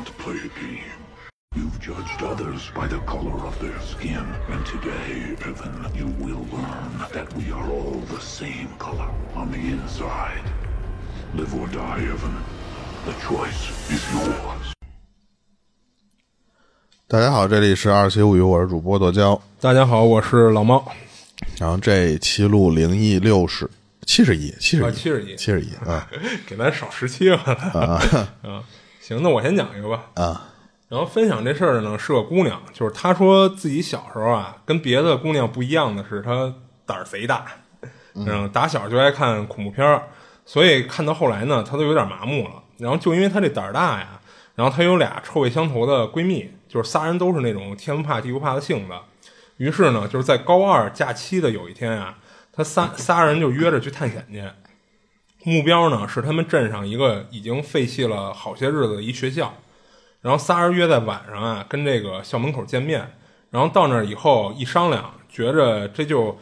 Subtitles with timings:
[0.00, 1.00] want to play a game.
[1.54, 6.92] You've judged others by the color of their skin, and today, Evan, you will learn
[7.12, 10.44] that we are all the same color on the inside.
[11.34, 12.36] Live or die, Evan.
[13.04, 14.72] The choice is yours.
[17.06, 19.40] 大家好，这里是二七物语，我是主播剁椒。
[19.60, 20.82] 大家好，我是老猫。
[21.58, 23.68] 然后这一期录灵异六十
[24.06, 26.08] 七十一，七十一，七十一七十一啊
[26.46, 27.36] 给咱少十七了。
[27.38, 28.00] 啊，
[29.10, 30.04] 行，那我先讲一个吧。
[30.14, 30.46] 啊
[30.88, 36.52] 然后分享这事儿呢是个姑娘，就是她说自己小时候啊，跟别的姑娘不一样的是，她
[36.86, 37.44] 胆儿贼大，
[38.14, 40.02] 嗯，打小就爱看恐怖片儿，
[40.44, 42.62] 所以看到后来呢，她都有点麻木了。
[42.78, 44.20] 然后就因为她这胆儿大呀，
[44.54, 48.94] 然后她有俩臭味相投的闺蜜，就是仨人都是那种天不怕地不怕的性子。
[49.56, 52.16] 于是呢，就是在高二假期的有一天啊，
[52.52, 54.42] 她仨仨人就约着去探险去，
[55.44, 59.54] 目标呢是他们镇上一个已经废弃了好些日子的一学校。
[60.20, 63.16] 然后仨人约在晚上啊，跟这个校门口见面。
[63.50, 66.38] 然后到那儿以后一商量，觉着这就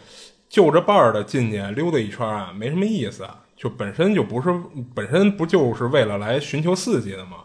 [0.49, 3.27] 就着伴儿的进去溜达一圈啊，没什么意思。
[3.57, 4.55] 就本身就不是
[4.95, 7.39] 本身不就是为了来寻求刺激的吗？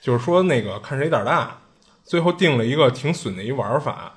[0.00, 1.58] 就是说那个看谁胆大。
[2.04, 4.14] 最后定了一个挺损的一玩法，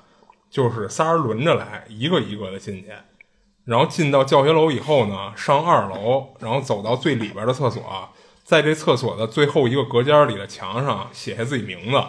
[0.48, 2.92] 就是仨人轮着来，一个一个的进去。
[3.64, 8.08] 然后进到教学楼以后呢，上二楼，然后走到最里边的厕所，
[8.42, 12.02] 在这厕所的最后一个隔间里的墙上写下自己名字，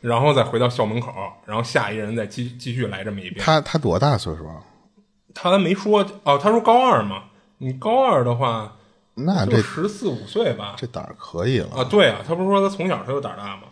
[0.00, 1.12] 然后再回到校门口，
[1.44, 3.44] 然后下一人再继继续来这么一遍。
[3.44, 4.62] 他他多大岁数啊？
[5.34, 7.24] 他没说哦，他说高二嘛，
[7.58, 8.76] 你高二的话
[9.14, 10.74] 那这十四五岁吧？
[10.76, 13.64] 这胆儿可以了啊，对啊，他不是说他从小他就胆儿大吗？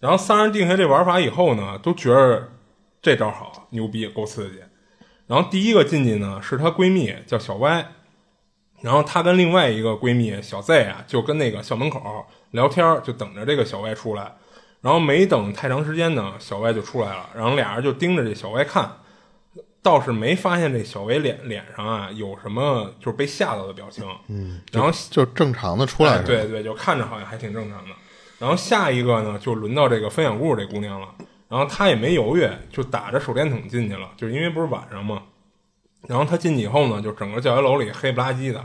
[0.00, 2.48] 然后仨人定下这玩法以后呢，都觉着
[3.02, 4.58] 这招好，牛逼，够刺激。
[5.32, 7.86] 然后第一个进去呢是她闺蜜叫小歪，
[8.82, 14.30] 然后她跟另外一个闺蜜小 Z 啊，就跟那个校门口聊天，就等着这个小歪出来。
[14.82, 18.98] 然后没等太长时间呢，小歪就出来了，然后俩人就盯着这小歪看，
[19.80, 24.06] 倒是没发现这小歪脸脸上啊有什么就是被吓到的表情。
[24.28, 27.90] 嗯，然后就正常的出来哎对对，就看着好像还挺正常的。
[28.38, 31.08] 然后下一个呢，就轮到这个分享故事这姑娘了。
[31.52, 35.24] 然后他也没犹豫，就打着手电筒进去了，就是因为不是晚上嘛。
[36.08, 38.64] 然后他进去以后呢，就整个教学楼里黑不拉几的。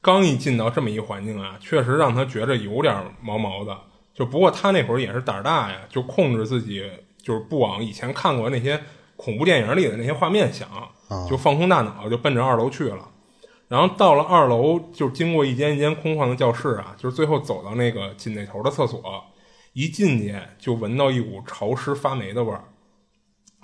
[0.00, 3.76] 刚一进到这么一环境啊，确实让他觉着有点毛毛的。
[4.14, 6.90] 就不过他那会儿也是胆儿大呀，就控制自己，
[7.22, 8.80] 就是不往以前看过那些
[9.16, 10.66] 恐怖电影里的那些画面想，
[11.28, 13.10] 就放空大脑，就奔着二楼去了。
[13.68, 19.22] 然后到了二楼，就经过一间一间空旷的教室啊，就是最后走到那个紧那头的厕所，
[19.72, 22.64] 一进去就闻到一股潮湿发霉的味儿。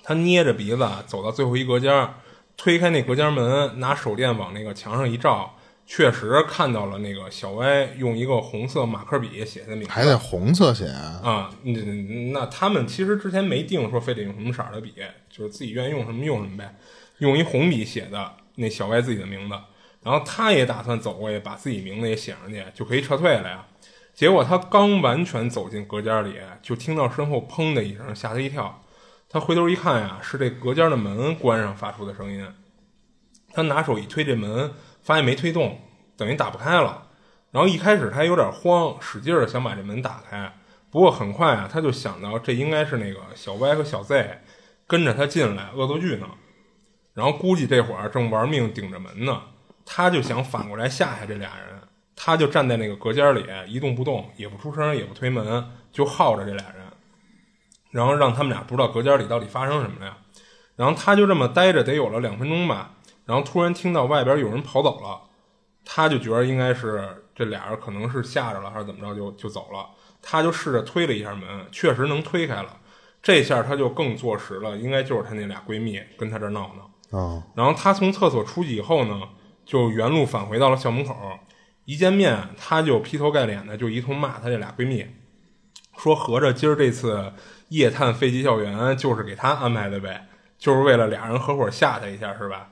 [0.03, 2.09] 他捏着鼻子走到最后一隔间，
[2.57, 5.55] 推开那隔间门，拿手电往那个墙上一照，
[5.85, 11.51] 确实看到了那个小歪用一个红色马克笔写的名字，还得红色写啊？
[11.63, 14.95] 那，嗯，那他们其实之前没定说非得用什么色儿的笔，
[15.29, 16.75] 就是自己愿意用什么用什么呗。
[17.19, 19.55] 用一红笔写的那小歪自己的名字，
[20.03, 23.67] 然后他也打算走过去把自己名字也写上去，就可以撤退了呀。
[24.19, 28.83] 结果他刚完全走进隔间里，就听到身后砰的一声，吓他一跳。
[29.29, 32.45] 他回头一看呀，是这隔间的门关上发出的声音。
[33.53, 35.81] 他拿手一推这门，发现没推动，
[36.17, 37.07] 等于打不开了。
[37.53, 40.53] 然后一开始他有点慌，使劲儿想把这门打开。
[40.91, 44.41] 不过很快啊，他就想到这应该是那个小歪和小 Z
[44.89, 46.27] 跟着他进来恶作剧呢。
[47.15, 49.43] 然后估计这会儿正玩命顶着门呢，
[49.87, 51.78] 他就想反过来吓吓这俩人。
[52.21, 56.85] 他就站在那个隔间里一动不动，也不出声，也不推门，就耗着这俩人，
[57.93, 60.19] 然后让他们俩不知道隔间里到底发生什么了呀。
[60.75, 62.91] 然后他就这么待着，得有了两分钟吧。
[63.25, 65.21] 然后突然听到外边有人跑走了，
[65.85, 69.87] 他就觉得应该是这俩人可能是吓着了，还是怎么着就就走了。
[70.21, 72.77] 他就试着推了一下门，确实能推开了。
[73.23, 76.91] 这下他就更坐实了，应该就是他那俩闺蜜跟他这儿闹闹。
[77.17, 79.21] 哦，然后他从厕所出去以后呢，
[79.65, 81.15] 就原路返回到了校门口。
[81.89, 85.07] 一见面，她就劈头盖脸的就一通骂她这俩闺蜜，
[85.97, 87.33] 说合着今儿这次
[87.71, 90.27] 夜探飞机校园就是给她安排的呗，
[90.59, 92.69] 就是为了俩人合伙吓她一下是吧？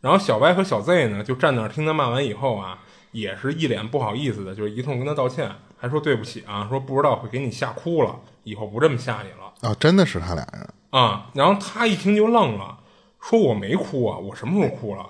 [0.00, 2.78] 然后小歪和小 Z 呢，就站那儿听她骂完以后啊，
[3.10, 8.14] 也是一脸不好意思的，就是一通跟她道歉，还说对不起啊，说不知道会给你吓哭了，
[8.44, 9.52] 以后不这么吓你了。
[9.62, 10.68] 哦，真的是他俩人。
[10.90, 12.78] 啊、然后她一听就愣了，
[13.20, 15.04] 说我没哭啊，我什么时候哭了？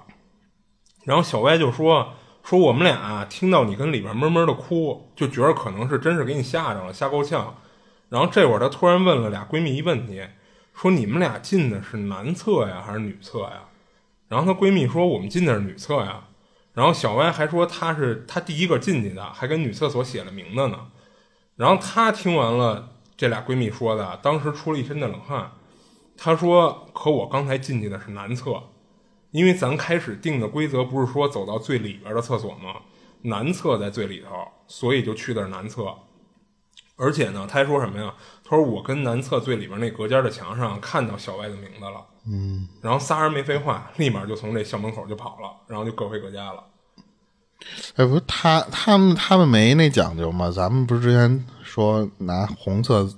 [1.05, 7.55] 然后小歪就说说我们俩听到你跟里边闷闷的哭，就觉得可能是真是给你吓着了，吓够呛。
[8.09, 10.23] 然后这会儿她突然问了俩闺蜜一问题，
[10.75, 13.63] 说你们俩进的是男厕呀还是女厕呀？
[14.29, 16.25] 然后她闺蜜说我们进的是女厕呀。
[16.75, 20.89] 然后小歪还说她是她第一个进去的，还跟女厕所写了名字呢。
[21.57, 25.53] 然后她听完了这俩闺蜜说的，当时出了一身的冷汗。
[26.17, 28.63] 她说：“可我刚才进去的是男厕，
[29.33, 32.77] 因为咱开始定的规则不是说走到最里边的厕所吗？
[33.23, 34.31] 男厕在最里头，
[34.67, 35.93] 所以就去的是男厕。
[36.97, 38.15] 而且呢，他还说什么呀？
[38.45, 42.07] 他说我跟男厕最里边那隔间的墙上看到小外的名字了。
[42.27, 46.63] 嗯，然后仨人没废话，立马就从这校门口就跑了，然后就各回各家了。
[47.97, 50.51] 哎，不是他他们他们没那讲究吗？
[50.51, 53.09] 咱们不是之前说拿红色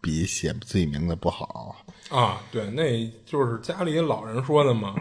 [0.00, 1.76] 笔写自己名字不好？
[2.10, 4.94] 啊，对，那就是家里老人说的嘛。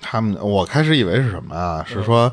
[0.00, 1.84] 他们我开始以为是什么啊？
[1.86, 2.32] 是说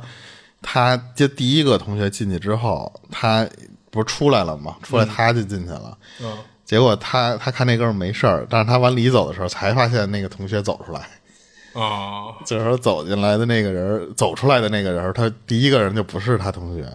[0.61, 3.47] 他就第一个同学进去之后，他
[3.91, 4.75] 不是出来了吗？
[4.83, 5.97] 出来他就进去了。
[6.21, 11.01] 嗯，结果他他看那哥们没事儿，但是他往里走的时候，才发现那个同学走出来。
[11.73, 16.85] 啊， 就是说走进来的那个人，走出来的那个人，他第一个人就不是他同学。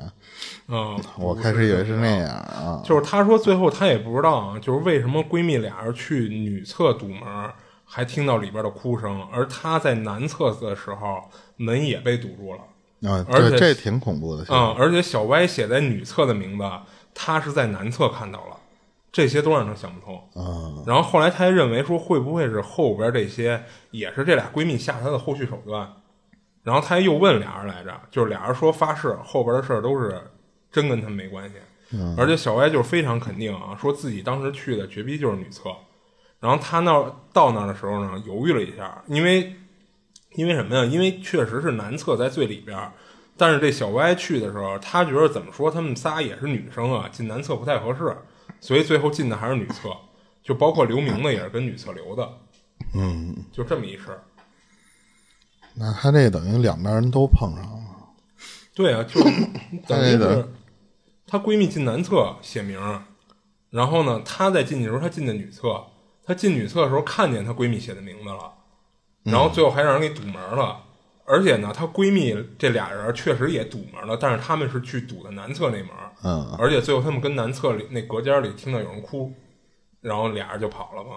[0.69, 2.81] 嗯，我开始以为是那样啊。
[2.85, 7.21] 就是他说最后他也不知道啊，就是为什么闺蜜俩人去女厕堵门，
[7.93, 11.25] 还听到里边的哭声，而她在男厕的时候
[11.57, 12.61] 门也被堵住了。
[13.11, 14.45] 啊，而且，这挺恐怖的。
[14.49, 16.65] 嗯，而且小歪写在女厕的名字，
[17.13, 18.57] 他是在男厕看到了，
[19.11, 20.17] 这些都让他想不通。
[20.35, 25.91] 啊，然后后来他还认为说，会不会是后边这些也是这俩闺蜜下她的后续手段？
[26.63, 30.21] 然后他又问俩人来着，就是俩人说发誓后边的事儿都是
[30.71, 31.57] 真跟他们没关系。
[31.93, 35.71] 嗯而且小歪就是非常肯定啊，说自己当时去的绝逼就是女厕。
[36.41, 39.55] 然后他那儿到那儿的时候呢，犹豫了一下，因为
[40.37, 40.85] 因为什么呀？
[40.85, 42.93] 因为确实是男厕在最里边儿，
[43.37, 48.17] 但是这小歪去的时候，他觉得怎么说，他们仨也是女生啊，进男厕不太合适，
[48.61, 49.91] 所以最后进的还是女厕，
[50.43, 52.29] 就包括留名的也是跟女厕留的，
[52.95, 54.23] 嗯，就这么一事儿。
[55.75, 57.81] 那他这等于两边人都碰上了。
[58.75, 59.21] 对啊，就
[59.87, 60.49] 等于那个是
[61.27, 63.03] 她闺蜜进男厕写名儿，
[63.71, 65.85] 然后呢，她在进去的时候，她进的女厕，
[66.31, 68.53] 她进女厕的时候看见她闺蜜写的名字了，
[69.25, 70.81] 然后最后还让人给堵门了。
[71.27, 75.89] 而且呢，她闺蜜这俩人确实也堵门了，但是他们是去堵的男厕那门，
[76.23, 79.33] 嗯，而且最后他们跟男厕里那隔间里听到有人哭，
[80.01, 81.17] 然后俩人就跑了嘛。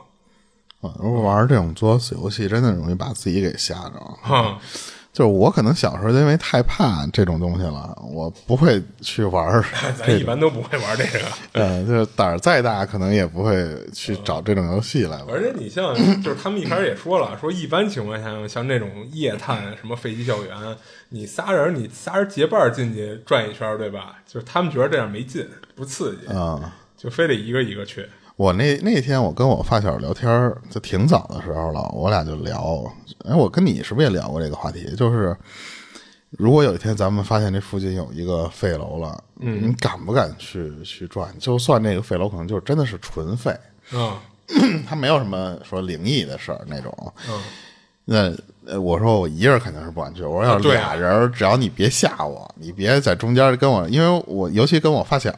[0.82, 4.00] 啊如果玩这种作死游戏，真的容易把自己给吓着。
[4.24, 4.60] 哈，
[5.14, 9.64] 就是我可能小时候因为太怕这种东西了，我不会去玩儿
[9.96, 10.10] 咱。
[10.20, 11.20] 一般都不会玩这个。
[11.54, 13.64] 呃，就是胆儿再大，可能也不会
[13.94, 15.28] 去找这种游戏来玩。
[15.30, 15.94] 而且你像，
[16.24, 20.58] 就是他们一开始也说了，说一般情况下，像这种夜探什么废弃校园，
[21.10, 24.16] 你仨人你仨人结伴进去转一圈，对吧？
[24.26, 28.04] 就是他们觉得这样没劲，不刺激，啊、就非得一个一个去。
[28.44, 32.84] 我那那天我跟我发小聊天儿，就挺早的时候了，我俩就聊，
[33.24, 34.94] 哎，我跟你是不是也聊过这个话题？
[34.98, 35.34] 就是
[36.32, 41.34] 如果有一天咱们发现这附近有一个废楼了，嗯，你敢不敢去去转？
[41.40, 43.58] 就算那个废楼可能就是真的是纯废，
[43.92, 44.22] 啊，
[44.86, 46.94] 它没有什么说灵异的事儿那种。
[47.30, 47.42] 嗯，
[48.04, 48.30] 那
[48.68, 50.24] 呃我说我一个人肯定是不敢去。
[50.24, 55.32] 我说要俩人，只要你别吓我，你别在中间跟我，因为我尤其跟我发小，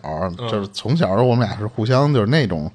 [0.49, 2.71] 就是从小我们俩是互相就是那种。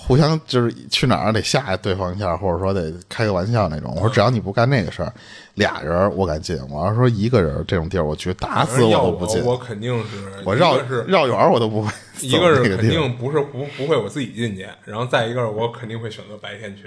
[0.00, 3.92] 互相就是去哪儿得吓对方一下，或者说得开个玩笑那种。
[3.94, 5.12] 我说只要你不干那个事儿，
[5.54, 6.56] 俩人我敢进。
[6.70, 9.44] 我要是说一个人这种地儿，我觉得打死我都不进。
[9.44, 16.84] 我肯定是，我绕是绕远儿我都不会一个是肯定不是不不会我自己进去，然后再一个我肯定会选择白天去，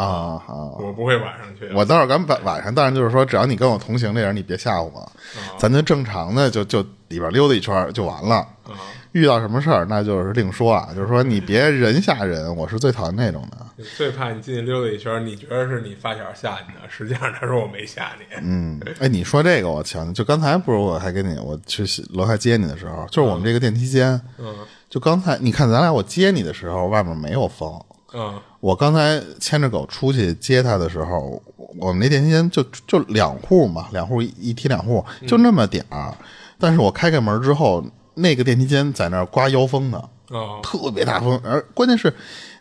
[0.00, 0.54] 啊啊！
[0.78, 1.68] 我不会晚上去。
[1.74, 5.12] 我倒是敢晚晚上，但是就是说，只要你跟我同行这人，你别吓唬我，
[5.58, 8.36] 咱就正常的就就里边溜达一圈就完了。
[8.64, 8.78] 啊，
[9.12, 13.84] 遇到什么事儿那就是另说啊，就是说你别人吓人，我是最讨厌那种的。
[13.96, 18.24] 最怕你进去溜达一圈，你觉得是你发小吓你的，实际上他说我没吓你。
[18.42, 24.54] 嗯，哎，你说这个我想，就刚才不是我还跟你我去楼下接你的时候，就是我们这个电梯间，嗯
[24.88, 27.72] 就刚才你看咱俩我接你的时候，外面没有风。
[28.12, 31.42] 嗯我刚才牵着狗出去接它的时候，
[31.78, 36.14] 我们那电梯间就就两户嘛，两户一一梯两户，就那么点儿。
[36.58, 40.60] 但是我开开门之后，那个电梯间在那儿刮妖风呢，哦。
[40.62, 42.14] 特别大风，而关键是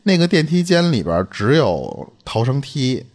[0.04, 3.06] 那个电梯间里边只有逃生梯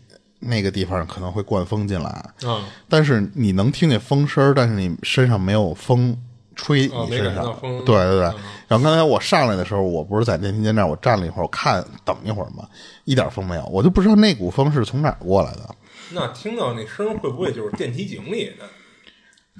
[0.40, 2.10] 那个地方可能会灌风进来，
[2.42, 6.14] 啊但是你能听见风声，但是你身上没有风
[6.54, 7.56] 吹你身上。
[7.60, 8.26] 对对对。
[8.26, 8.34] 嗯
[8.66, 12.66] 然后刚才我上来的时候，我不是在电梯间那儿，我站了一会儿，我看等一会儿嘛，
[13.04, 15.74] 一点风没有，我就不知道那股风是从哪儿过来的。
[16.12, 18.64] 那听到那声会不会就是电梯井里的？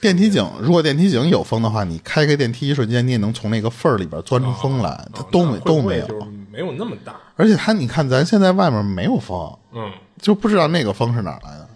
[0.01, 6.07] 电梯井，如果电梯井有风的话，你开开电梯一瞬间，你也能从那个缝儿里边钻出风来，它哦都没都没有。
[6.09, 7.15] 就是没有那么大。
[7.37, 11.69] 而且它，你看咱现在外面没有风，嗯就不知道那个风是哪儿来的。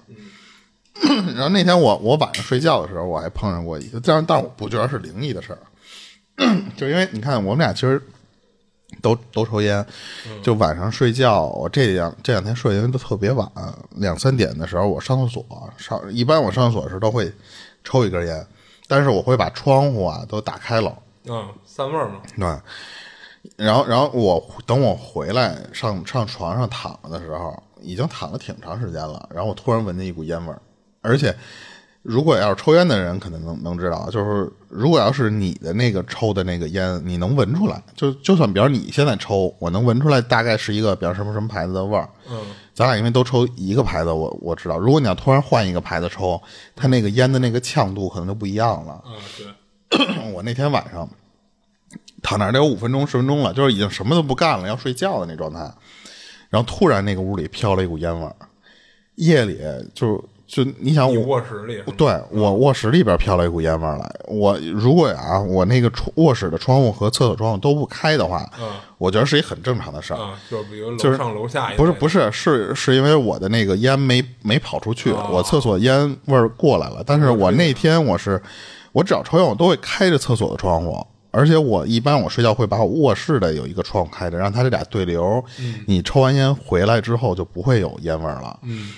[1.35, 5.59] 然后那天我我晚上睡觉的时候，我还碰上过一个，但是但我不觉得是灵异的事儿，
[6.77, 8.03] 就因为你看我们俩其实
[9.03, 9.85] 都都抽烟，
[10.43, 13.49] 就晚上睡觉，我这两这两天睡因为都特别晚，
[13.97, 15.45] 两三点的时候我上厕所，
[15.77, 17.33] 上一般我上厕所的时候都会
[17.85, 18.47] 抽一根烟，
[18.87, 22.21] 但是我会把窗户啊都打开了，嗯，散味儿嘛。
[22.37, 30.61] 对，然后然后我等我回来上上床上躺着的时候，已经躺了挺长时间了，然后我突然闻见一股烟味儿，
[31.01, 31.35] 而且。
[32.03, 42.09] 如果要是抽烟的人，可能能能知道，就是如果要是你的那个抽的那个烟，你能闻出来，就就算比如你现在抽，我能闻出来大概是一个比如什么什么牌子的味儿。
[42.31, 42.39] 嗯，
[42.73, 44.79] 咱俩因为都抽一个牌子，我我知道。
[44.79, 46.41] 如果你要突然换一个牌子抽，
[46.75, 49.05] 它那个烟的那个呛度可能就不一样了。
[49.05, 49.13] 嗯，
[49.91, 50.31] 对。
[50.33, 51.07] 我那天晚上
[52.23, 55.59] 躺那儿得有五分钟十分钟了，就是已经什么都不干了，要睡觉的那状态。
[56.49, 58.35] 然后突然那个屋里飘了一股烟味儿，
[59.17, 59.61] 夜里
[59.93, 60.25] 就。
[60.49, 64.11] 就你想，我卧室里，对我卧室里边飘了一股烟味来。
[64.27, 70.19] 我如果啊，我那个卧室的窗户和厕所窗户都不开的话，嗯，我觉得是一很正常的事儿。
[70.51, 77.05] 就比如楼上楼下，不是不是是是因为我的那个烟没没跑出去，我厕所烟味儿过来了。
[77.05, 78.41] 但是我那天我是，
[78.93, 85.45] 我只要抽烟，我都会开着厕所的窗户，而且我一般我睡觉会把我卧室的有一个窗户开着，让它这俩对流。
[85.61, 88.59] 嗯，你抽完烟回来之后就不会有烟味儿了。
[88.63, 88.89] 嗯。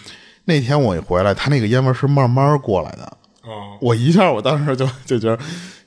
[0.45, 3.17] 那天我一回来，他那个烟味是慢慢过来的。
[3.43, 5.39] 哦，我一下，我当时就 就觉得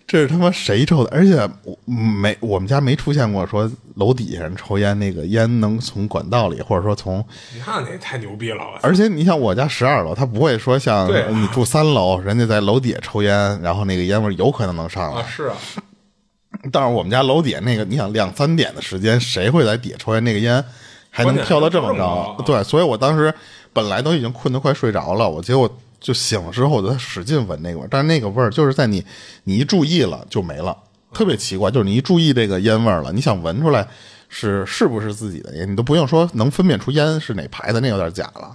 [0.08, 1.10] 这是他妈谁抽的？
[1.12, 1.48] 而且
[1.86, 7.24] 没我们家没出现过说楼底下人抽烟，那个烟能从管道里，或者说从……
[7.66, 8.64] 那那太牛逼了！
[8.82, 15.22] 而且你想，我家十二楼，他不会说像你住三楼，人家在楼底下抽烟，然后那个烟味有可能能上来。
[15.22, 15.56] 啊，是啊。
[16.72, 20.24] 但是我们家楼底下那个，你想两三点的时间，谁会在底下抽烟？
[20.24, 20.64] 那个烟
[21.10, 22.36] 还能飘到这么高？
[22.46, 23.34] 对，所以我当时。
[23.74, 29.04] 本来都已经困得快睡着了，我结果就醒了之后，我就使劲闻那个味儿，但是那个味儿就是在你
[29.44, 30.78] 你一注意了就没了，
[31.14, 31.72] 特别奇怪。
[31.72, 33.88] 就是你一注意这个烟味儿了，你想闻出来
[34.30, 38.54] 是是不是自己的烟，你都不用说能分辨出烟是哪牌子，那有点假了。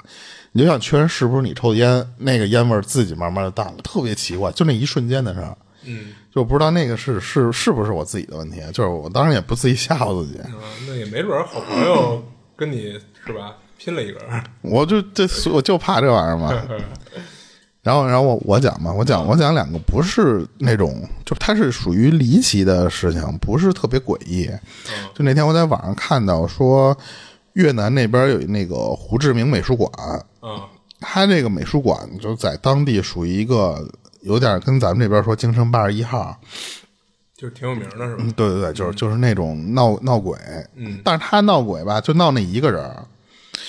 [0.53, 5.57] 你就想确认是不是你抽的烟，那个烟味儿自己慢慢的淡了，特别奇怪，就那一瞬间的事儿。
[5.85, 10.41] 嗯，就不知道那个是是是不是我自己的问题，就是我当然也不自己吓唬自己。
[10.87, 12.23] 那也没准好朋友
[12.57, 13.57] 跟你是吧？
[13.79, 14.21] 拼了一个，
[14.61, 16.53] 我就这我就怕这玩意儿嘛。
[17.81, 24.51] 然后，然后我我讲嘛，我讲我讲两个不是那种，就它是属于离奇的事情，不是特别诡异。
[25.15, 26.95] 就那天我在网上看到说，
[27.55, 29.91] 越南那边有那个胡志明美术馆，
[30.43, 30.61] 嗯，
[31.01, 33.89] 他这个美术馆就在当地属于一个
[34.21, 36.39] 有点跟咱们这边说京城八十一号，
[37.35, 38.25] 就挺有名的是吧？
[38.37, 40.37] 对对对，就是就是那种闹闹鬼，
[40.75, 42.95] 嗯，但是他闹鬼吧，就闹那一个人。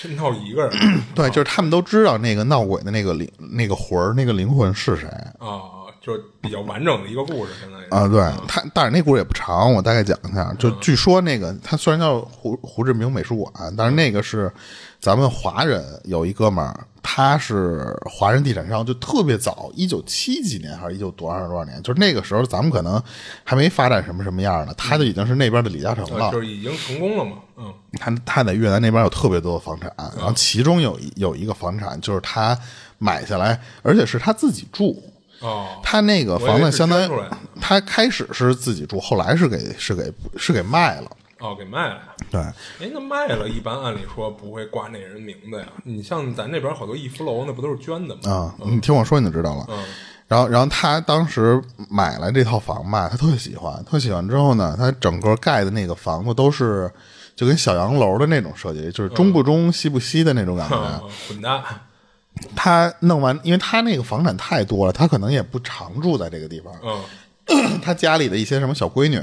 [0.08, 0.70] 闹一个人，
[1.14, 5.08] 对，就是他们都知道那个闹鬼的那个灵、那个魂儿、那个灵魂是谁。
[5.38, 10.52] 啊，就比较完整的一个故事，现在啊，对他，但是那故事也不长，我大概讲一下。
[10.58, 14.50] 就据说那个他虽然叫胡胡志明美术馆，但是那个是
[14.98, 16.86] 咱们华人有一哥们儿。
[17.02, 23.02] 他是华人地产商，就特别早，一九七几年还是一九多少多少年，就是那个时候咱们可能
[23.42, 27.38] 还没发展什么什么样呢，他就已经是那边的李嘉诚了，就是已经成功了嘛。
[27.56, 32.56] 嗯，他他在越南那边有特别多的房产，然后其中有有一个房产就是他
[32.98, 35.02] 买下来，而且是他自己住。
[35.40, 37.10] 哦，他那个房子相当于
[37.60, 41.10] 他开始是自己住，后来是给是给是给卖了。
[41.38, 42.00] 哦，给卖了。
[42.30, 45.66] 对，哎，那卖了，一般按理说不会挂那人名字呀。
[45.84, 48.20] 你像咱那边好多逸夫楼，那不都是捐的吗？
[48.30, 49.64] 啊，你听我说你就知道了。
[49.70, 49.82] 嗯，
[50.28, 56.92] 然后，然后他当时买了这套房吧，他特别喜欢，特喜欢之后呢，他整个盖的那个房子都是
[57.34, 60.76] 就跟小洋楼的那种设计，就是中不中西不西的那种感觉。
[61.26, 61.62] 混蛋。
[62.54, 66.74] 他弄完，因为他那个房产太多了，他可能也不常住在这个地方。
[67.48, 69.20] 嗯， 他家里的一些什么小闺女。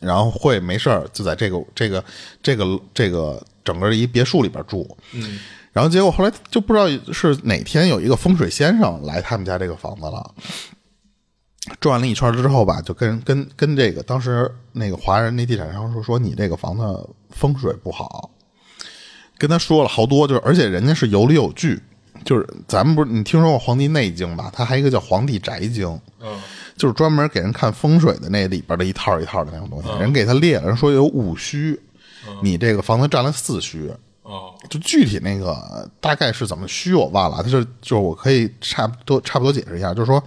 [0.00, 2.04] 然后会没事儿就在这个这个
[2.42, 5.38] 这个这个整个一别墅里边住，嗯，
[5.72, 10.34] 然后结果后来就不知道是哪天有一个风水先生来他们家这个房子了，
[11.78, 18.28] 转了一圈之后吧，就跟跟跟这个当时那个华人那地产商说说你这个房子风水不好，
[19.40, 21.80] 跟他说了好多，就是而且人家是有理有据，
[22.24, 24.52] 就是咱们不是你听说过《黄帝内经》吧？
[24.54, 25.88] 他还一个叫《黄帝宅经》，
[26.20, 26.38] 嗯。
[26.76, 31.78] 就是专门给人看风水的那里边的一套一套的那种东西，人给他列了，人说有五虚，
[32.42, 33.92] 你这个房子占了四虚，
[34.22, 40.22] 哦，就具体那个大概是怎么虚我忘了，他就就是我可以差不多差不多解释一下，就是说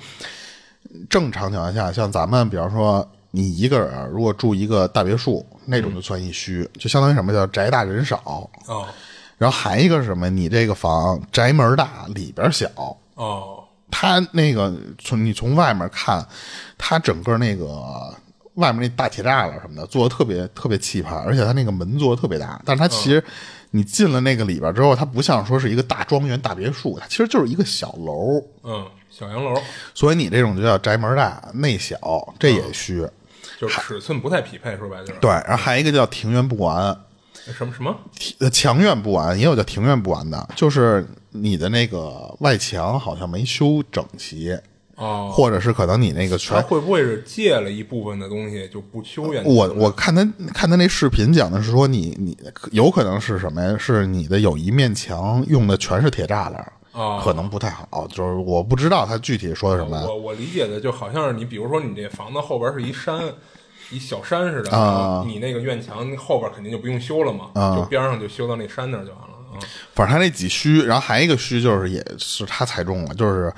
[1.09, 8.87] 正常情况下，像咱们比方说你一个人如果住一个大别墅，那种就算一虚，就相当于什么叫宅大人少，哦，
[9.39, 12.69] 然后还一个是什么，你这个房宅门大里边小，
[13.15, 13.59] 哦。
[13.95, 16.25] 它那个从你从外面看，
[16.79, 18.11] 它整个那个
[18.55, 22.59] 外面那大铁栅栏什么的做的特别特别气派，而且它那个门做的特别大。
[22.65, 23.23] 但是它其实
[23.69, 28.43] 你进了那个里边之后，它不像说是一个大庄园、大别墅，它其实就是一个小楼。
[28.63, 29.61] 嗯，小洋楼，
[29.93, 33.07] 所以你这种就叫宅门大内小，这也虚。
[33.63, 35.19] 就是尺寸不太匹配，说白了就是。
[35.19, 36.95] 对，然后还有一个叫庭院不完，
[37.57, 37.95] 什么什么？
[38.39, 44.57] 呃，墙院不完，也有叫庭院不完的，就是你的那个外墙好像没修整齐，
[44.95, 46.61] 哦，或者是可能你那个他全。
[46.63, 49.43] 会不会是借了一部分的东西就不修原？
[49.43, 52.37] 我我看他看他那视频讲的是说你你
[52.71, 53.75] 有可能是什么呀？
[53.79, 58.07] 是你的有一面墙用的全是铁栅栏，哦可能不太好。
[58.07, 59.99] 就是我不知道他具体说的什么。
[60.05, 63.19] 我我理解的就好像是你，比如说你这房子后边是一山，
[63.91, 69.59] 一小山似的，啊你那个院墙后边肯定就不用修了嘛，就边上就修到那山那儿就完了啊。
[69.93, 73.53] 反正他那几虚，然后还一个虚就是也是他踩中了，就是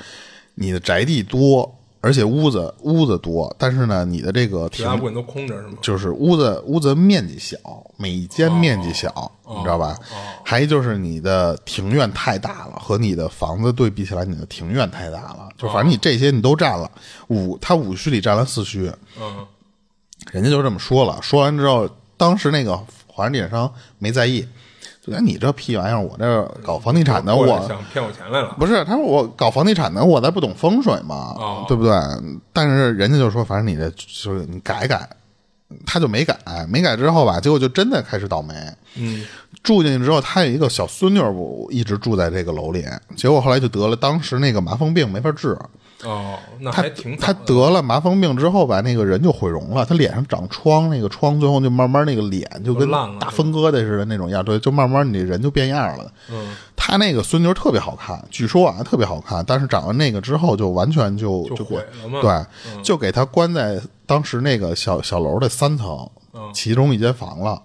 [0.56, 5.78] 你的宅地多，而且屋子屋子多，但是呢，你的这个其他部分都空着是吗？
[5.82, 7.58] 就是屋子屋子面积小，
[7.98, 9.98] 每一间面积小，你知道吧？
[10.44, 15.50] 还一就是你的庭院太大了，和你的房子对比起来，你的庭院太大了。
[15.58, 16.92] 就反正你这些你都占了
[17.30, 19.48] 五，他五虚里占了四虚，嗯，
[20.32, 21.20] 人家就这么说了。
[21.22, 22.78] 说完之后，当时那个
[23.08, 24.42] 华人地产商没在意，
[25.02, 28.56] 就说你这屁玩意儿，我这搞房地产的，我想骗我钱来了。
[28.58, 31.94] 不是，他说我搞房地产的，我才不懂风水嘛，哦对不对？
[32.52, 35.08] 但是人家就说，反正你这就是你改改，
[35.86, 38.54] 他就没改，没改之后吧，结果就真的开始倒霉。
[38.96, 39.26] 嗯，
[39.64, 41.22] 住进去之后，他有一个小孙女
[41.70, 45.58] 一直住在这个楼里，结果后来就得了当时那个麻风病，没法治。
[46.04, 56.12] 哦，那他还挺早他得了麻风病之后吧，那个人就毁容了，他脸上长疮，那个疮最后就慢慢那个脸就跟大风疙瘩似的那种样，对，就慢慢你人就变样了。
[56.30, 62.22] 嗯，他那个孙女特别好看，据说啊特别好看，但是长了那个之后就完全就毁了嘛。
[62.22, 66.52] 对，就给他关在当时那个小小楼的三层，嗯。
[66.54, 67.62] 其中一间房了。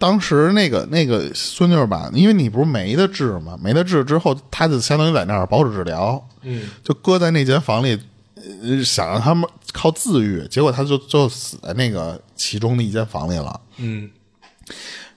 [0.00, 8.00] 当时那个那个孙女儿吧，因为你不是没得治嘛，没得治之后，他就相当于在那儿保守治疗，嗯，就搁在那间房里，
[8.34, 13.60] 呃想让他们靠自愈，结果他就就死在那个其中的一间房里了。
[13.76, 14.10] 嗯，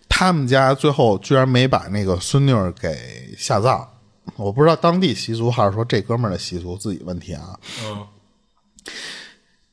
[0.10, 3.88] 他们家最后居然没把那个孙女儿给下葬，
[4.36, 7.58] 我不知道当地习俗还是说这哥们儿的习俗自己问题啊。
[7.86, 8.06] 嗯，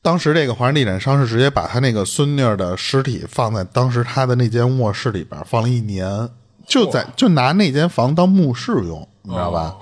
[0.01, 6.27] 当时这个华人地产商是直接把他那个孙女儿的尸体放在当时他的那间卧室里边放了一年，
[6.65, 9.75] 就在就拿那间房当墓室用，你知道吧？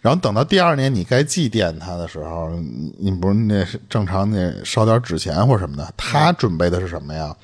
[0.00, 7.34] 然后等到第二年你该祭奠他的时候，你你不是那是正常那烧点纸钱或者什么的，他准备的是什么呀？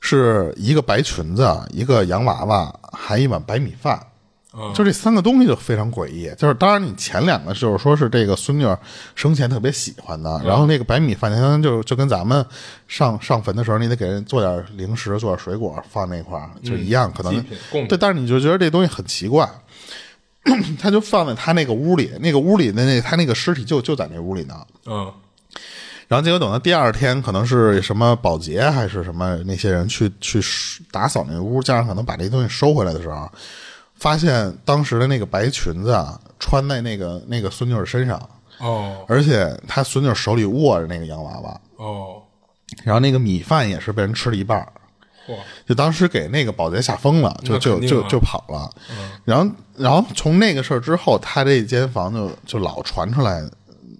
[0.00, 3.98] 是一个白裙子，一个洋娃娃，还一碗白米饭。
[4.52, 6.32] 嗯就这三个东西就非常诡异。
[6.36, 8.66] 就是当然你前两个就是说是这个孙女
[9.14, 12.44] 生前特别喜欢的，然后那个白米饭，相当于就就跟咱们
[12.88, 17.44] 上上坟的时候，你得给人做点零食，做点水果放那块儿，就一样，可能
[17.88, 17.98] 对。
[17.98, 19.48] 但是你就觉得这东西很奇怪。
[20.80, 24.54] 他就放在他那个屋里，那个屋里的那他那个尸体就就在那屋里呢。
[24.86, 25.12] 嗯，
[26.08, 30.40] 然后结果等到第二天，可能是什么保洁还是什么那些人去去
[30.90, 33.30] 打扫那屋，加上可能把这东西收回来的时候，
[34.00, 38.18] 发现当时的那个白裙子啊穿在那个那个孙女儿身上，
[38.58, 42.20] 哦，而且他孙女手里握着那个洋娃娃，哦，
[42.82, 44.66] 然后那个米饭也是被人吃了一半
[45.64, 48.68] 就当时给那个保洁吓疯了，就就就就跑了。
[48.90, 49.10] 嗯。
[49.24, 53.48] 然后，然后从那个事儿之后，他这间房就就老传出来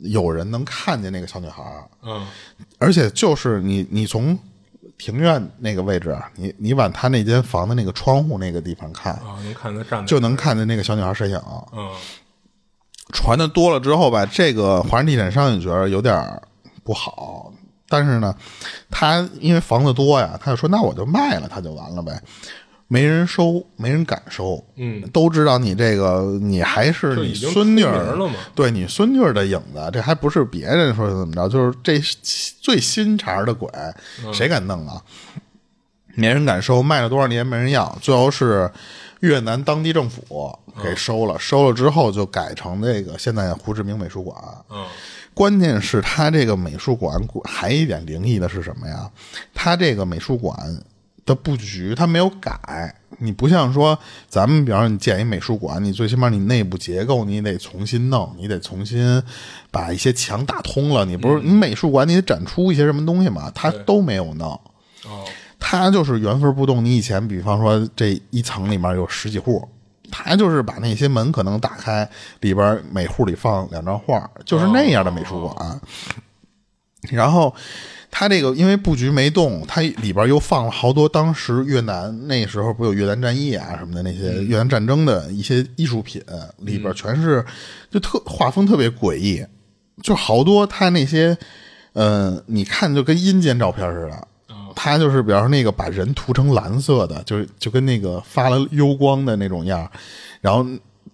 [0.01, 2.27] 有人能看见那个小女孩儿，嗯，
[2.79, 4.37] 而且就是你你从
[5.01, 11.41] 庭院那个位置啊，你你往他那间房的那个窗户那个地方看，啊，能看他站就能看见那个小女孩身影。
[11.73, 11.91] 嗯，
[13.15, 16.43] 传的多了之后吧，这个华人地产商也觉得有点儿
[16.85, 17.51] 不好，
[17.89, 18.35] 但是呢，
[18.91, 22.21] 他因为房子多呀，他就说那我就卖了，他就完了呗。
[22.93, 32.01] 没人收，没人敢收，嗯，都知道你这个，你还是你孙女儿了嘛对你孙女儿的影子，这还不是别人说怎么着，就是这
[32.61, 33.71] 最新茬的鬼，
[34.25, 35.01] 嗯谁敢弄啊？
[36.17, 38.69] 没人敢收，卖了多少年没人要，最后是
[39.21, 44.37] 越南当地政府给收了，收了之后就改成这个现在胡志明美术馆。
[44.69, 44.85] 嗯，
[45.33, 49.09] 关键是他这个美术馆还一点灵异的是什么呀？
[49.55, 50.57] 他这个美术馆
[51.25, 59.23] 的布局它没有改，你不像说咱们，比方说你建一美术馆，你最起码你内部结构你得重新弄，你得重新
[59.71, 61.05] 把一些墙打通了。
[61.05, 63.51] 你不是你美术馆你得展出一些什么东西嘛？
[63.55, 64.49] 它都没有弄。
[65.05, 65.25] 哦，
[65.59, 66.85] 他就是原封不动。
[66.85, 69.67] 你以前比方说这一层里面有十几户，
[70.11, 72.09] 它就是把那些门可能打开，
[72.41, 75.81] 里边每户里放两张画，就是那样的美术馆。
[77.11, 77.55] 然后
[78.11, 86.23] 他这个因为布局没动，它里边又放了好多当时越南那时候不有越南战役啊什么的那些越南战争的一些艺术品，
[86.59, 87.45] 里边全是
[87.91, 89.45] 就特画风特别诡异，
[90.03, 91.37] 就好多他那些
[91.93, 94.29] 呃，你看就跟阴间照片似的。
[94.77, 99.91] 他就是，比方说那个把人涂成蓝色的，就是就跟那个发了幽光的那种样
[100.41, 100.65] 然后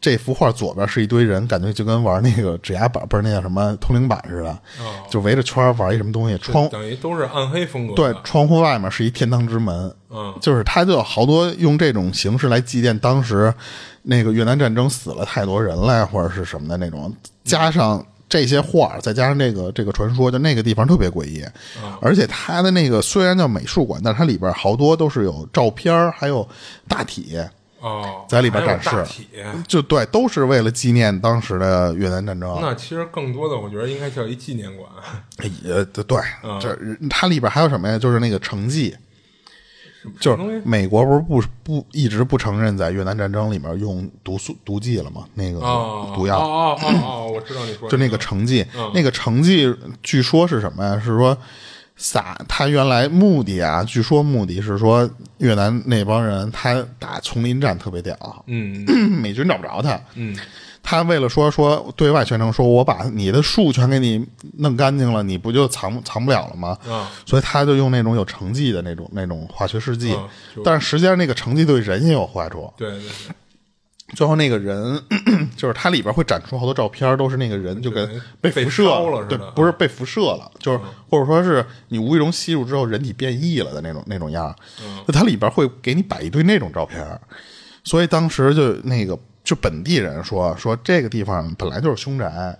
[0.00, 4.58] 这幅画左边是一堆人，感觉就跟玩那个指压板，不是那叫什么通灵板似的，
[5.10, 6.38] 就围着圈玩一什么东西。
[6.38, 13.52] 窗等于都是暗黑风格。，对窗户外面是一天堂之门，嗯，就是他就有好多用这种形式来祭奠当时
[14.02, 17.12] 那个越南战争死了太多人了，或者是什么的那种，
[17.44, 18.04] 加上。
[18.28, 21.44] 这些画，再加上这个这个传说，就那个地方特别诡异，
[22.00, 26.46] 而且它的那个虽然叫美术馆，但是它里边好多都是有照片儿还有
[26.88, 27.38] 大体，
[27.80, 29.04] 哦，在里边展示。
[29.68, 32.58] 就对，都是为了纪念当时的越南战争。
[32.60, 34.88] 那其实更多的，我觉得应该叫一纪念馆。
[35.62, 36.18] 也对对，
[36.60, 36.76] 这
[37.10, 37.98] 它里边还有什么呀？
[37.98, 38.96] 就是那个成绩，
[40.20, 45.24] 就是美国不是不不一直不承认在越南战争里面用毒素毒剂了吗？
[45.34, 50.98] 那个哦，毒药，哦哦哦哦，我知道你说就那个成绩，那个成绩据说是什么呀？
[50.98, 51.36] 是说
[51.96, 58.14] 撒他原来目的啊，据说目的是说越南那帮人他打丛林战特别屌，
[58.46, 58.84] 嗯
[59.20, 60.36] 美军找不着他，嗯，
[60.82, 64.24] 他为了说说对外宣称说我把你的树全给你
[64.58, 66.76] 弄干净了，你不就藏藏不了了吗？
[66.86, 70.14] 啊，所以他就用那种有成绩的那种那种化学试剂，
[70.62, 72.70] 但是实际上那个成绩对人也有坏处。
[72.76, 73.34] 对对对，
[74.14, 75.02] 最后那个人
[75.56, 78.08] 就是它里边会展出好多照片，都是那个人就跟
[78.40, 80.78] 被辐射被了对不是被辐射了，就是
[81.10, 84.54] 或者说是你无意中吸入之后人体变异了的那种那种样
[85.12, 87.04] 它里边会给你摆一堆那种照片，
[87.84, 92.56] 所以当时就那个就本地人说说这个地方本来就是凶宅。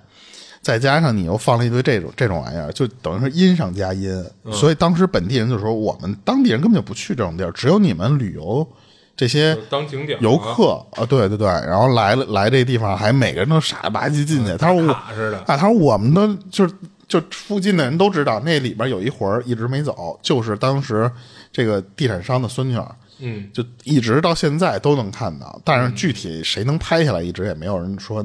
[0.63, 4.11] 再加上你又放了一堆这种这种玩意儿，就等于是阴上加阴，
[4.51, 8.69] 所以当时本地人就说，我们当地人根本就不去这种地儿，只有你们旅游
[9.17, 14.55] 这些当景点游客啊，对对对，然后来了来这地方，还每个人都傻了吧唧进去。
[14.59, 16.75] 他说我啊，他说我们都就是
[17.09, 21.11] 就附近的人都知道，那里边有一魂儿一直没走，就是当时
[21.51, 25.59] 这个地产商的孙女儿，嗯，就一直到现在都能看到。
[25.65, 28.23] 但是具体谁能拍下来，一直也没有人说，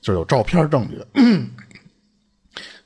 [0.00, 1.04] 就是有照片证据。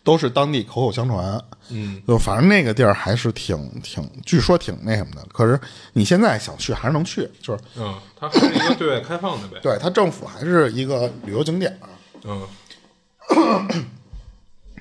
[0.08, 5.22] 都是当地口口相传，嗯，就反正那个地儿还是挺挺，据说挺那什么的。
[5.30, 5.60] 可是
[5.92, 9.58] 你现在想去还是能去，就是嗯，它还是一个对外开放的呗。
[9.62, 11.88] 对它政府还是一个旅游景点儿。
[12.24, 12.40] 嗯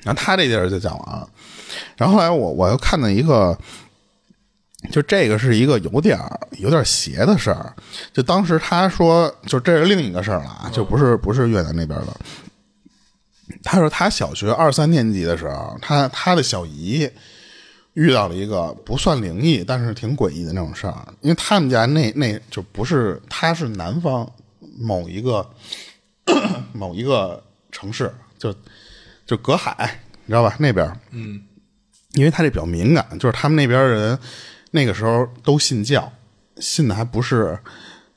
[0.04, 1.30] 然后他这地儿就讲完了。
[1.98, 3.58] 然后后来我我又看到一个，
[4.94, 7.76] 就这个是一个有点儿有点邪的事儿。
[8.14, 12.16] 就当时他说，就这是另一个事儿了啊，就不是不是越南那边的。
[13.64, 17.10] 他说他小学二三年级的时候，他他的小姨
[17.94, 21.08] 遇到了一个不算灵异，但是挺诡异的那种事儿。
[21.22, 24.30] 因为他们家那那就不是，他是南方
[24.78, 25.50] 某一个
[26.74, 28.54] 某一个城市，就
[29.26, 30.56] 就隔海，你知道吧？
[30.60, 31.42] 那边，嗯，
[32.14, 34.18] 因为他这比较敏感，就是他们那边人
[34.72, 36.12] 那个时候都信教，
[36.58, 37.58] 信的还不是，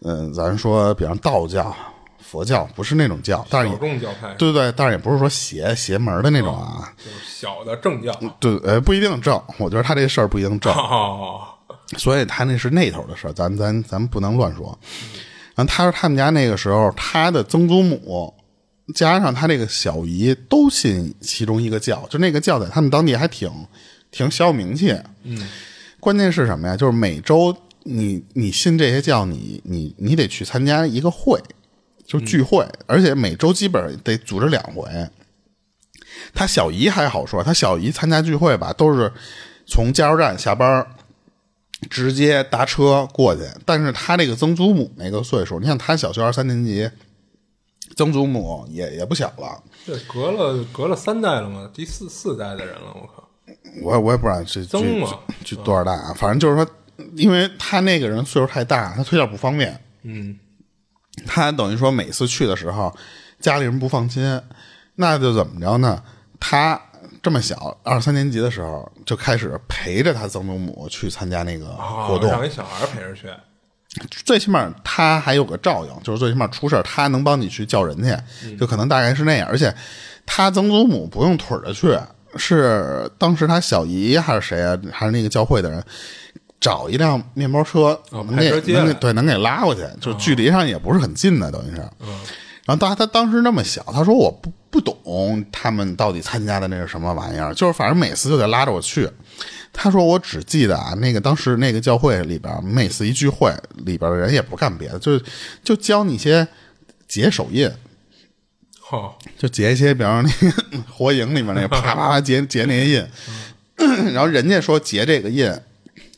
[0.02, 1.74] 嗯、咱说比方道教、
[2.30, 8.12] 佛教，不是那种教，但是小也众教派，对对对，但是也不是说邪邪门的那种啊，就是小的正教。
[8.38, 11.40] 对，呃，不一定正，我觉得他这事儿不一定正， 哦，
[11.96, 14.78] 所以他那是那头的事儿，咱咱咱不能乱说。
[15.56, 18.32] 然后他说他们家那个时候，他的曾祖母
[18.94, 23.50] 加上他这个小姨都信其中一个教，就那个教在他们当地还挺
[24.12, 24.96] 挺小有名气。
[25.24, 25.48] 嗯，
[25.98, 26.76] 关键是什么呀？
[26.76, 31.40] 就是每周你你信这些教，你你你得去参加一个会，
[32.10, 34.82] 就聚会，而且每周基本上得组织两回。
[36.34, 39.12] 他小姨还好说，他小姨参加聚会吧，都是
[39.64, 40.84] 从加油站下班，
[41.88, 43.42] 直接搭车过去。
[43.64, 46.90] 但是他这个曾祖母那个岁数，你像他小学二三年级，
[47.96, 49.62] 曾祖母也也不小了。
[49.86, 51.70] 这隔了隔了三代了嘛？
[51.72, 53.28] 第四四代的人了，我靠！
[53.84, 55.08] 我我也不知道这曾嘛
[55.44, 56.12] 这这多少代啊？
[56.16, 56.68] 反正就是说，
[57.14, 59.80] 因为他那个人岁数太大，他推荐不方便。
[60.02, 60.36] 嗯，
[61.26, 62.94] 他等于说每次去的时候，
[63.40, 64.40] 家里人不放心，
[64.96, 66.02] 那就怎么着呢？
[66.38, 66.80] 他
[67.22, 73.28] 这么小，二三年级的时候就开始陪着他曾祖母去参加那个活动，哦让一小孩陪着去。
[74.24, 79.48] 最起码他还有个照应，就是最起码出事儿他能帮你去叫人去，就可能大概是那样。
[79.48, 79.74] 而且
[80.24, 81.98] 他曾祖母不用腿着去，
[82.36, 85.84] 是当时他小姨还是谁啊，还是那个教会的人
[86.60, 91.82] 找一辆面包车，哦能给派车能给对能给拉过去，就距离上也不是很近的，等于是。
[92.66, 99.10] 然然后他他当时那么小，他说我不不懂他们到底参加的那是什么玩意儿，就是反正每次就得拉着我去。
[99.72, 103.52] 他说我只记得啊，那个当时那个教会里边，每次一聚会
[103.84, 105.20] 里边的人也不干别的，就
[105.64, 106.46] 就教你一些
[107.08, 107.68] 结手印。
[108.80, 113.06] 好，就结一些，比方说那个火影里面那个 啪啪啪结结那些印，
[114.14, 115.52] 然后人家说结这个印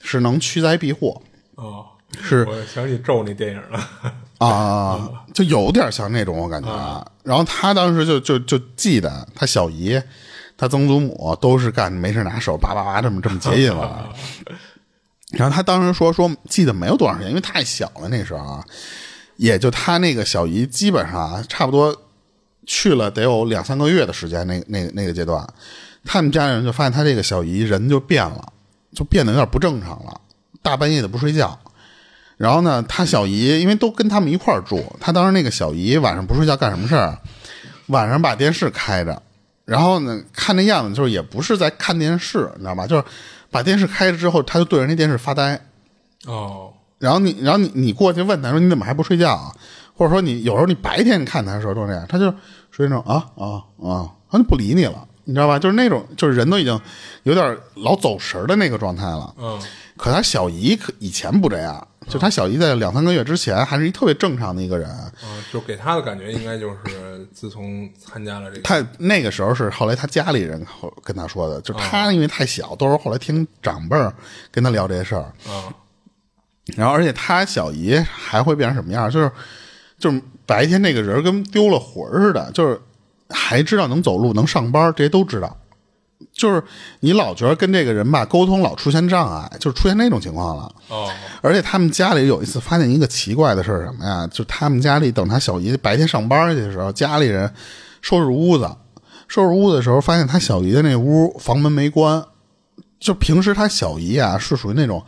[0.03, 1.23] 是能驱灾避祸，
[1.55, 1.87] 哦，
[2.21, 3.89] 是我想起咒那电影了。
[4.39, 7.07] 啊，就有点像那种我感觉啊。
[7.23, 9.99] 然后他当时就就就记得他小姨、
[10.59, 14.13] 他曾祖母都是干没事拿手叭叭叭这么这么结印了。
[15.31, 18.65] 然后他当时说说记得没有多长时间，因为太小了那时候啊，
[19.37, 21.97] 也就他那个小姨基本上啊差不多
[22.67, 25.49] 去了得有两三个月的时间，那那那个阶段，
[26.05, 28.52] 他们家人就发现他这个小姨人就变了，
[28.95, 30.21] 就变得有点不正常了，
[30.63, 31.59] 大半夜的不睡觉。
[32.37, 37.17] 然后呢，他小姨因为都跟他们一块儿住，他当时那个小姨晚上不睡觉干什么事儿？
[37.87, 39.23] 晚上把电视开着，
[39.65, 42.87] 然后呢，看那样子就是也不是在看电视，你知道吧？
[42.87, 43.05] 就是
[43.51, 45.61] 把电视开着之后，他就对着那电视发呆。
[46.27, 49.55] 哦，然后你，然后你，你过去问他说你怎么还不睡觉啊？
[49.95, 52.31] 或者说你有时候你白天你看他的时候都那样，他就
[52.71, 55.59] 属于那种啊啊啊，他就不理你了，你知道吧？
[55.59, 56.81] 就是那种就是人都已经
[57.23, 59.35] 有点老走神的那个状态了。
[59.39, 59.61] 嗯，
[59.97, 64.91] 可他小姨可以前不这样，就他小姨在两三个月之前还是一特别正常的一个人。
[65.25, 74.13] 嗯，就给他的感觉应该就是自从参加了这个，他那个时候是后来他家里人后跟他说的，就他因为太小，都是后来听长辈儿
[74.51, 75.33] 跟他聊这些事儿。
[75.49, 75.73] 嗯，
[76.77, 79.09] 然后而且他小姨还会变成什么样？
[79.11, 79.31] 就是
[79.99, 82.81] 就是白天那个人跟丢了魂似的，就是
[83.33, 85.57] 还知道能走路、能上班，这些都知道。
[86.33, 86.63] 就是
[87.01, 90.73] 你老觉得跟这个人吧沟通老出现障碍，就是出现那种情况了。
[90.89, 91.11] 哦，
[91.43, 94.27] 而且他们家里有一次发现一个奇怪的事儿，什么呀？
[94.29, 97.53] 就他们家里等他小姨白天上班去的时候，家里人
[98.01, 98.71] 收拾屋子，
[99.29, 102.25] 收拾屋子的时候，发现他小姨的那屋房门没关。
[103.01, 105.05] 就平时他小姨啊是属于那种，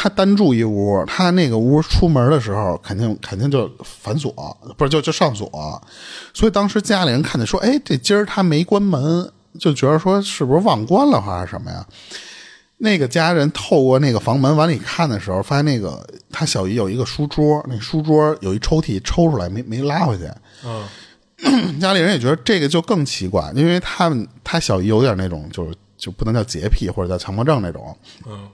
[0.00, 4.32] 他单住一屋，他那个屋出门的时候肯定肯定就反锁，
[4.76, 5.82] 不是就就上锁。
[6.32, 11.84] 所以当时家里人看见说，哎，这今儿他没关门，就觉得说是不是忘关了还是什么呀？
[12.76, 20.30] 那个家人透过那个房门往里看的时候，发现那个他小姨有一个书桌，那书桌有一抽屉抽出来没没拉回去。
[20.64, 27.96] 嗯， 家里人也觉得这个就更奇怪，因为他们他小姨有点那种就是就不能叫洁癖或者叫强迫症那种。
[28.28, 28.48] 嗯，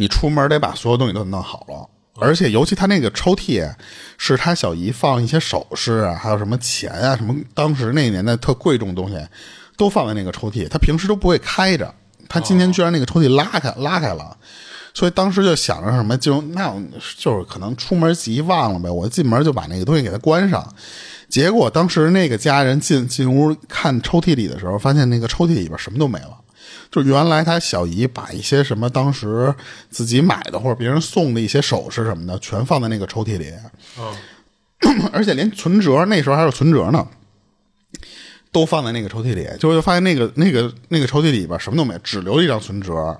[0.00, 3.70] 你出门得把所有东西都弄好了，而且尤其他那个抽屉
[4.16, 9.18] 是他小姨放一些首饰啊，还有什么钱啊，什么当时那个年代特贵重的东西
[9.76, 11.94] 都放在那个抽屉，他平时都不会开着。
[12.28, 14.34] 他今天居然那个抽屉拉开拉开了，
[14.94, 16.74] 所以当时就想着什么，就那
[17.18, 20.66] 就是可能出门急忘了呗，我进门就把那个东西给他关上。
[21.28, 26.39] 结果当时那个家人进进屋看抽屉里的时候，发现那个抽屉里边什么都没了。
[26.90, 29.54] 就原来他小姨把一些什么当时
[29.90, 33.52] 自己买的或者别人送的一些首饰什么的，全放在那个抽屉里，
[33.98, 37.06] 嗯， 而且连存折那时候还有存折呢，
[38.50, 39.44] 都放在那个抽屉里。
[39.58, 43.16] 结果就发现那个那个那个抽屉里边什么都没有，只留了一张存折。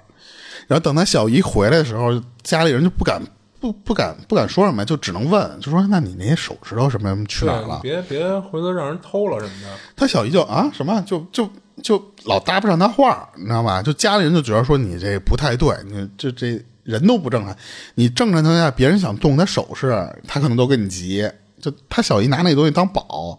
[0.67, 3.21] 然后等他小姨回来的时候，家里人就不敢
[3.61, 9.69] 不不敢不敢说什么，就只能问，就说：“那你那些手指头什么什么去哪儿了？”别别回头让人偷了什么的。
[9.97, 11.51] 他小姨就啊什么就就
[11.83, 13.83] 就老搭不上他话，你知道吧？
[13.83, 17.57] 就家里人就觉得说你这不太对，你这这人都不正常。
[17.95, 19.89] 你正常情况下，别人想动他首饰，
[20.27, 21.29] 他可能都跟你急。
[21.61, 23.39] 就他小姨拿那东西当宝，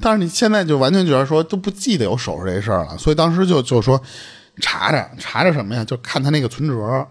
[0.00, 4.00] 但是你现在就完全觉得说都不记得有首饰这事儿了，所以当时就就说
[4.60, 5.84] 查查查查什么呀？
[5.84, 7.06] 就看他那个存折。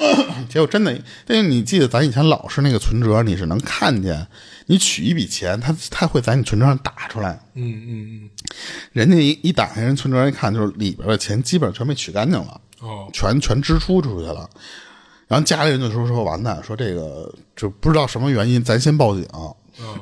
[0.48, 4.26] 结果真的，但是你记得咱以前老是那个存折，你是能看见，
[4.70, 7.36] 你取一笔钱，他他会在你存折上打出来。
[7.54, 8.30] 嗯嗯嗯，
[8.92, 14.48] 人家一一打开人存折一看，就是里边的钱基本上全被取干净了，哦，全全支出出去了。
[15.26, 19.26] 然后家里人就说说完蛋，说这个就不知道什么原因，咱先报警。
[19.80, 19.98] 嗯，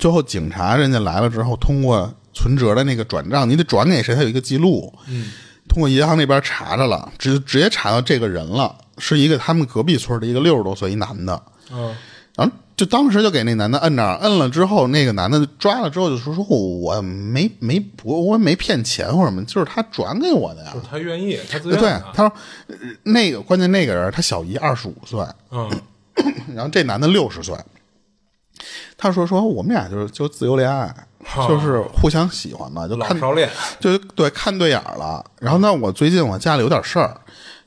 [0.00, 4.92] 最后警察人家来了之后，通过存折的那个转账，你得转给谁，他有一个记录。
[5.06, 5.30] 嗯，
[5.68, 11.40] 通过银行那边查着了，直直接查到这个人了，是一个他们隔壁村的一个六十多岁一男的。
[11.70, 11.94] 嗯，
[12.36, 20.74] 然后就当时就给那男的摁那儿，摁了之后，那个男的抓了之后就说说我没没我我没骗钱或者什么，就是他转给我的呀。
[20.90, 22.32] 他愿意，他自愿对，他说
[22.68, 25.70] 呃那个关键那个人他小姨二十五岁，嗯，
[26.54, 27.54] 然后这男的六十岁。
[28.96, 30.94] 他说说我们俩就是就自由恋爱，
[31.48, 33.48] 就是互相喜欢嘛，就看老少恋，
[33.80, 35.24] 就对看对眼了。
[35.40, 37.18] 然后呢，我最近我家里有点事儿，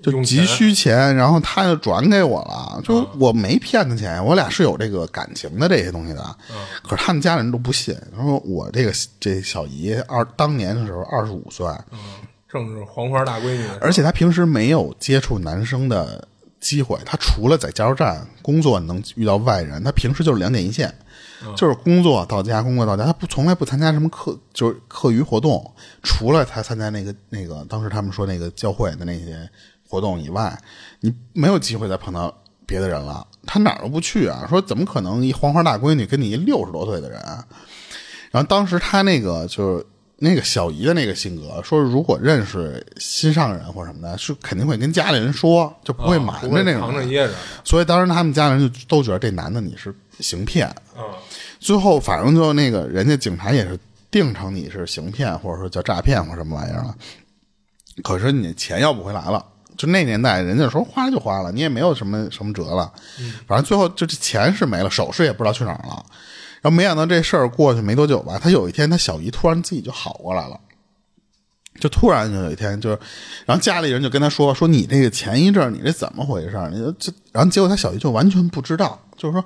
[0.04, 6.36] 就急需钱，然后他就转给我了，就我没骗他钱，我俩是有这个感情的这些东西的。
[6.84, 12.00] 可是他们家人都不信，他说我这个这小姨二当年的时候二十五岁，嗯，
[12.50, 13.66] 正是黄花大闺女。
[13.80, 16.28] 而且她平时没有接触男生的
[16.60, 20.94] 机会，她除了在加油站工作能遇到外人，她平时就是两点一线，
[21.56, 29.50] 就是工作到家，工作到家，她不从来不参加什么课，就是课余活动，除了她参加那个那个当时他们说那个教会的那些
[29.93, 30.60] 活动以外，
[31.01, 33.27] 你没有机会再碰到别的人了。
[33.45, 37.45] 他哪儿都不去啊，说怎么可能一黄花大闺女跟你一六十多岁的人啊？
[38.32, 39.86] 然后当时他那个就是
[40.17, 46.79] 那个小姨的那个性格，说如果认识心上人或者什么的，是肯定会跟家里人说，就不会瞒着那种人。
[46.82, 50.67] 藏着掖着，所以当时他们家人就都觉得这男的你是行骗。
[50.95, 51.13] 啊，
[51.60, 53.77] 最后反正就那个人家警察也是
[54.10, 56.95] 定成你是行骗或者说叫诈骗或什么玩意儿了。
[58.01, 59.45] 可是你钱要不回来了，
[59.77, 62.91] 就那年代人家说花了就花了，你也没有什么什么辙了。
[63.47, 66.05] 反正最后就这钱是没了，首饰也不知道去哪儿了。
[66.62, 70.59] 然后没想到这事儿过去没多久吧，他有一天他小姨突然自己就好过来了。
[71.79, 72.99] 就突然就有一天，就是，
[73.47, 76.69] 然后家里人就跟他说说你这个前一阵儿你这怎么回事儿？
[76.69, 79.43] 你就这，然后结果他小姨就完全不知道，就是说，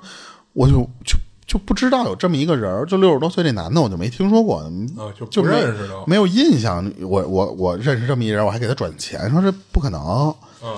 [0.52, 0.74] 我就
[1.06, 1.16] 就
[1.48, 4.70] 就不知道有这么一个人儿，就六十多岁这男的我就没听说过，啊
[5.18, 6.84] 就不就没认识都没有印象。
[7.00, 10.00] 我我我认识这么一人，我还给他转钱，说这不可能。
[10.62, 10.76] 嗯，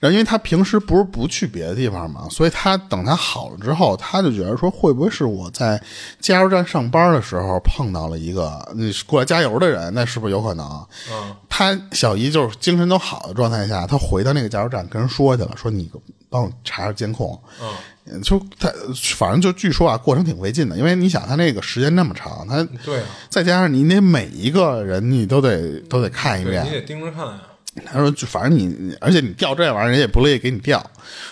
[0.00, 5.80] 然后因为他平时不是不去别的地方嘛，所以他等他好了之后，他就觉得说会不会是我在
[6.18, 10.66] 加油站上班的时候碰到了一个你过来加油的人，那是不是有可能？
[11.12, 15.88] 嗯，他小姨就是精神都好的状态下，他回到那个加油站跟人说去了，说你
[16.28, 17.40] 帮我查查监控。
[17.62, 17.68] 嗯，
[18.22, 18.72] 就他
[19.16, 27.42] 反正就据说啊，过程挺费劲的，因为你想他那个时间那么长，他对啊，再加上你得每一个人你都得都得看一遍你，得盯着看呀，
[27.86, 30.84] 他说：“就反正你，而且你调这玩意儿，人也不乐意给你调。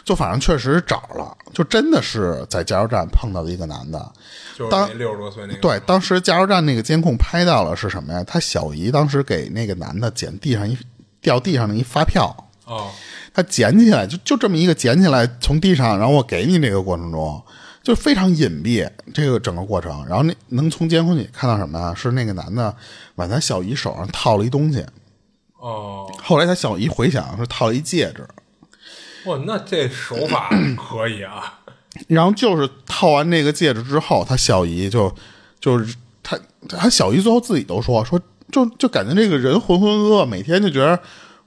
[0.05, 4.13] 就反正确实找了，就真的是在加油站碰到的一个男的。
[4.57, 8.23] 就是当六十多岁那个，对，当时加油站那个监控拍到了是什么呀？
[8.25, 10.79] 他小姨当时给那个男的捡地上一
[11.21, 12.35] 掉地上的一发票，
[12.65, 12.91] 哦，
[13.37, 17.43] 他捡起来就就这么一个捡起来从地上，然后我给你这个过程中，
[17.83, 20.07] 就非常隐蔽这个整个过程。
[20.09, 21.93] 然后那能从监控里看到什么呀？
[21.95, 22.75] 是那个男的
[23.17, 24.83] 往他小姨手上套了一东西。
[25.59, 28.27] 哦，后来他小姨回想是套了一戒指。”
[29.29, 31.59] 哇，那这手法 可以啊，
[32.09, 35.15] 然后就是套完这个戒指之后，他小姨就
[35.61, 38.19] 就是他他小姨最后自己都说说
[38.51, 40.99] 就就感觉这个人浑浑噩噩，每天就觉得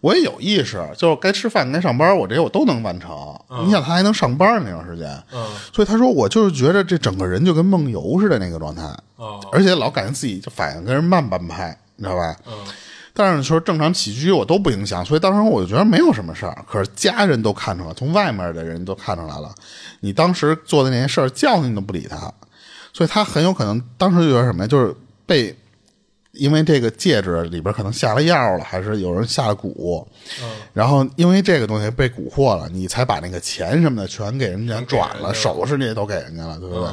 [0.02, 3.10] 我也有意识，就是该吃饭该上班，我这些我都能完成。
[3.66, 8.84] 你想他还能上班那段时间，嗯，所以他说我就是觉得这整个人就跟梦游似的那个状态，
[9.18, 12.36] 哦，而且老感觉自己就反应跟人慢半拍，你知道吧？
[12.48, 12.54] 嗯，
[13.14, 16.64] 但是说正常起居我都不影响，所以当时我就觉得没有什么事儿。
[16.66, 19.54] 可是家人都看出来，从外面的人都看出来了，
[20.00, 22.32] 你当时做的那些事儿，叫你都不理他，
[22.94, 25.54] 所以他很有可能当时就觉得什么呀，就是被
[26.34, 30.06] 因为这个戒指里边可能下了药了，还是有人下了蛊，
[30.74, 36.88] 然后因为这个东西被蛊惑了，你才把那个钱什么的全给人家转了，首饰那些都给人家了，对不对？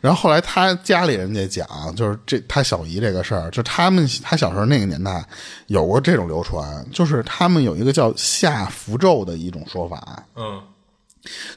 [0.00, 5.22] 然后后来他家里人家讲，就是这他小姨这个事儿，就他们他小时候那个年代
[5.66, 10.58] 有过这种流传，就是他们有一个叫下符咒的一种说法，嗯，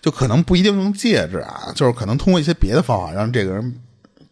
[0.01, 3.81] 就可能不一定用戒指啊，就是可能通过一些别的方法让这个人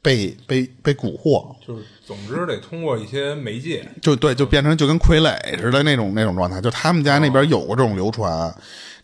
[0.01, 6.59] 被被被蛊惑，就是总之得通过一些媒介，就对，就变成就跟傀儡似的那种那种状态。
[6.59, 8.53] 就他们家那边有过这种流传，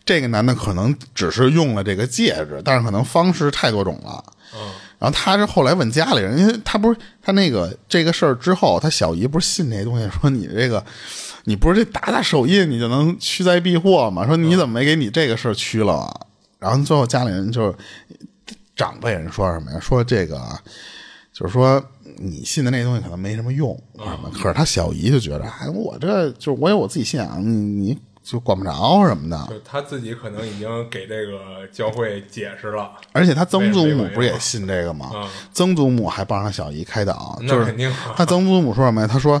[0.04, 4.24] 这个男的可能只是用了这个戒指，但是可能方式太多种了。
[4.54, 10.84] 嗯，然后他是后来问家里人，因为他不是他那个这个事儿之后，他小姨不是信这东西，说你这个
[11.44, 14.26] 你不是这打打手印你就能驱灾避祸吗？
[14.26, 16.20] 说你怎么没给你这个事儿驱了啊？
[16.58, 17.72] 然后最后家里人就
[18.78, 19.78] 长辈人说什么呀？
[19.80, 20.40] 说这个
[21.32, 21.84] 就是说
[22.16, 24.30] 你信的那东西可能没什么用，什么？
[24.32, 29.46] 可是他小姨就觉得，哎，我这就是我有我自己信仰，你你就管不着什么的。
[29.50, 35.10] 就他自己可能已经给这个教会解释了，而且他曾祖母不是也信这个吗？
[35.14, 39.06] 嗯曾祖母还帮他小姨开导，就是肯定他曾祖母说什么呀？
[39.06, 39.40] 他说，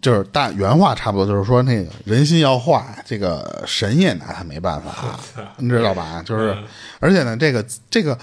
[0.00, 5.18] 就是大原话差不多就是说，那个人心要坏，这个神也拿他没办法，
[5.58, 6.22] 你知道吧？
[6.24, 6.56] 就是，
[6.98, 8.18] 而且呢，这个这个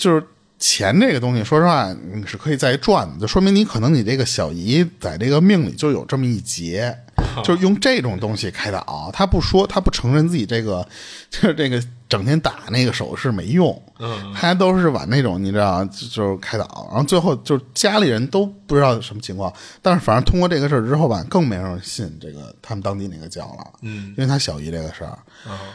[0.00, 0.26] 就是
[0.58, 6.96] 钱这个东西，说实话，你是可以再赚的，就说明你可能你这个小姨在这个命里就有这么一劫。
[7.44, 9.10] 就是用这种东西开导。
[9.12, 10.86] 他不说，他不承认自己这个，
[11.30, 13.82] 就是这个整天打那个手势没用。
[13.98, 19.52] 嗯，他都是往那种你知道，就就是开导，然后最后就是家里人都不知道什么情况，
[19.82, 23.66] 但是反正通过这个事儿之后吧，更没人信这个他们当地那个教了。
[23.82, 25.18] 嗯，因为他小姨这个事儿。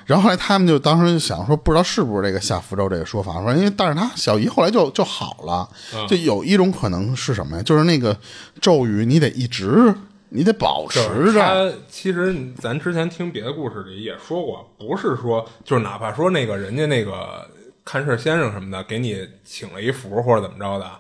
[0.05, 5.69] 然后后来他们就当时就想说，不知道是不是这个下福州这个说法，说因为但是他小姨后来就就好了，
[6.07, 7.63] 就有一种可能是什么呀？
[7.63, 8.17] 就是那个
[8.59, 9.93] 咒语你得一直
[10.29, 11.39] 你得保持着。
[11.39, 17.49] 他其实咱之前听别的故事里也说过，不是说就是哪怕说那个人家那个
[17.83, 20.91] 看事先生什么的给你请了一符或者怎么着的，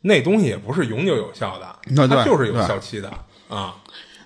[0.00, 3.12] 那东西也不是永久有效的，那它就是有效期的
[3.48, 3.76] 啊。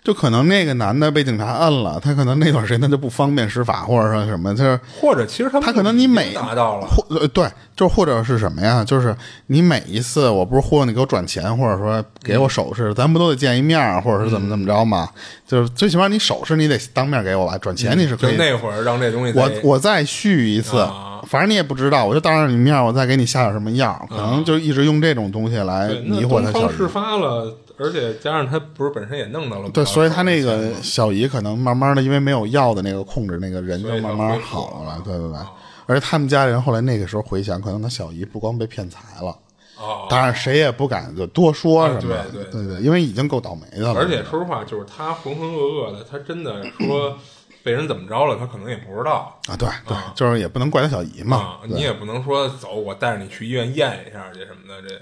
[0.06, 7.44] 就可能那个男的被警察摁了，他可能那段时间他就不方便施法，或者说什么，就是或者其实他他可能你每达到了，或呃对，
[7.74, 8.84] 就或者是什么呀？
[8.84, 9.12] 就是
[9.48, 15.08] 你每一次我不是忽悠你给我转钱，或者说给我首饰，咱不都得见一面儿，或者是怎么怎么着吗？
[15.44, 18.36] 就是最起码你首饰你得当面给我吧，转钱你是可以。
[18.36, 35.38] 就那会儿让这东西我我再续一次，啊反正你也不知道，我就当着你面，我再给你下点什么药，可能就一直用这种东西来迷惑他事发了，而且加上他不是本身也弄到了，对，所以他那个小姨可能慢慢的，因为没有药的那个控制，那个人就慢慢好了了，对对对。
[35.86, 39.38] 而且他们家人后来那个时候回想，可能他小姨不光被骗财了，
[39.78, 44.00] 哦，当然谁也不敢就多说什么，啊对对对对，因为已经够倒霉的了。
[44.00, 47.16] 而且说实话，就是他浑浑噩噩的，他真的说
[47.62, 55.00] 被人怎么着了，他可能也不知道啊，对对，就是也不能怪他小姨嘛你也不能说走，我带着你去医院验一下去什么的，这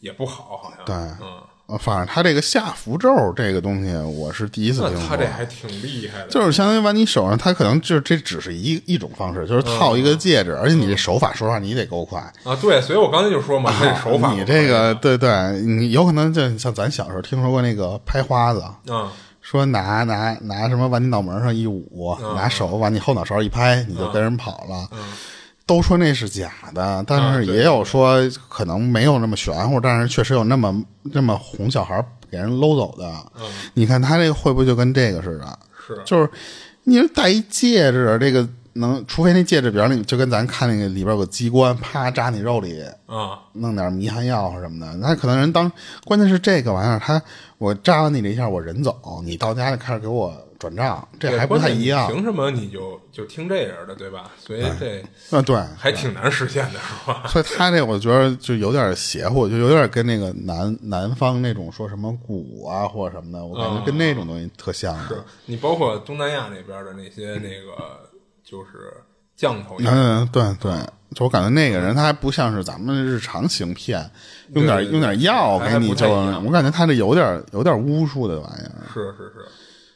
[0.00, 5.08] 也不好，好像对嗯，呃反正他这个下符咒这个东西，我是第一次那听说。
[5.08, 12.20] 他这还挺厉害的，就是相当于把你手上，他可能就这只是一一种方式，就是套一个戒指，而且你这手法，说实话你得够快。
[12.44, 15.30] 啊，对，所以我刚才就说嘛，手法，你这个对对，
[15.62, 19.08] 你有可能就像咱小时候听说过那个拍花子，嗯，
[19.40, 24.88] 说拿拿拿什么往你脑门上一捂，拿手往你后脑勺一拍，你就跟人跑了。
[25.66, 33.12] 都说那是假的，但是也有说可能没有那么玄乎，但是确实有那么那么哄小孩给人搂走的。
[33.72, 35.58] 你看他这个会不会就跟这个似的？
[35.86, 36.28] 是就是
[36.84, 45.70] 你戴一戒指，这个能，除非那戒指，比方你就跟咱看那个里边有个机关，啪扎你肉里，啊，弄点迷幻药什么的，那可能人当，
[46.04, 47.20] 关键是这个玩意儿，他
[47.58, 50.34] 我扎完你这一下，我人走，你到家里开始给我
[50.64, 54.30] 转账，这还不太一样凭什么你就就听这人的，对吧？
[54.38, 55.02] 所以这
[55.36, 57.24] 啊，对，还挺难实现的，是吧？
[57.28, 65.22] 所以他这我觉得就有点邪乎，就有点跟那个南南方那种说什么蛊啊或者什么的，我感觉跟那种东西特像是。
[65.44, 68.08] 你包括东南亚那边的那些那个
[68.42, 68.92] 就是
[69.36, 70.72] 降头也嗯，对对，
[71.14, 74.08] 就我感觉那个人他还不像是咱们日常行骗，
[74.54, 79.44] 用点对对用点药还还给你就，我感觉他这有点有点巫术的玩意儿，是是是。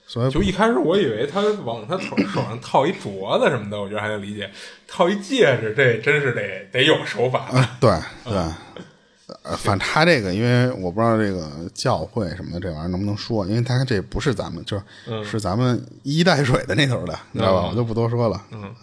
[0.09, 4.51] 所以就一开始我以为他往他手手上套一镯子什么的，我觉得还能理解。
[4.87, 7.69] 套一戒指，这真是得得有手法的。
[7.79, 7.91] 对
[8.25, 8.39] 对，
[9.43, 17.69] 呃，反正他这个，因为我不知道这个教会什么的这玩意儿能不能说，因为他这不是咱们，就是是咱们一带水的那头的，你知道吧？
[17.71, 18.43] 我就不多说了。
[18.51, 18.75] 嗯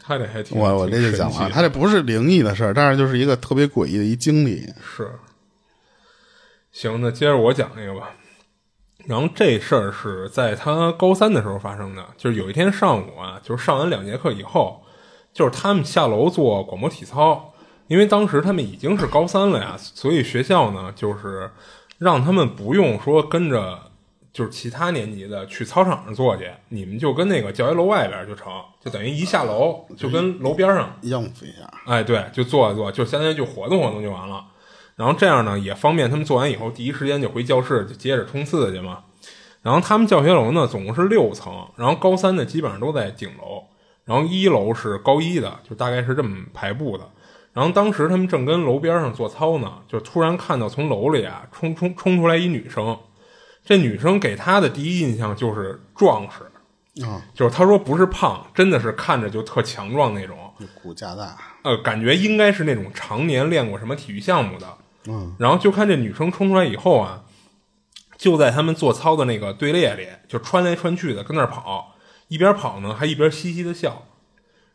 [0.00, 4.72] 他这还挺我我这就讲了，他这不是灵异的事儿，但是就是一个特别诡异的一经历。
[4.80, 5.10] 是。
[6.70, 8.10] 行，那接着我讲一个吧。
[9.06, 14.82] 然后这事儿是在他高三的时候发生的，就是有一天上午啊，就是上完两节课以后，
[15.32, 17.52] 就是他们下楼做广播体操，
[17.88, 21.50] 因为当时他们已经是高三了呀，所以学校呢就是
[21.98, 23.76] 让他们不用说跟着
[24.32, 34.44] 就是其他年级的去操场上做去，你们就跟那个教学楼外边就成，就等于一下楼就跟楼边上应付一下，哎，对，就坐一坐，就相当于就活动活动就完了。
[35.02, 39.00] 然后这样呢，也方便他们做完以后第一时间就回教室就接着冲刺去嘛。
[39.60, 43.64] 然后他们教学楼呢，总共是六层，然后高三的基本上都在顶楼，
[44.04, 47.04] 然后一楼是高一的，就大概是这么排布的。
[47.52, 52.96] 然后当时他们正跟楼边上做操呢，就突然看到从楼里啊冲冲冲出来一女生，
[53.64, 60.38] 这女生给他的第一印象就是壮实，啊，就是他说不是胖，真的是看着就特强壮那种。
[60.80, 64.78] 骨架大，呃，感觉应该是那种常年练过什么体育项目的。
[65.06, 67.24] 嗯，然后就看这女生冲出来以后啊，
[68.16, 71.94] 就在他们做操的那个队列里，就穿来穿去的跟那儿跑，
[72.28, 74.06] 一边跑呢还一边嘻嘻的笑。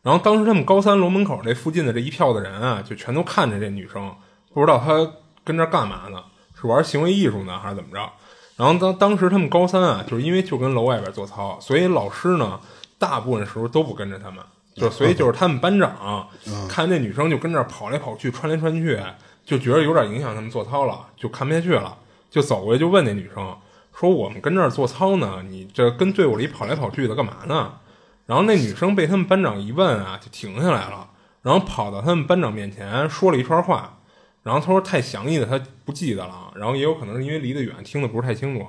[0.02, 4.14] 然后当时他们高三楼门口这附近的这一票的人啊，就全都看着这女生，
[4.54, 5.12] 不知道她
[5.44, 6.22] 跟这儿干嘛呢？
[6.60, 8.10] 是玩行为艺术呢，还是怎么着？
[8.56, 12.58] 然后当当时他们高三啊，就是因为就跟楼外边做操，所以老师呢，
[12.98, 16.28] 大部分时候都不跟着他们，就所以就是他们班长
[16.68, 19.00] 看这女生就跟这儿跑来跑去、穿来穿去，
[19.48, 21.96] 就觉得有点影响他们做操了，就看不下去了，
[22.28, 23.56] 就走过去就问那女生
[23.98, 27.78] 说我们跟这儿做操呢，你这跟队伍里跑来跑去的干嘛呢？
[28.26, 31.08] 然后那女生被他们班长一问啊，就停下来了，
[31.40, 33.94] 然后跑到他们班长面前说了一串话。
[34.42, 38.66] 然后他说太详细的他不记得了，然后也有可能是因为离得远，听得不是太清楚。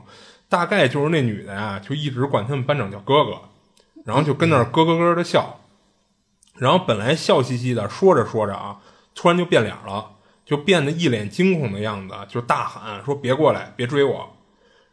[0.47, 3.41] 大概就是那女的呀，就一直管他们班长叫哥哥，
[4.05, 5.59] 然后就跟那儿咯咯咯的笑。
[6.55, 8.79] 然后本来笑嘻嘻的，说着说着啊，
[9.13, 10.13] 突然就变脸了，
[10.49, 14.27] 就变得一脸惊恐的样子，就大喊说：“别过来，别追我！”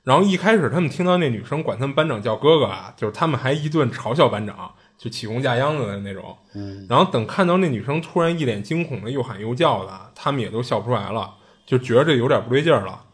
[0.04, 6.36] 然后一开始他们听到那女生管他们班长叫哥哥啊，就是他们还一顿嘲笑班长，就起哄架秧子的那种。
[6.54, 6.86] 嗯。
[6.90, 13.04] 然后等看到那女生突然一脸惊恐的又喊又叫的，他们也都笑不出来了，就觉得这有点不对劲儿了。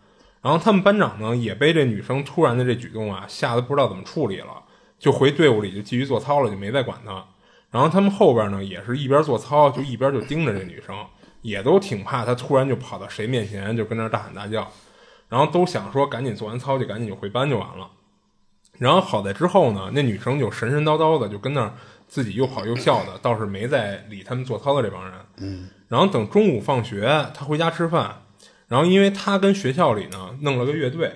[0.40, 4.64] 然后他们班长呢也被这女生突然的这举动啊吓得不知道怎么处理了，
[4.98, 7.24] 就回队伍里就继续做操了，就没再管她。
[7.70, 10.96] 然后他们后边呢也是一边做操就一边就盯着这女生，
[11.42, 14.72] 也都挺怕他突然就跑到谁面前就跟那大喊大叫。
[15.28, 17.90] 然后都想说赶紧做完操就赶紧就回班就完了，
[18.76, 21.72] 然后好在之后呢，那女生就神神叨叨的就跟那儿
[22.06, 25.14] 自己又跑又笑的，倒是没再理他们做操的这帮人。
[25.38, 25.70] 嗯。
[25.88, 28.24] 然后等中午放学，她回家吃饭，
[28.68, 31.10] 然后因为她跟学校里呢弄了个乐队，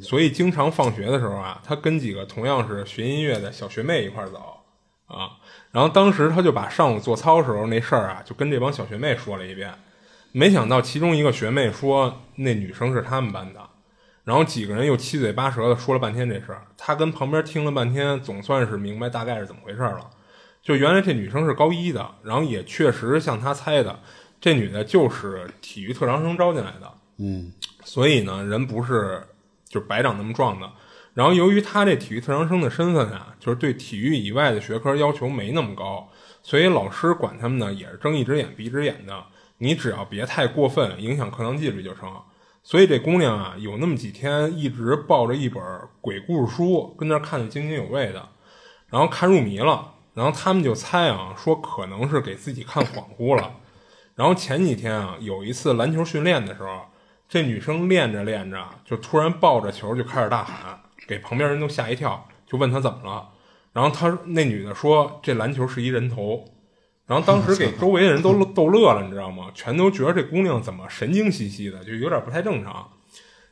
[0.00, 4.60] 所以经常放学的时候啊，她跟几个同样是学音乐的小学妹一块走
[5.08, 5.39] 啊。
[5.72, 9.72] 然后当时他就把上午做操时候那事儿啊，就跟这帮小学妹说了一遍。
[10.32, 13.60] 没想到其中一个学妹说那女生是他们班的，
[14.24, 16.62] 然后几个人又七嘴八舌的说了半天这事儿。
[16.76, 20.08] 他跟旁边听了半天，总算是明白大概是怎么回事了。
[20.62, 23.98] 就原来这女生是高一的，然后也确实像他猜的，
[24.40, 26.92] 这女的就是体育特长生招进来的。
[27.18, 27.52] 嗯，
[27.84, 29.22] 所以呢，人不是
[29.68, 30.70] 就白长那么壮的。
[31.20, 36.08] 然后由于他这体育特长生的身份啊，就是对体育以外的学科要求没那么高，
[36.42, 39.24] 所以老师管他们呢也是睁一只眼闭一只眼的。
[39.58, 42.10] 你只要别太过分，影响课堂纪律就成。
[42.62, 45.62] 所以这姑娘啊，有那么几天一直抱着一本
[46.00, 48.26] 鬼故事书，跟那看得津津有味的，
[48.88, 49.92] 然后看入迷了。
[50.14, 53.56] 然后他们就猜啊，说可能是给自己看恍惚了。
[54.14, 56.86] 然后前几天啊，有一次篮球训练的时候，
[57.28, 60.80] 这女生练着练着，就突然抱着球就开始大喊，
[61.10, 63.30] 给旁边人都吓一跳，就问她怎么了。
[63.72, 66.44] 然后她那女的说，这篮球是一人头。
[67.06, 69.50] 然后当时给周围的人都逗乐了，你知道吗？
[69.52, 72.88] 全都觉得这姑娘怎么神经兮兮的，就有点不太正常。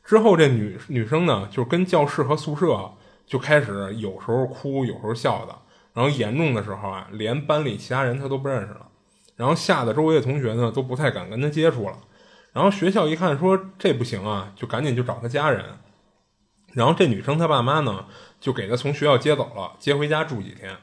[0.05, 2.93] 之后这女女生呢，就跟教室和宿舍
[3.27, 5.53] 就开始有时候哭，有时候笑的。
[5.93, 8.87] 然后严重的时候啊，连班里其他人她都不认识了。
[9.35, 11.99] 然后吓得周围的同学呢都不太敢跟她接触了。
[12.53, 15.65] 然后学校一看说这不行啊，就赶紧就找她家人。
[16.73, 18.07] 然后这女生她爸妈呢
[18.41, 20.77] 就给她从学校接走了，接回家住几天。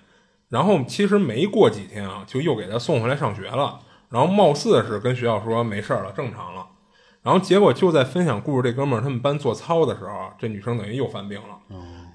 [0.49, 3.79] 然后其实没过几天啊，就又给她送回来上学了。
[4.09, 6.67] 然后貌似是跟学校说没事了，正常了。
[7.23, 11.59] 然后结果就在分享故事这哥们儿他们班做操的时候，这女生等于又犯病了。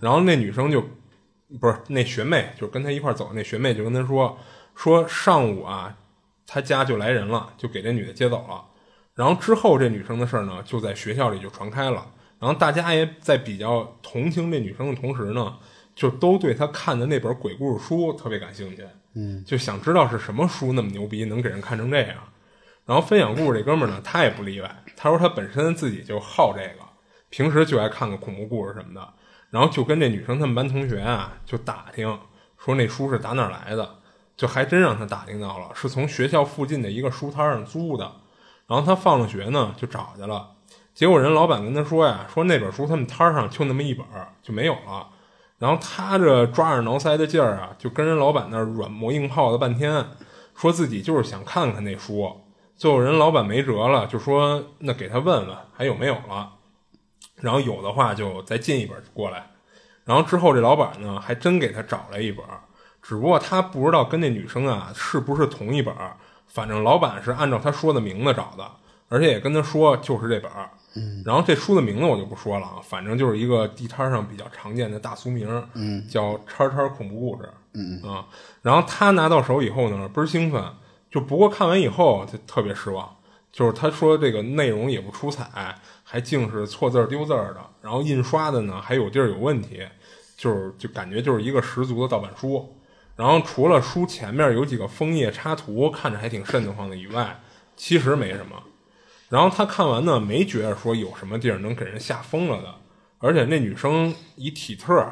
[0.00, 0.80] 然后那女生就
[1.60, 4.38] 不是那学妹，就跟他一块走那学妹就跟他说
[4.76, 5.96] 说上午啊，
[6.46, 8.64] 他家就来人了，就给这女的接走了。
[9.14, 12.06] 然后之后这女生的事儿呢，就在学校里就传开了。
[12.40, 15.56] 然后大家也在比较同情这女生的同时呢。
[15.92, 22.16] 就都对她看的那本鬼故事书特别感兴趣，嗯，就想知道是什么书那么牛逼，能给人看成这样。
[22.86, 24.82] 然后分享故事这哥们儿呢，他也不例外。
[24.96, 26.86] 他说他本身自己就好这个，
[27.28, 29.06] 平时就爱看个恐怖故事什么的。
[29.50, 32.18] 然后就跟这女生他们班同学啊，就打听
[32.56, 33.96] 说那书是打哪来的，
[34.38, 38.10] 就还真让他打听到了，是从学校附近的一个书摊上租的。
[38.66, 40.52] 然后他放了学呢，就找去了。
[40.94, 44.04] 结果人老板跟他说呀，说那本书他们摊上就那么一本，
[44.42, 45.08] 就没有了。
[45.58, 50.06] 然后他这抓耳挠腮的劲儿啊，就跟人老板那软磨硬泡了半天，
[50.54, 52.40] 说自己就是想看看那书。
[52.76, 56.52] 最后人老板没辙了，就说那给他问问还有没有了，
[57.36, 59.50] 然后有的话就再进一本过来。
[60.04, 62.44] 然后之后这老板呢还真给他找来一本，
[63.02, 65.94] 只不过他不知道跟那女生啊是不是同一本，
[66.46, 68.70] 反正老板是按照他说的名字找的，
[69.08, 70.50] 而且也跟他说就是这本。
[70.94, 78.26] 嗯，然后这书的名字我就不说了啊，反正就是一个地摊上比较常见的大俗名，嗯，叫叉叉恐怖故事，嗯啊，
[78.62, 80.64] 然后他拿到手以后呢，倍儿兴奋，
[81.08, 83.08] 就不过看完以后就特别失望，
[83.52, 89.86] 就是他说这个内容也不出彩，还净是错字丢字的，然后印刷的呢还有地儿有问题，
[90.36, 92.76] 就是就感觉就是一个十足的盗版书，
[93.14, 97.40] 然后除了书前面有几个枫叶插图看着还挺瘆得慌的以外，
[97.76, 98.60] 其实没什么。
[99.30, 102.74] 然后他看完呢，没觉得说有什么地儿能给人吓疯了的，
[103.20, 105.02] 而且那女生以体特，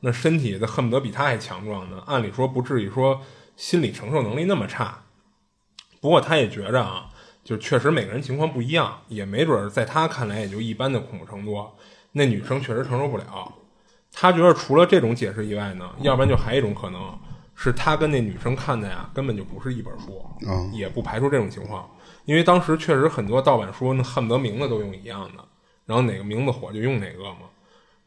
[0.00, 2.02] 那身体的恨不得比他还强壮呢。
[2.06, 3.22] 按理说不至于说
[3.56, 5.04] 心理承受能力那么差。
[6.00, 7.08] 不过他也觉着啊，
[7.44, 11.64] 就确实每个人情况不一样，也没准在他看来也就一般的恐怖程度。
[12.12, 13.54] 那女生确实承受不了。
[14.12, 17.16] 他觉得除了这种解释以外呢，要不然就还有一种可能
[17.54, 20.24] 是他跟那女生看的呀根本就不是一本书，
[20.72, 21.88] 也不排除这种情况。
[22.28, 25.42] 因为当时确实很多盗版书，那恨不得名字都用一样的，
[25.86, 27.48] 然后哪个名字火就用哪个嘛。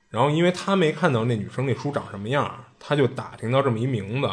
[0.09, 4.30] 然后因为他没看到那女生那书长什么样，他就打听到这么一名字，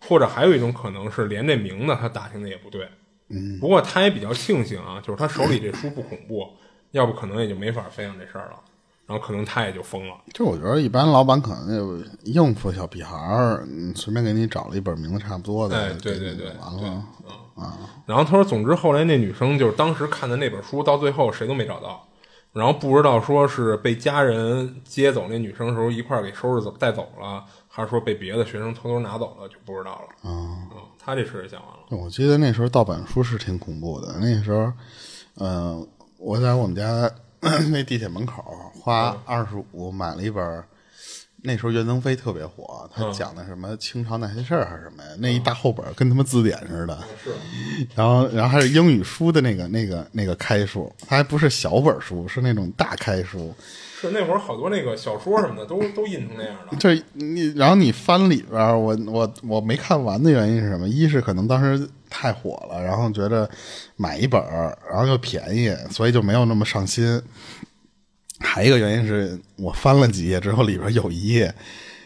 [0.00, 2.88] 或者还有一种可能是连这名字他打听的也不对。
[3.28, 6.48] 嗯，不过他也比较庆幸啊，就是他手里这书不恐怖，
[6.92, 8.58] 要不可能也就没法分享这事儿了。
[9.06, 10.14] 然后可能他也就疯了。
[10.34, 17.04] 就我觉得一般老板可能就应付小屁孩儿，随便给你找了一本名字差不多的，哎，对对对，完了。
[17.56, 22.06] 啊，然后他说，总之后来那女生就是当时看的那本书，到最后谁都没找到，
[22.52, 30.30] 然后不知道说是被家人接走那女生的时候一块儿给收拾走带走了，还是说被别的学生偷偷拿走了，就不知道了。
[30.30, 32.04] 啊，他这事儿讲完了。
[32.04, 34.70] 我记得那时候盗版书是挺恐怖的，那时候，
[35.36, 35.88] 嗯，
[36.18, 37.10] 我在我们家
[37.70, 38.44] 那地铁门口
[38.80, 40.64] 花二十五买了一本。
[41.46, 45.10] 那时候袁腾飞特别火，他讲的什么清朝那些事儿还是什么呀？
[45.18, 47.30] 那一大厚本跟他妈字典似的，是。
[47.94, 53.54] 然后，然后还是英语书的那个、那个、那个开书，它还不是小本书，是那种大开书。
[53.98, 56.76] 是那会儿好多那个小说什么的都都印成那样的。
[56.76, 60.86] 这你，然后你翻里边，我我我没看完的原因是什么？
[60.86, 63.48] 一是可能当时太火了，然后觉得
[63.96, 64.42] 买一本
[64.90, 67.22] 然后又便宜，所以就没有那么上心。
[68.40, 71.54] 还一个原因是我翻了几页之后，里边有一页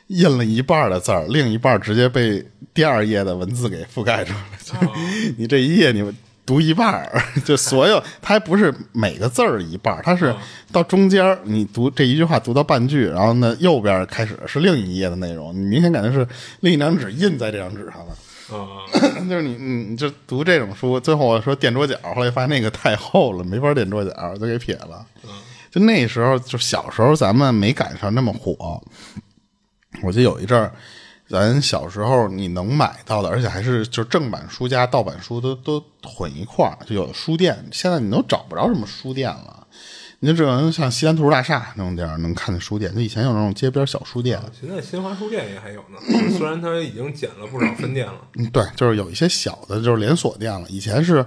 [0.09, 4.93] 印了一半的字儿，另一半直接被第二页的文字给覆盖住了。
[5.37, 6.09] 你这一页你
[6.47, 7.11] 读一半，
[7.45, 10.35] 就所有它还不是每个字儿一半，它是
[10.73, 16.27] 到中间你读这一句话读到半句，然后呢右边开始是另一页的内容，你明显感觉是
[16.61, 18.17] 另一张纸印在这张纸上了。
[19.31, 25.07] 就是你你就读这种书，最后我说垫桌角，后来发现那个太厚了，没法垫桌角，就给撇了。
[25.71, 28.83] 就那时候，就小时候，咱们没赶上那么火。
[30.03, 30.73] 我记得有一阵儿，
[31.29, 37.65] 咱小时候你能买到的，而且还是就正版书加盗版书都都混一块儿，就有的书店。
[37.71, 39.67] 现在你都找不着什么书店了，
[40.19, 42.93] 你就只能像西单图书大厦那种地儿能看见书店。
[42.93, 45.99] 就以前有那种街边小书店，现在新华书店也还有呢，
[46.37, 48.21] 虽然它已经减了不少分店了。
[48.35, 50.67] 嗯，对，就是有一些小的，就是连锁店了。
[50.69, 51.25] 以前是。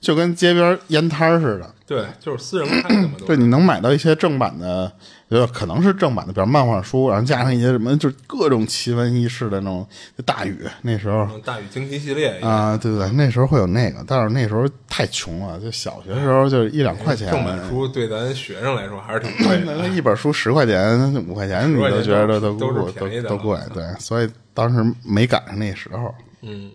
[0.00, 3.14] 就跟街边烟摊似的，对，就是私人开的嘛。
[3.26, 4.90] 对，你能买到一些正版的，
[5.28, 9.84] 呃，可能是正版的，比如漫画书，然后加上一些什么，就是各种奇闻异事的那种
[10.24, 10.64] 大宇。
[10.82, 17.28] 那时候大宇惊奇系列啊，对对，那时候会有那个，但是那时候太穷了，就小学时候就一两块钱。
[17.32, 26.14] 正版书对咱学生来说还是挺贵的，那一本书十块钱、五块钱，你都觉得都都都都贵，对，所以当时没赶上那时候。
[26.42, 26.70] 嗯。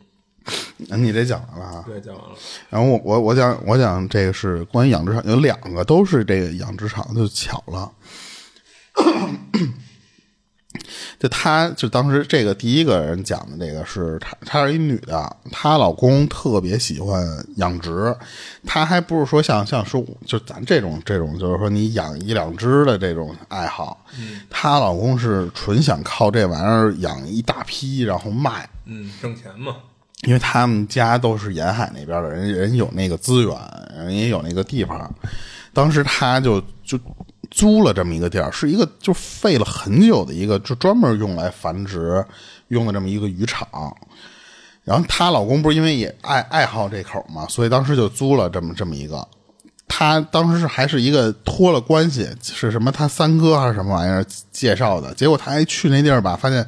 [0.89, 1.83] 那你这讲完了哈？
[1.87, 2.35] 对，讲完了。
[2.69, 7.91] 然后我我我讲我讲这个是关于养殖场，有两个都是这个养殖场，就巧了。
[11.19, 17.23] 就她就当时这个第一个人讲的这个是她，她是一女的，她老公特别喜欢
[17.55, 18.13] 养殖，
[18.65, 24.03] 她还不是说像像说就咱这种这种就是说你养一两只的这种爱好，
[24.49, 29.77] 她老公是纯想靠这玩意儿养一大批然后卖，嗯，挣钱嘛。
[30.26, 33.57] 因为他们家都是沿海那边的人，人有那个资源，
[33.95, 35.13] 人也有那个地方。
[35.74, 36.99] 当时他就就
[37.51, 42.24] 租了这么一个地儿，是一个就废了很久的一个，就专门用来繁殖
[42.69, 43.67] 用的这么一个渔场。
[44.84, 49.28] 然后她老公不是因为也爱爱好这口嘛，所以当时就租了这么这么一个。
[49.88, 52.91] 他当时是还是一个托了关系，是什么？
[52.91, 55.13] 他三哥还是什么玩意儿介绍的？
[55.13, 56.65] 结果他一去那地儿吧，发现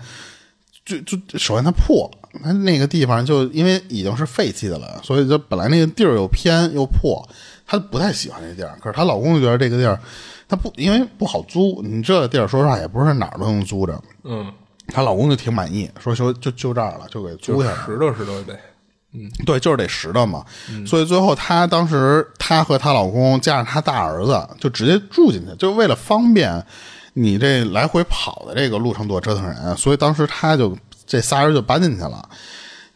[0.85, 2.09] 就就首先他破。
[2.43, 7.27] 他那个地方就因为已经是废弃的了，所以就本来那个地儿又偏又破，
[7.65, 8.77] 她不太喜欢这地儿。
[8.81, 9.99] 可是她老公就觉得这个地儿，
[10.47, 11.81] 她不因为不好租。
[11.83, 13.99] 你这地儿说实话也不是哪儿都能租着。
[14.23, 14.51] 嗯，
[14.87, 17.75] 她老公就挺满意，说就就就这儿了，就给租下来。
[17.85, 18.59] 拾掇拾掇呗。
[19.13, 20.43] 嗯，对，就是得拾掇嘛。
[20.85, 26.63] 所以最后她当时她和她老公加上她大儿子就直接住进去，就为了方便
[27.13, 30.77] 你这来回跑的这个路程多折腾人，所以当时她就。
[31.05, 32.27] 这仨人就搬进去了。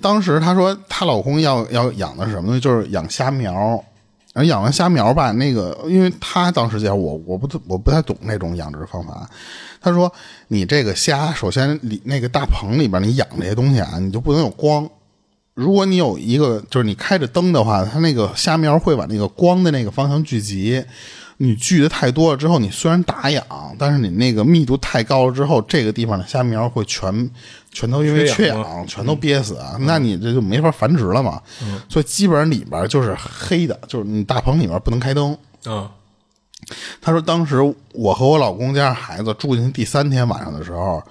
[0.02, 2.60] 当时她说，她老公要要养的是什么东西？
[2.60, 3.84] 就是养虾苗。
[4.32, 9.28] 然后养完虾苗吧，那个，因为她当时讲我，我不我不太懂那种养殖方法。
[9.82, 10.10] 她说，
[10.50, 14.88] 你这个虾，首先里那个大棚里边，你养这些东西啊，你就不能有光。
[15.56, 20.82] 如果你有一个，就是你开着灯的话，它那个虾苗会往那个光的那个方向聚集。
[21.38, 23.44] 你聚的太多了之后，你虽然打氧，
[23.80, 27.30] 但是你那个密度太高了之后，这个地方的虾苗会全
[27.80, 31.42] 全都因为缺氧，全都憋死，那你这就没法繁殖了嘛。
[31.88, 35.38] 所以基本上里边就是黑的，就是你大棚里面不能开灯。
[35.66, 35.90] 嗯，
[37.02, 37.62] 他说当时
[37.94, 41.02] 我和我老公加上孩子住进去第三天晚上的时候，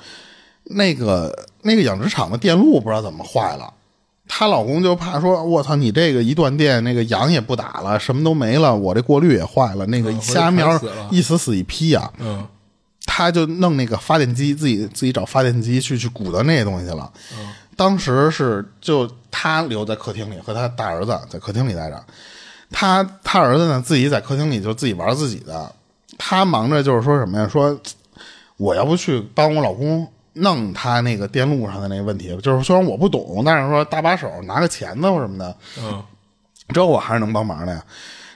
[0.65, 3.73] 那个那个养殖场的电路不知道怎么坏了。
[4.29, 10.79] 她老公就怕说：“我操，你这个一断电，那个羊也不打了，什么都没了，我这过滤也坏了，那个嗯虾苗
[11.11, 12.47] 一死死一批呀、嗯
[13.11, 17.11] 他就弄那个发电机，自己自己找发电机去去鼓捣那些东西去了。
[17.75, 22.05] 当时是就他留在客厅里，和他大儿子在客厅里待着。
[22.71, 25.75] 他他儿子呢，自己在客厅里就自己玩自己的。
[26.19, 27.49] 他忙着就是说什么呀？
[27.49, 27.81] 说
[28.59, 36.03] 我要不去帮我老公弄他那个电路上的那个问题，就是虽然我不懂，但是说搭把手拿个钳子或什么的，嗯
[36.75, 37.83] 这我还是能帮忙的呀。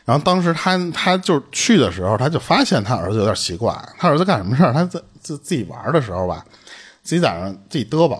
[0.04, 3.72] 然后当时他他就是去的时候，他就发现他儿子有点奇怪。
[3.98, 4.72] 他儿子干什么事儿？
[4.72, 6.44] 他在自自己玩的时候吧，
[7.02, 8.18] 自己在那儿自己嘚吧。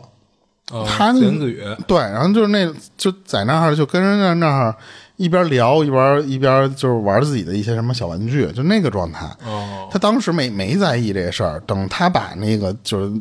[0.70, 4.74] 哦他自言自语，对，然后就是那就在那儿就跟人家那儿
[5.16, 9.26] 一边聊一边一边就是玩自己的一些什么小玩具，就那个状态。
[9.44, 13.12] 哦她当时没没在意这事儿，等他把那个就是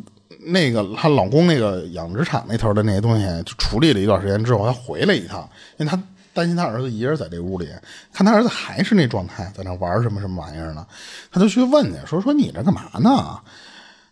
[0.46, 5.40] 那个她老公那个养殖场那头的那些东西就处理了一段时间之后，他回来一趟，
[5.76, 6.00] 因为她
[6.34, 7.68] 担心他儿子一人在这屋里，
[8.12, 10.86] 看他儿子还是那状态，在那玩什么什么玩意儿呢，
[11.30, 13.38] 他就去问去，说说你这干嘛呢？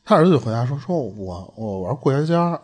[0.04, 2.60] 他儿子就回答说：“说我我玩过家家。”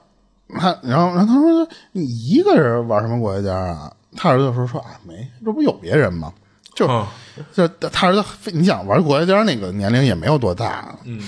[0.59, 6.32] 他然后然后他说：“你一个人玩什么过家家啊？”他儿子就说：“说啊，没，这不有别人吗？
[6.74, 7.07] 就、哦
[7.52, 11.20] 就他儿子，你想玩过家家那个年龄也没有多大，嗯，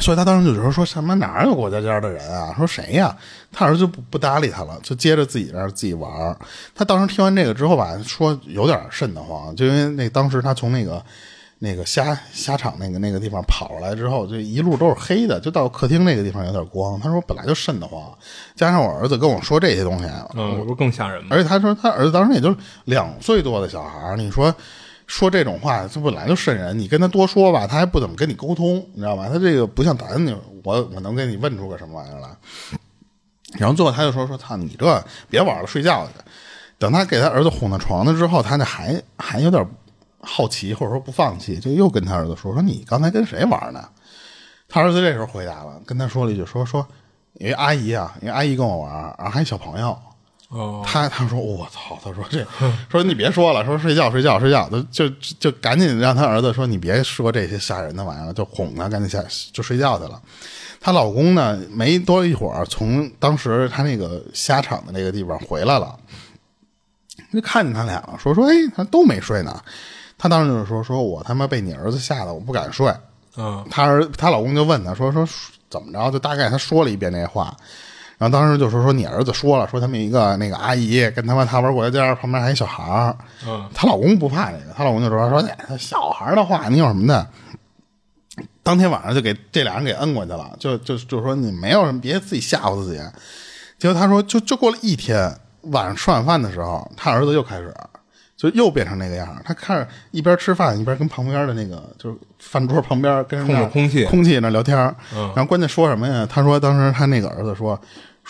[0.00, 2.54] 所以他当时就觉得说什么哪有过家家的人啊？
[2.56, 3.14] 说谁呀、
[3.52, 6.36] 他儿子就不不搭理他了，就接着自己在那儿自己玩儿。
[6.74, 11.04] 他当时听完这个之后吧，说有点瘆得慌，就因为那当时他从那个
[11.58, 16.98] 那个虾虾场那个那个地方跑出来之后，就一路都是黑的，就到客厅那个地方有点光。
[16.98, 18.02] 他说本来就瘆得慌，
[18.56, 21.28] 加上我儿子跟我说这些东西，嗯，这不更吓人吗？
[21.30, 24.52] 而且他说他儿子当时也就两岁多的小孩儿，你说
[25.06, 29.28] 说这种话，这本来就瘆人，你跟他多说吧，他还不怎么跟你沟通，你知道吧？
[29.30, 30.34] 他这个不像咱你
[30.64, 32.28] 我我能给你问出个什么玩意儿来。
[33.58, 36.12] 然后最后他就说说操你这别玩了，睡觉去。
[36.78, 39.64] 等他给他儿子哄到床了之后，他那还还有点
[40.20, 43.88] 好奇或者说不放弃，就又跟他儿子说说你刚才跟谁玩呢？
[44.68, 46.86] 他儿子这时候回答了，跟他说了一句说说
[47.34, 49.96] 因为阿姨啊，因为阿姨跟我玩，然后还有小朋友。
[50.52, 52.46] 哦，他他说我操，他说这
[52.90, 55.08] 说你别说了，说睡觉睡觉睡觉，就就
[55.40, 60.20] 就赶紧让他儿子说你别说这些吓人的玩意儿了，就哄他赶紧下就睡觉去了。
[60.78, 65.98] 她老公呢，没多一会儿从当时他那个虾场的那个地方回来了，
[67.32, 69.58] 就看见他俩了，说说哎，他都没睡呢。
[70.18, 72.92] 他当时就是说说我他妈被你儿子吓得我不敢睡。
[73.36, 75.26] 嗯她儿她老公就问她说说
[75.70, 77.56] 怎么着，就大概她说了一遍那话，
[78.22, 83.16] 然后当时就说说你儿子说了，说他们一个那个阿姨跟他妈他玩过家家，旁边还有一小孩儿。
[83.44, 87.26] 嗯她老公不怕这个，她老公就说说哎小孩儿的话你有什么的。
[88.62, 93.00] 当天晚上就给这俩人给摁过去了，就就就说你没有什么，别自己吓唬自己。
[93.76, 97.74] 结果他说就就过了一天，晚上吃晚饭的时候，他儿子又开始
[98.36, 99.42] 就又变成那个样儿。
[99.44, 106.26] 他开始一边吃饭一边跟旁边的那个就是饭桌旁边跟人那空气空气那聊天儿嗯然后关键说什么呀？
[106.28, 107.80] 他说当时他那个儿子说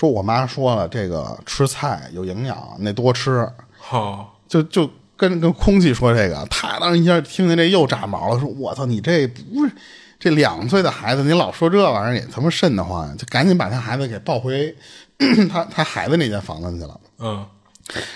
[0.03, 3.48] 说我妈说了，这个吃菜有营养，那多吃。
[3.78, 9.70] 好，就就跟跟空气说这个，他当时一下听见这又炸毛了，说我操，你这不是
[10.18, 13.16] 这两岁的孩子，你老说这玩意儿也他妈瘆得慌！
[13.16, 14.74] 就赶紧把他孩子给抱回
[15.48, 17.00] 他他孩子那间房子去了。
[17.20, 17.46] 嗯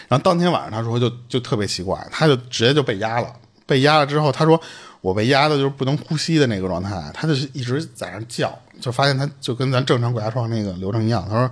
[0.08, 3.32] 然后当天晚上他说就就特别奇怪，他就直接就被压了，
[3.64, 4.60] 被压了之后，他说
[5.00, 11.50] 我被压的就是不能呼吸的那个状态，他就是一直在那叫，就发现他就跟咱正常鬼压床那个流程一样，他说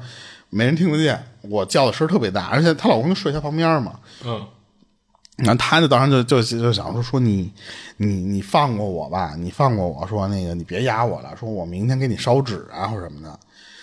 [0.50, 4.44] 没人听得见，我叫的声儿特别大，而且她老公就睡她旁边嘛，嗯
[5.36, 7.52] 然后她就当时就就就想说说你
[7.96, 13.38] 你你放过我吧，你放过我说那个你别压我了，说我明天给你烧纸啊或者什么的。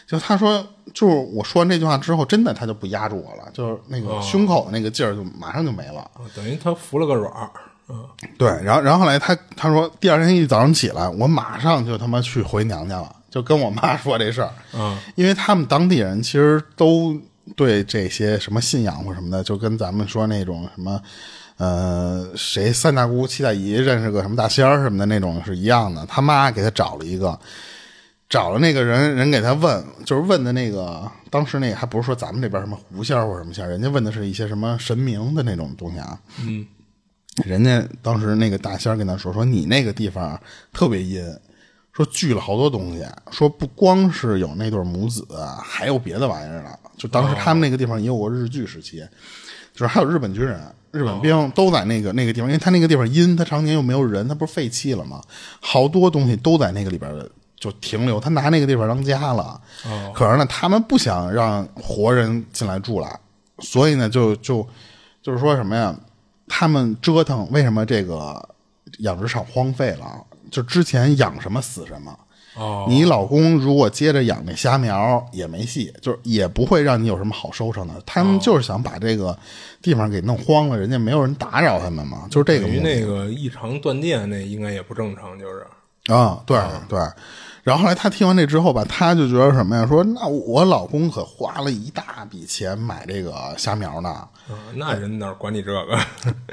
[0.08, 0.62] 就他说，
[0.94, 6.10] 就是我说完这句话之后，真的他就不压住我了，就是那个胸口的那个劲儿就马上就没了。
[6.36, 7.50] 等于他服了个软儿。
[7.92, 8.06] 嗯
[8.38, 14.52] 对，然后然后后来他他说第二天一早上起来，我马上就他妈去回娘家了，就跟我妈说这事儿。
[14.74, 17.16] 嗯因为他们当地人其实都
[17.56, 21.02] 对这些什么信仰或什么的，就跟咱们说那种什么，
[21.58, 26.06] 呃，谁三大姑七大姨认识个什么大仙儿什么的那种是一样的。
[26.06, 27.38] 他妈给他找了一个，
[28.30, 36.18] 找了那个人，人给他问，就是问的那个，当时那个还不是说咱们这边什么狐仙儿或什么仙，人家问的是一些什么神明的那种东西啊。
[36.44, 36.66] 嗯
[37.46, 40.40] 人家当时那个大仙儿跟他说说你那个地方
[40.74, 41.24] 特别阴，
[41.94, 45.26] 说聚了好多东西，说不光是有那对母子，
[45.64, 46.70] 还有别的玩意儿呢。
[46.98, 49.00] 就当时他们那个地方也有过日据时期，
[49.74, 50.60] 就是还有日本军人、
[50.92, 55.22] 日本兵都在那个那个地方，因为他那个地方阴，他常年又没有人，他不是废弃了吗？
[55.62, 57.12] 好多东西都在那个里边
[57.58, 59.60] 就停留，他拿那个地方当家了。
[60.14, 63.20] 可是呢，他们不想让活人进来住了，
[63.60, 64.68] 所以呢，就就
[65.24, 65.96] 就是说什么呀？
[66.54, 68.50] 他们折腾，为什么这个
[69.00, 70.22] 养殖场荒废了？
[70.52, 72.14] 就之前养什么死什么。
[72.58, 77.94] 哦，你老公如果接着养那虾苗也没戏，就是也不会让你有什么好收成的。
[78.06, 79.38] 他们就是想把这个
[79.82, 82.82] 地方给弄荒了，人家没有人打扰他们嘛，就是这个于。
[82.82, 85.66] 那个异常断电，那应该也不正常，就是
[86.14, 87.00] 啊，对对。
[87.64, 89.86] 然后后来他听完这之后吧，他就觉得什么呀？
[89.88, 94.30] 说那我老公可花了一大笔钱买这个虾苗呢，啊，
[94.76, 95.98] 那人哪管你这个？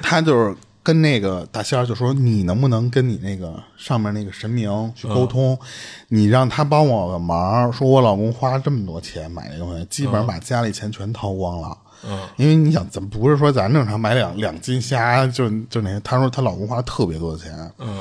[0.02, 5.59] 他就是跟那个大仙儿就说：“你能不能跟你那个上面那个神明去沟通？
[6.09, 11.76] 你让他帮我个忙，说我老公花这么多钱买这东西，基本上把家里钱全掏光了。
[12.06, 15.98] 嗯，因为你想，怎么不是说咱正常买两两斤虾就就那？
[16.00, 17.72] 她说她老公花特别多的钱。
[17.78, 17.98] 嗯，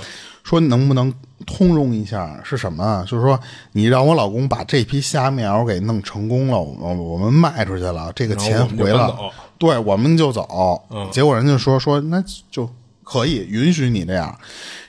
[0.47, 1.13] 说能不能
[1.45, 2.39] 通融一下？
[2.41, 3.03] 是什么？
[3.05, 3.37] 就是说
[3.73, 9.13] 你让我老公把这批虾苗给弄成功了，我我们卖出去了，这个钱回了，
[9.57, 10.81] 对，我们就走。
[10.89, 12.69] 嗯结果人家说说那就
[13.03, 14.33] 可以允许你这样。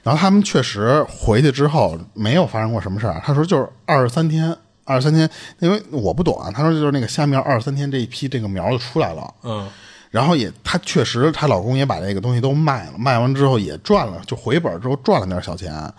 [0.05, 3.21] 然后他们确实回去之后没有发生过什么事儿。
[3.25, 5.29] 他说就是二十三天，二十三天，
[5.59, 6.51] 因为我不懂啊。
[6.55, 9.35] 他说就是那个虾苗二十三天这一批这个苗就出来了。
[9.43, 9.69] 嗯，
[10.11, 15.93] 然后也，她确实，她老公也把这个东西都卖了，卖完之后也赚了，就回本之后赚了点小钱。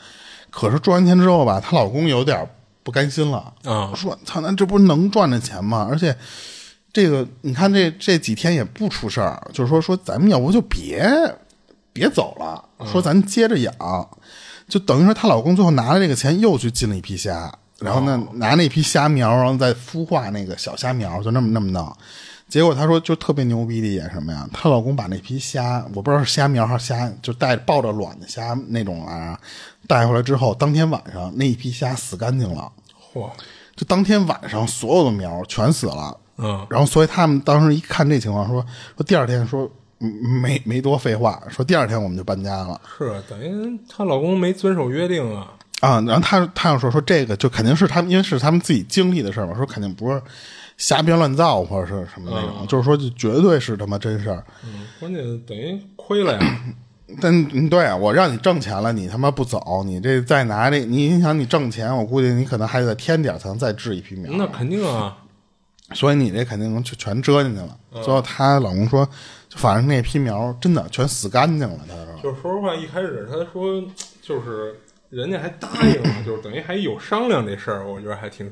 [0.50, 2.48] 可是赚完钱之后吧，她老公有点
[2.82, 5.88] 不甘心了，啊说：“操，那这不是能赚着钱吗？
[5.88, 6.16] 而且
[6.92, 11.08] 这个你看这这几天也不出事儿，就是说说咱们要不就别
[11.94, 13.74] 别走了，说咱接着养，
[14.68, 21.96] 就等于说她老公最后拿了这个钱又去进了一批虾，然后呢拿那批虾苗，然后再孵化那个小虾苗，就那么那么弄。
[22.50, 24.50] 结果她说就特别牛逼的一点什么呀？
[24.52, 29.40] 她老公把那批虾，我不知道是虾苗还是虾，就带抱着卵的虾那种玩意儿，
[29.88, 32.72] 带回来之后，当天晚上那一批虾死干净了。
[33.14, 33.30] 嚯，
[33.76, 38.66] 就当天晚上所有的苗全死了，嗯，然后所以他们当时一看这情况，说
[38.98, 39.70] 说第二天说
[40.00, 45.54] 嗯没没多废话，说第二天我们就搬家了是等于她老公没遵守约定啊。
[45.82, 46.02] 啊。
[46.08, 50.22] 然后她她又说说这个就肯定是他们，因为是他们自己经历的事儿嘛，说肯定不是
[50.80, 54.44] 瞎编乱造或者是什么那种，就是说就绝对是他妈真事儿。
[54.64, 56.60] 嗯，关键等于亏了呀。
[57.22, 64.32] 但嗯对啊，我让你挣钱了，你他妈不走，你这再拿这，你你想你挣钱，我估计你可能还得添点儿才能再治一批苗。
[64.36, 65.18] 那肯定啊。
[65.94, 67.76] 所以你这肯定能全折进去了。
[68.04, 69.04] 最后她老公说，
[69.50, 71.80] 就反正那批苗真的全死干净了。
[71.88, 73.84] 他说，就是说实话，一开始他说
[74.22, 78.46] 就是人家还答应了，就是等于还有商量这事儿，我觉得还挺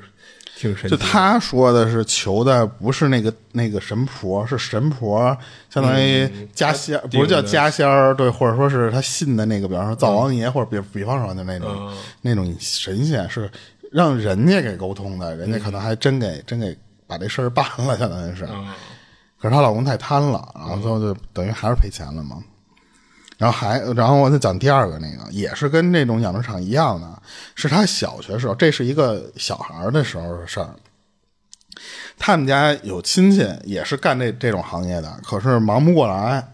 [0.58, 1.06] 挺神奇就的。
[1.06, 5.38] 他说的是求的不是那个那个神婆，是神婆，
[5.70, 13.50] 相当于家仙，不是叫家仙儿，对，或者说是他信的那个，比方说灶王爷，或者比比方说就那种、嗯那种神仙，是
[13.92, 18.46] 让人家给沟通的，人家可能还真给真给把这事儿办了，相当于是。
[18.46, 18.68] 嗯
[19.40, 22.38] 可是她老公太贪了，然后最后就等于还是赔钱了嘛。
[23.38, 27.22] 然后还，然后我再讲第二个那个，也是跟那种养殖场一样的，
[27.56, 30.70] 是他小学时候，这是一个小孩的时候的事儿。
[32.18, 36.54] 他们家有亲戚也是干这这种行业的，可是忙不过来，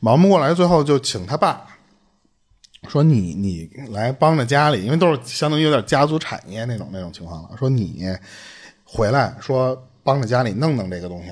[0.00, 1.66] 忙不过来，最后就请他爸
[2.88, 7.56] 说你你来帮着家里，因为都是相当于有点家族产业那种那种情况了。
[7.58, 8.04] 说你
[8.84, 11.30] 回来说帮着家里弄弄这个东西，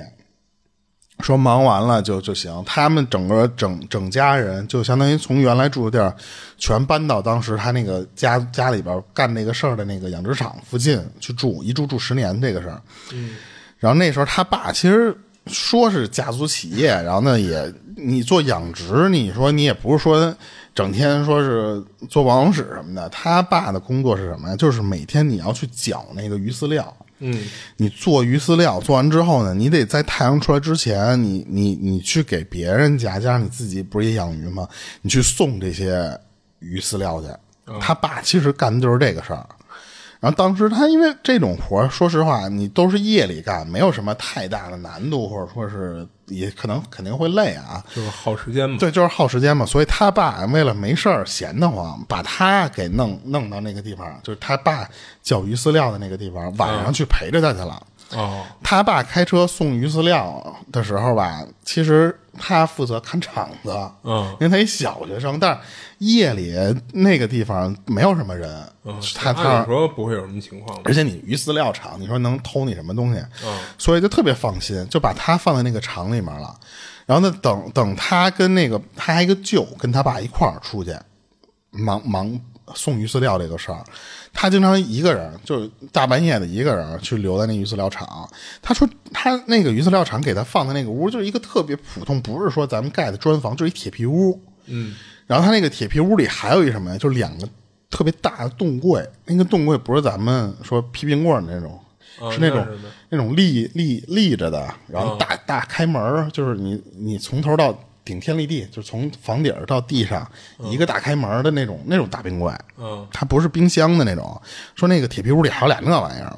[1.19, 2.63] 说忙完了就就行。
[2.65, 6.15] 他们整个整整家人就相当于从原来住的地儿，
[6.57, 12.81] 全搬到当时他那个家家里边干那个事儿的那个养殖场附近去住，一住住十年这个事儿。
[13.13, 13.35] 嗯，
[13.77, 15.15] 然后那时候他爸其实
[15.47, 20.33] 说是家族企业，然后呢也你做养殖，你说你也不是说
[20.73, 23.09] 整天说是做办公室什么的。
[23.09, 24.55] 他爸的工作是什么呀？
[24.55, 26.95] 就是每天你要去搅那个鱼饲料。
[27.19, 27.37] 嗯，
[27.77, 34.67] 你做鱼饲料做完之后呢，你得在太阳出来之前，你你你去给别人家，加上你自己不是也养鱼吗？
[35.01, 36.17] 你去送这些
[36.59, 37.27] 鱼饲料去。
[37.79, 39.47] 他爸其实干的就是这个事儿。
[40.19, 47.83] 然后当时他因为这种活儿，说实话，你都是夜里干，没有什么太大的难度，或者说是也可能肯定会累啊。
[47.93, 48.77] 就是耗时间嘛。
[48.79, 49.65] 对，就是耗时间嘛。
[49.65, 54.89] 所以他爸为了没事儿闲得慌，把他给弄弄到那个地方，就是他爸
[55.21, 57.81] 教鱼饲料的那个地方，晚上去陪着他去了。
[58.13, 63.71] 哦，他爸开车送鱼饲料的时候吧，其实他负责看场子，
[64.03, 65.59] 嗯因为他一小学生，但是
[65.99, 66.55] 夜里
[66.93, 68.49] 那个地方没有什么人，
[68.83, 70.79] 嗯，他他说不会有什么情况？
[70.83, 73.19] 而且你鱼饲料厂，你说能偷你什么东西？
[73.45, 76.55] 嗯所以就特别放心，就把他放在那个厂里面了。
[77.05, 80.95] 然后呢，等等他跟那个他还一个舅跟他爸一块儿出去
[81.71, 82.39] 忙忙
[82.75, 83.83] 送鱼饲料这个事儿，
[84.33, 88.29] 他经常一个人，就是大半夜的一个人去留在那鱼饲料厂。
[88.61, 94.39] 他说他那个鱼饲料厂给他放的那个屋，就是一个特别普通，不是说咱们盖的砖房，就是一铁皮屋。
[94.67, 94.95] 嗯，
[95.25, 96.97] 然后他那个铁皮屋里还有一什么呀？
[96.97, 97.47] 就是两个
[97.89, 101.79] 特别大的冻柜，那个冻柜不是咱们说批冰棍儿那种，
[102.19, 102.67] 哦是那种
[103.09, 107.77] 那种立立立着的，然后大、大开门儿，就是你你从头到
[108.09, 110.27] 顶天立地，就是从房顶到地上、
[110.63, 114.41] 一个大开门的那种那种大冰柜，嗯它不是冰箱的那种。
[114.73, 116.35] 说那个铁皮屋里还有俩那玩意儿。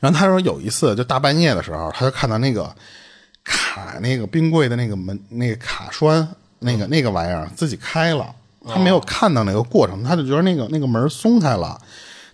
[0.00, 2.74] 然后他说有一次就大半夜的时候，他就看到那个
[3.44, 6.26] 卡那个冰柜的那个门那个卡栓
[6.58, 8.34] 那个那个玩意儿自己开了，
[8.66, 11.80] 他没有看到那个过程，他就觉得那个那个门松开了。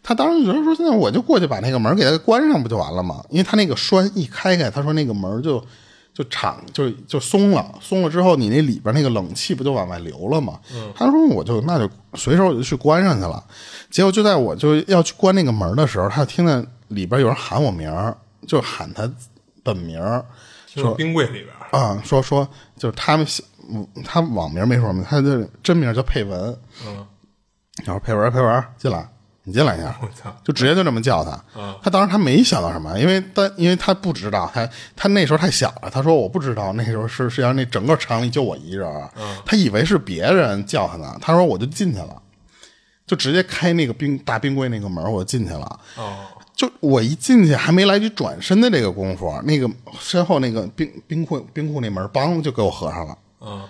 [0.03, 3.23] 他当时觉得说，那我就过去把那个门给它关上不就完了吗？
[3.29, 5.63] 因为他那个栓一开开，他说那个门就
[6.19, 10.59] 就敞就就松了，松了之后你那里边那个冷气不就往外流了吗？
[10.93, 13.41] 他说我就那就随手我就去关上去了。
[13.89, 19.09] 结果就在我就要去关那个门的时候，他就听见里边有人喊我名儿，就喊他
[19.63, 20.27] 本名儿
[20.67, 21.79] 就是冰柜里边儿。
[21.79, 23.25] 啊，说说就是他们
[24.05, 26.59] 他网名没说明，他的真名叫佩文。
[26.85, 27.07] 嗯，
[27.85, 29.09] 然后佩文佩文进来，
[29.49, 29.97] 你进来一下。
[30.03, 31.33] 我操，就直接就这么叫他。
[31.57, 35.91] 嗯他当时他没想到什么，因为他因为他不知道，他他那时候太小了。
[35.91, 38.87] 他说我不知道那时候是实际上那整个厂里就我一人
[39.45, 41.17] 他以为是别人叫他呢。
[41.21, 42.23] 他说我就进去了，
[43.07, 45.81] 就直接开那个冰大冰柜那个门，我就进去了。
[45.97, 46.19] 哦，
[46.55, 53.17] 就我一进去还没来及转身的这个功夫，那个身后那个冰冰库冰库那门梆就给我合上了。
[53.41, 53.63] 嗯，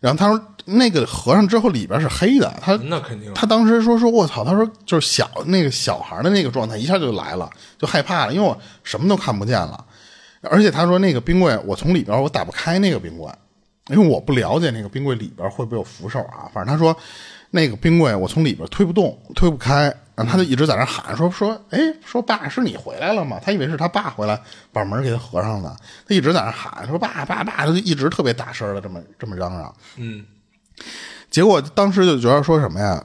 [0.00, 3.32] 然后他说那个合上之后里边是黑的，他那肯定。
[3.34, 9.84] 他当时说说，我操，他说就是小那个小孩的那个状态，一下就来了，就害怕了，因为我什么都看不见了，
[10.42, 13.28] 而且他说那个冰柜，我从里边我打不开那个冰柜，
[13.88, 16.96] 因为我不了解那个冰柜里边会不会有扶手啊，反正他说
[17.50, 19.94] 那个冰柜我从里边推不动，推不开。
[20.14, 23.38] 然后他就一直在那喊说说，哎，说爸是你回来了吗？
[23.40, 24.36] 他以为是他爸回来
[24.72, 25.76] 把门给他合上了，
[26.08, 29.72] 他一直在那喊说爸爸爸，他就一直特别大声的这么这么嚷嚷。
[29.96, 30.24] 嗯
[31.30, 33.00] 结果当时就觉得说什么呀，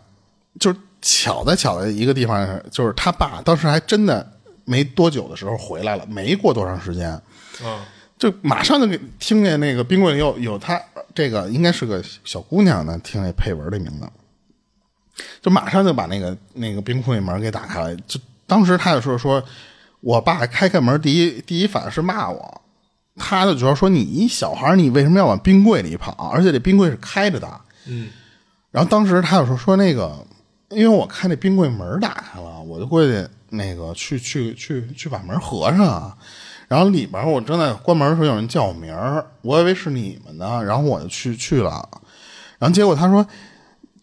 [0.60, 4.28] 就是巧在巧的一个地方，就是他爸当时还真的
[4.66, 7.12] 没多久的时候回来了，没过多长时间，
[7.64, 7.86] 啊
[8.18, 10.82] 就马上就给听见那个冰柜里有有他
[11.14, 14.10] 这个应该是个小姑娘呢，听那配文的名字，
[15.42, 17.96] 就马上就把那个那个冰库那门给打开了。
[18.08, 19.44] 就当时他就说说，
[20.02, 22.62] 我爸开开门第一第一反应是骂我，
[23.16, 26.12] 他就觉得说你一小孩你为什么要往冰柜里跑？
[26.34, 27.62] 而且这冰柜是开着的。
[27.88, 28.10] 嗯
[28.72, 30.26] 然后当时他就说说那个，
[30.70, 36.18] 因为我看那冰柜门打开了，我就过去那个去去去去把门合上啊。
[36.68, 41.88] 然后里边我正在关门的时候，有人叫我名儿，我以为是你们呢，然后我就去去了。
[42.58, 43.24] 然后结果他说，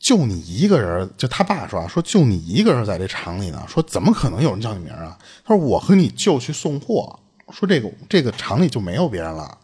[0.00, 5.16] 就你一个人，就他爸说啊，说就你一个人在这厂里呢，说怎么可能有人叫你名啊？
[5.44, 7.20] 他说我和你舅去送货，
[7.52, 9.58] 说这个这个厂里就没有别人了。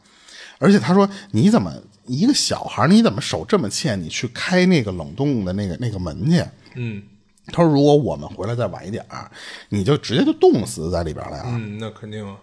[0.59, 1.72] 而且他说：“你怎么
[2.07, 4.03] 一个小孩，你怎么手这么欠？
[4.03, 6.43] 你去开那个冷冻的那个那个门去？”
[6.76, 7.03] 嗯
[7.53, 9.30] 他说：“如果我们回来再晚一点儿，
[9.68, 11.45] 你就直接就冻死在里边了呀。
[11.47, 12.37] 嗯，那肯定啊。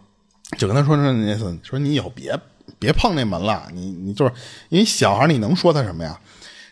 [0.58, 2.40] 就跟他说说那意思，说你以后别
[2.78, 4.32] 别碰那门了，你你就是
[4.70, 6.20] 因为小孩，你能说他什么呀？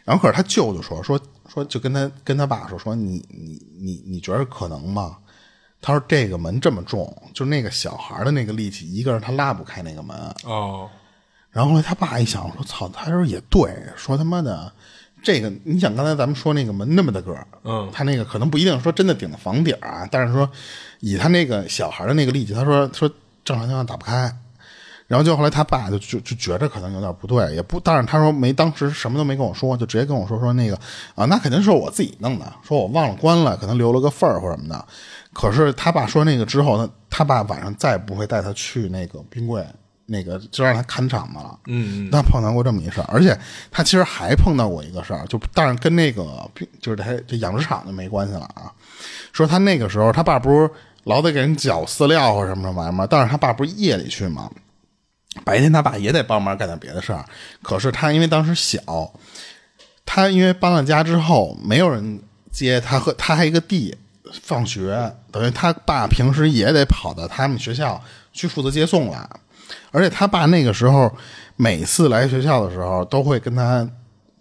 [0.03, 5.17] 然后可是他舅舅说说说，就跟他跟他爸说说你你你你觉得可能吗？
[5.81, 10.15] 他说这个门这么重，就那个小孩的那个力气，一个人他拉不开那个门。
[10.43, 10.87] 哦，
[11.49, 14.71] 然后后来他爸一想，说操，他说也对，说他妈的
[15.23, 20.49] 这个，你想刚才咱们说那个门那么大个儿，嗯他那个可能不一定说真的顶到房顶啊，但是说
[20.99, 23.09] 以他那个小孩的那个力气，他说说
[23.43, 24.31] 正常情况打不开。
[25.11, 30.75] 然后就后来他爸就就就觉着可能有点不对，也不，但是他说没，当时什么都没跟我说，就直接跟我说说那个
[31.15, 34.85] 啊，那肯定是我自己弄的，说我忘了关了，可能留了个缝儿或什么的。
[35.33, 39.65] 可是他爸说那个之后，他他爸晚上再也不会带他去那个冰柜，
[40.05, 41.59] 那个就让他看场子了。
[41.67, 43.37] 嗯他碰到过这么一事儿，而且
[43.69, 48.71] 他其实还碰到过一个事儿，就但是跟那个冰就是他这养殖场就没关系了啊。
[49.33, 50.69] 说他那个时候他爸不是
[51.03, 53.05] 老得给人搅饲料或什么什么玩意儿吗？
[53.09, 54.49] 但是他爸不是夜里去吗？
[55.45, 57.25] 白天他爸也得帮忙干点别的事儿，
[57.63, 59.11] 可是他因为当时小，
[60.05, 62.21] 他因为搬了家之后没有人
[62.51, 63.95] 接他和他还一个弟
[64.43, 68.01] 放学，等于他爸平时也得跑到他们学校
[68.33, 69.29] 去负责接送了，
[69.91, 71.09] 而且他爸那个时候
[71.55, 73.89] 每次来学校的时候都会跟他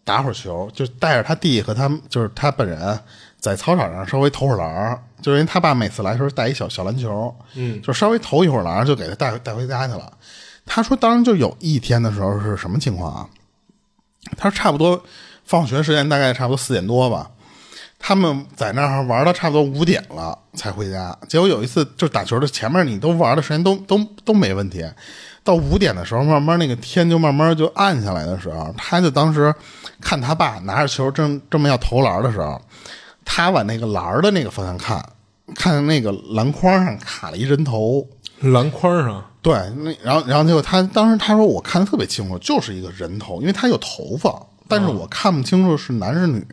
[0.04, 2.98] 打会儿球，就带着他弟和他就是他本人
[3.38, 10.12] 在操场上稍微投会儿篮儿，就因为他爸每次来的时候带一小小篮球，嗯，就稍微投一会儿篮儿就给他带带回家去了。
[10.72, 13.26] 他说，当时就有一天的时候是什么情况啊？
[14.36, 15.02] 他说差不多
[15.44, 17.28] 放学时间大概差不多四点多吧。
[17.98, 24.88] 他们在那儿玩到差不多五点了才回家，结果有一次就打球的前面你都玩的时间都都都没问题，
[25.42, 29.52] 到五点的时候慢慢那个天就慢慢就暗下来的时候，他就当时
[30.00, 32.62] 看他爸拿着球正这么要投篮的时候，
[33.24, 35.04] 他往那个篮的那个方向看，
[35.56, 38.06] 看那个篮筐上卡了一人头，
[38.40, 46.46] 篮筐上对，那然后然后结果他当时他说我看的特别清楚，就是一个人头，因为他有头发，但是我看不清楚是男是女。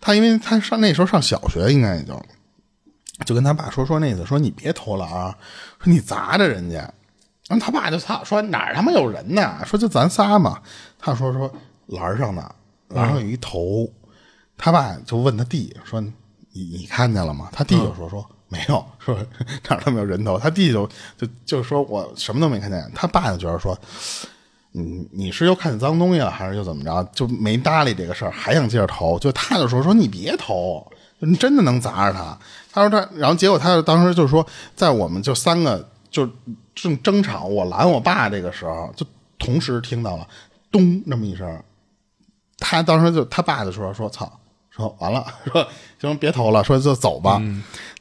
[0.00, 2.22] 他因为他上那时候上小学，应该也就
[3.24, 5.36] 就跟他爸说说那意思，说你别投了啊，
[5.82, 6.76] 说你砸着人家。
[7.48, 9.58] 然后他爸就操说哪儿他妈有人呢？
[9.64, 10.60] 说就咱仨嘛。
[10.98, 11.50] 他说说
[11.86, 12.54] 栏上呢，
[12.88, 13.90] 栏上有一头。
[14.58, 16.12] 他爸就问他弟说你
[16.52, 17.48] 你看见了吗？
[17.52, 19.14] 他弟就说说没有，说
[19.68, 20.38] 哪儿都没有人头。
[20.38, 22.90] 他弟弟就就就说我什么都没看见。
[22.94, 23.78] 他爸就觉得说。
[24.78, 27.02] 你你是又看见脏东西了，还是又怎么着？
[27.14, 29.18] 就没搭理这个事儿，还想接着投。
[29.18, 30.86] 就他就说说你别投，
[31.18, 32.38] 你真的能砸着他。
[32.70, 36.28] 他说他，然后结果他当时就说，在我们就三个就
[36.74, 39.06] 正争吵，我拦我爸这个时候，就
[39.38, 40.28] 同时听到了
[40.70, 41.62] 咚那么一声。
[42.58, 44.30] 他当时就他爸就说说操，
[44.76, 45.66] 说完了， 说
[45.98, 47.40] 行别投了，说就走吧。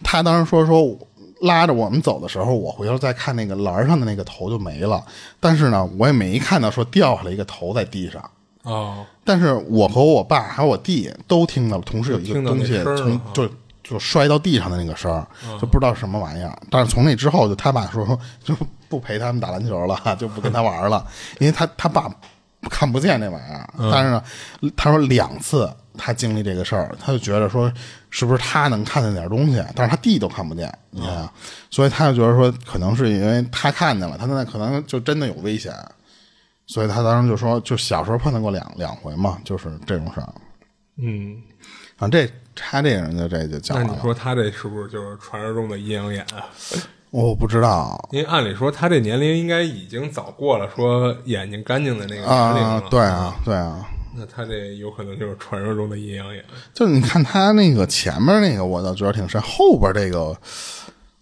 [0.03, 0.97] 他当时说说。
[1.41, 5.03] 拉着我们走的时候，我回头再看那个栏上的那个头就没了。
[5.37, 8.23] 但是呢，我也没看到说掉下来一个头在地上。
[8.63, 9.05] 哦。
[9.25, 13.47] 但是我和我爸还有我弟都听到了，同时有一个东西从就
[13.83, 15.27] 就摔到地上的那个声儿，
[15.59, 16.57] 就不知道什么玩意儿。
[16.71, 18.55] 但是从那之后，就他爸说就
[18.87, 21.05] 不陪他们打篮球了，就不跟他玩了，
[21.39, 22.09] 因为他他爸
[22.69, 23.69] 看不见那玩意儿。
[23.91, 24.23] 但是呢，
[24.75, 25.69] 他说两次。
[25.97, 27.71] 他经历这个事儿，他就觉得说，
[28.09, 31.29] 是不是他能看见点东西，但是他弟都看不见，你看，
[31.69, 35.73] 所以他就觉得说，可能是因为他看见了，他现在可能就真的有危险，
[36.67, 40.33] 所以他当时就说，就小时候碰到过两两回嘛，就是这种事儿。
[40.97, 41.41] 嗯，
[41.97, 43.83] 啊，这他这个人就这就讲了。
[43.85, 46.45] 那你说他这是不是就是传说中的阴阳眼啊？
[47.11, 52.83] 我不知道，因为按理说他这年龄应该已经早过了说眼睛干净的那个年龄了。
[52.89, 53.87] 对啊，对啊。
[54.17, 56.43] 那他这有可能就是传说中的阴阳眼。
[56.73, 59.41] 就你看他那个前面那个，我倒觉得挺深。
[59.41, 60.35] 后边这个，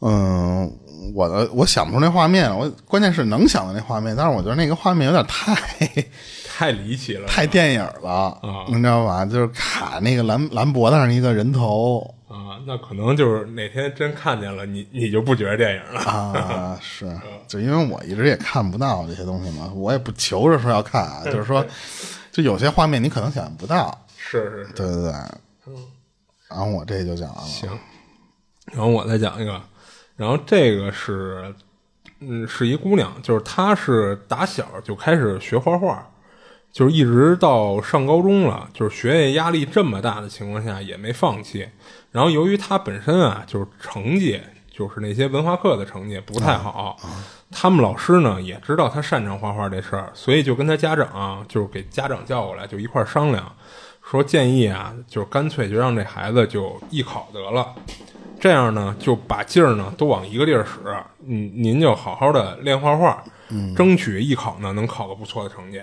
[0.02, 0.72] 嗯，
[1.16, 2.56] 我的我想不出那画面。
[2.56, 5.56] 我关键是能想到那画面，但是我觉得那个画面有点太
[6.48, 8.66] 太离奇了，太电影了啊！
[8.68, 9.26] 你知道吧？
[9.26, 16.78] 就是卡那个蓝蓝脖子上一个人头啊，那可能就是哪天真看见了，你你就不觉得电影了啊？
[16.82, 17.12] 是，
[17.48, 21.66] 就因为我一直也看不到这些东西嘛，我也不求着说要看啊，就是说。
[22.34, 25.14] 就有些画面你可能想象不到，是是是，对对对，
[25.68, 25.76] 嗯，
[26.50, 27.70] 然后我这就讲完了，行，
[28.72, 29.62] 然后我再讲一个，
[30.16, 31.54] 然后这个是，
[32.22, 36.10] 嗯，是一姑娘，就是她是打小就开始学画画，
[36.72, 41.70] 就是一直到上高中了，就是学业压力这么大的情况下也没放弃，
[42.12, 44.42] 然后由于她本身啊，就是成绩，
[44.74, 46.98] 就是那些文化课的成绩不太好。
[47.52, 53.56] 他们老师呢也知道他擅长画画这事儿，所以就跟他家长，就是给家长叫过来，就一块商量，
[54.02, 57.76] 说建议啊，就是干脆就让这孩子就艺考得了，
[58.40, 60.80] 这样呢就把劲儿呢都往一个地儿使，
[61.28, 63.24] 嗯，您就好好的练画画，
[63.76, 65.80] 争取艺考呢能考个不错的成绩。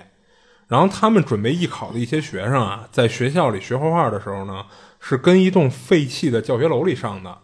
[0.66, 4.64] 然后他们准备艺考的一些学生啊，在学校里学画画的时候呢，
[4.98, 7.38] 是跟一栋废弃的教学楼里上的。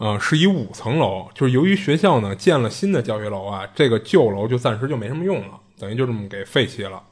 [0.00, 7.02] 啊，是一五层楼，就是由于学校呢建了新的教学楼啊，这个旧楼就暂时就没什么用了，等于就这么给废弃了。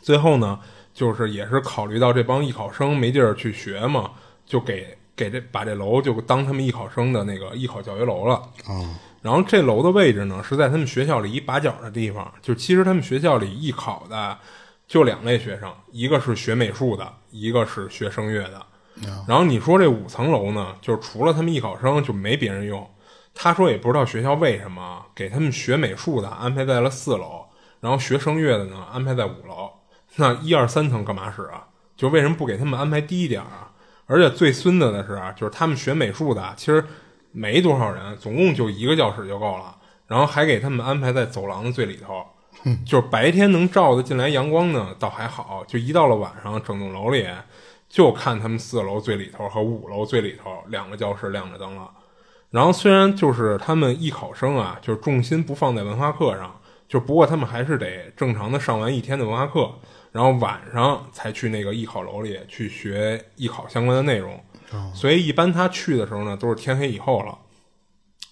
[0.00, 0.58] 最后呢，
[0.92, 4.10] 就是也是考虑到这帮艺考生没地儿去学嘛，
[4.44, 8.34] 就给给这把这楼就当他们艺考生的那个艺考教学楼了。
[8.66, 14.36] 啊，然后这楼的位置呢是在他们学校里一把角的地方，就其实他们学校里艺考的
[14.88, 18.66] 就两类学生，一个是学美术的，一个是学声乐的。
[19.26, 22.88] 然后你说这五层楼呢，就是除了他们艺考生就没别人用。
[23.34, 27.46] 他说也不知道学校为什么给他们学美术的安排在了四楼，
[27.80, 29.70] 然后学声乐的呢安排在五楼。
[30.16, 31.66] 那一二三层干嘛使啊？
[31.96, 33.72] 就为什么不给他们安排低一点啊？
[34.06, 36.84] 而且最孙子的是啊，就是他们学美术的其实
[37.30, 39.74] 没多少人，总共就一个教室就够了。
[40.06, 42.22] 然后还给他们安排在走廊的最里头，
[42.84, 45.64] 就是白天能照得进来阳光呢，倒还好。
[45.66, 47.26] 就一到了晚上，整栋楼里。
[47.92, 51.90] 就看他们四楼最里头和五楼最里头两个教室亮着灯了，
[52.48, 56.58] 然后虽然就是他们艺考生啊，就是重心不放在文化课上，
[56.88, 59.70] 就不过他们还是得正常的上完一天的文化课，
[60.10, 64.42] 然后晚上才去那个艺考楼里去学艺考相关的内容。
[64.94, 67.36] 所以一般他去的时候呢，都是天黑以后了。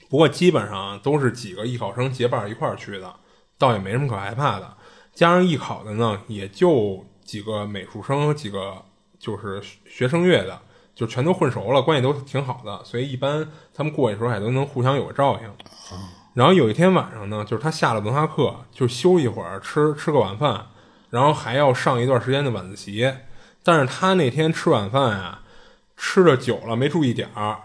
[0.09, 3.15] 不过基本上都是几个艺考生结伴一块儿去的，
[3.59, 4.75] 倒也没什么可害怕的。
[5.13, 8.83] 加上艺考的呢，也就几个美术生和几个
[9.21, 10.59] 就是学声乐的，
[10.95, 15.51] 就全都混熟了，关系都挺好的，所以一般他们过去的时候还都能互相有个照应。
[16.33, 20.67] 然后有一天晚上呢，就是他下了文化课，就休一会儿，吃吃个晚饭，
[21.11, 23.13] 然后还要上一段时间的晚自习。
[23.63, 25.41] 但是他那天吃晚饭呀，
[25.97, 27.59] 吃的久了没注意点儿，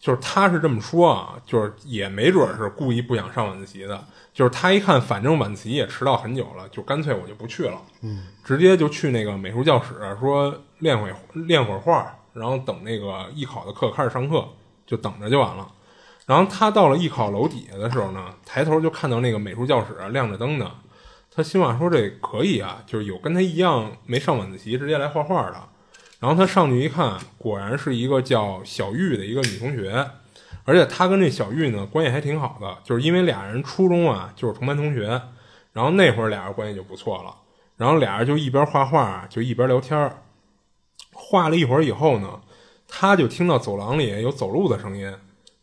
[0.00, 4.02] 就是他是这么说啊，就是也没准是故意不想上晚自习的。
[4.34, 14.48] 就是他一看，反正晚自习也迟到很久了，就干脆我就不去了，嗯，直接就去那个美术教室，说练会练会儿画，然后等那个艺考的课开始上课，
[14.86, 15.70] 就等着就完了。
[16.24, 20.70] 然后他到了艺考楼底下的时候呢，抬头就看到那个美术教室亮着灯呢，
[21.30, 25.56] 他心话说这可以啊，就是有跟他一样没上晚自习直接来画画的。
[26.20, 30.08] 然后他上去一看，果然是一个叫小玉的一个女同学。
[30.64, 35.20] 而且他跟这小玉呢关系还挺好的，就是因为俩人初中啊就是同班同学，
[35.72, 37.34] 然后那会儿俩人关系就不错了，
[37.76, 40.18] 然后俩人就一边画画就一边聊天，
[41.12, 42.40] 画了一会儿以后呢，
[42.86, 45.12] 他就听到走廊里有走路的声音，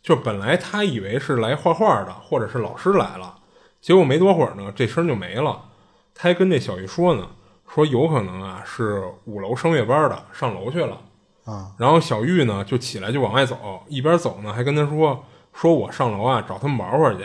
[0.01, 3.39] 就本来他以为是来画画的或者是老师来了，
[3.79, 5.69] 结果没多会儿呢这声就没了，
[6.13, 7.29] 他还跟这小玉说呢，
[7.67, 10.99] 说有可能啊是五楼声乐班的上楼去了。
[11.77, 15.23] 然后小玉呢就起来就往外走，一边走呢还跟他说
[15.53, 17.23] ：“说我上楼啊找他们玩会儿去。”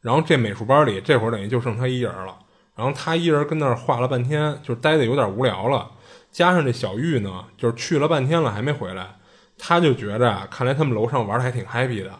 [0.00, 2.38] 然后这美术班里这会儿等于就剩他一人了。
[2.74, 5.90] 然后他一人跟那儿画了半天，就待的有点无聊了。
[6.30, 9.16] 加上这小玉呢，就是去了半天了还没回来，
[9.58, 12.10] 他就觉着啊，看来他们楼上玩的还挺 happy 的。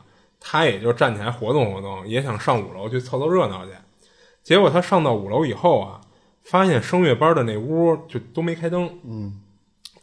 [0.41, 3.73] 他也就站起来活动活动，也想上五楼去凑凑热闹去。
[4.43, 6.01] 结果他上到五楼以后啊，
[6.45, 8.99] 发现声乐班的那屋就都没开灯。
[9.05, 9.43] 嗯。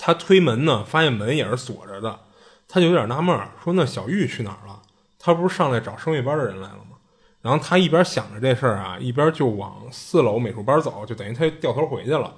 [0.05, 2.19] 他推门呢，发现门也是锁着的，
[2.67, 4.81] 他就有点纳闷儿，说：“那小玉去哪儿了？
[5.17, 6.97] 他不是上来找声乐班的人来了吗？”
[7.41, 12.35] 然后他一边想着这事儿啊，一边就往四楼美术班走，就等于他掉头回去了。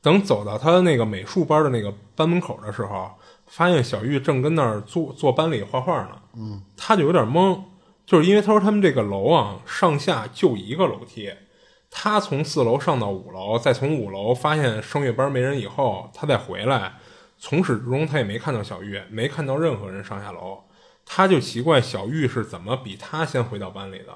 [0.00, 3.10] 等走到他那个美术班的那个班门口的时候，
[3.48, 6.18] 发现小玉正跟那儿坐坐班里画画呢。
[6.38, 7.60] 嗯，他就有点懵，
[8.06, 11.30] 就是因为他说他们这个楼啊，上下就一个楼梯。
[11.96, 16.94] 他从四楼上到五楼，再从五楼发现声乐班没人以后，他再回来，
[17.38, 20.64] 从始至终他也没看到小玉，没看到任何人上下楼，
[21.06, 24.12] 他就奇怪小玉是怎么比他先回到班里的。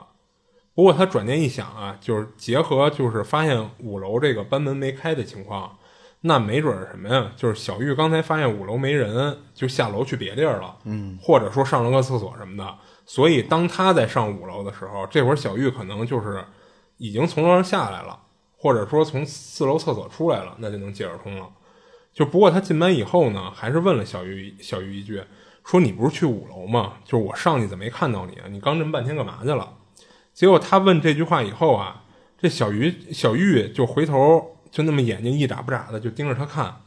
[0.74, 5.78] 不过他转念一想啊，就是结合就是发现五楼这个班门没开的情况，
[6.22, 7.30] 那没准是什么呀？
[7.36, 12.74] 就是小玉刚才发现五楼没人，就下楼去别地儿了，嗯，或者说上了个厕所什么的。
[13.06, 16.44] 所以当他在上五楼的时候，这会儿小玉可能就是。
[16.98, 18.20] 已经从楼上下来了，
[18.56, 21.48] 或者说从四楼厕所出来了，那就能接着通了。
[22.12, 25.22] 就不过他进班以后呢，还是问了小玉小玉一句，
[25.64, 26.94] 说你不是去五楼吗？
[27.04, 28.46] 就是我上去怎么没看到你啊？
[28.50, 29.76] 你刚这么半天干嘛去了？
[30.34, 32.04] 结果他问这句话以后啊，
[32.36, 36.82] 这小鱼小玉就回头就那么眼睛一眨不眨的就盯着他看，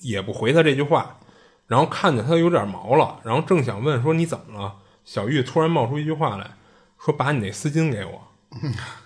[0.00, 1.18] 也不回他这句话，
[1.66, 4.76] 然后看见他有点毛了，然后正想问说你怎么了？
[5.04, 6.52] 小玉突然冒出一句话来
[6.98, 8.28] 说：“把你那丝巾给我。”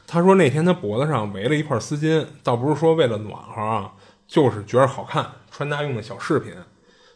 [0.06, 3.92] 他说那天他脖子上围了一块丝巾，倒不是说为了暖和啊，
[4.26, 6.54] 就是觉得好看，穿搭用的小饰品。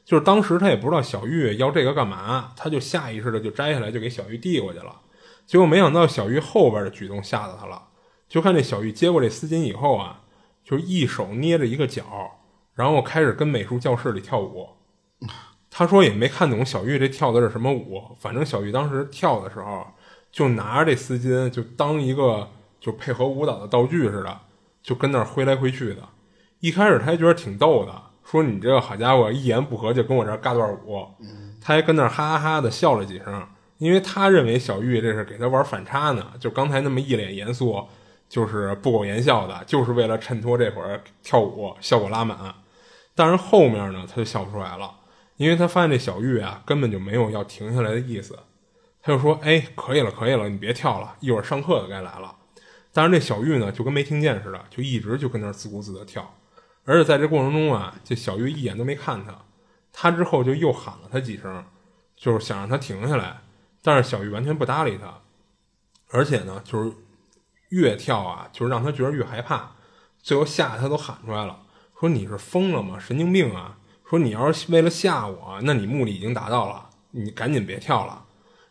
[0.04, 5.02] 就是当时他也不知道小玉要这个干嘛，他就下意识的就摘下来就给小玉递过去了。
[5.46, 7.80] 结果没想到小玉后边的举动吓到他了，
[8.28, 10.22] 就看这小玉接过这丝巾以后啊，
[10.64, 12.02] 就一手捏着一个角，
[12.74, 14.68] 然后开始跟美术教室里跳舞。
[15.70, 19.86] 他说也没看懂小玉这跳的是什么舞，反正小玉当时跳的时候
[20.32, 22.48] 就拿着这丝巾就当一个。
[22.80, 24.40] 就配合舞蹈的道具似的，
[24.82, 26.02] 就跟那儿挥来挥去的。
[26.60, 27.92] 一开始他还觉得挺逗的，
[28.24, 31.06] 说你这个好家伙，一言不合就跟我这儿尬段舞。
[31.60, 33.46] 他还跟那儿哈哈哈的笑了几声，
[33.78, 36.32] 因为他认为小玉这是给他玩反差呢。
[36.40, 37.86] 就刚才那么一脸严肃，
[38.28, 42.36] 就是不苟言笑的，就是为了衬托这会儿跳舞效果拉满。
[43.14, 44.90] 但是后面呢，他就笑不出来了，
[45.36, 48.38] 因为他发现这小玉啊根本就没有要停下来的意思。
[49.02, 52.34] 他就说：“哎，可以了，可以了，你别跳了，一会儿上课的该来了。”
[52.92, 56.34] 但是这小玉呢，就跟没听见似的，就一直就跟那儿自顾自的跳，
[56.84, 59.34] 而且在这过程中啊，这小玉一眼都没看他，
[59.92, 61.64] 他之后就又喊了他几声，
[62.16, 63.40] 就是想让他停下来，
[63.82, 65.20] 但是小玉完全不搭理他，
[66.10, 66.92] 而且呢，就是
[67.68, 69.72] 越跳啊，就是让他觉得越害怕，
[70.20, 71.60] 最后吓得他都喊出来了，
[71.98, 72.98] 说你是疯了吗？
[72.98, 73.76] 神经病啊！
[74.08, 78.24] 说你要是为了吓我，那你目的已经达到了，你赶紧别跳了。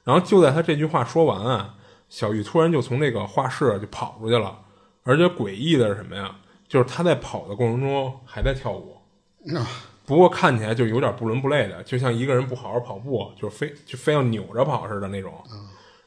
[0.03, 1.75] 然后就在他这句话说完啊。
[2.09, 4.59] 小玉突然就从那个画室就跑出去了，
[5.03, 6.35] 而且诡异的是什么呀？
[6.67, 8.97] 就是他在跑的过程中还在跳舞，
[10.05, 15.33] 不过看起来就有点不伦不类的，就像一个人不好好跑步，就是非就非要扭着跑似的那种。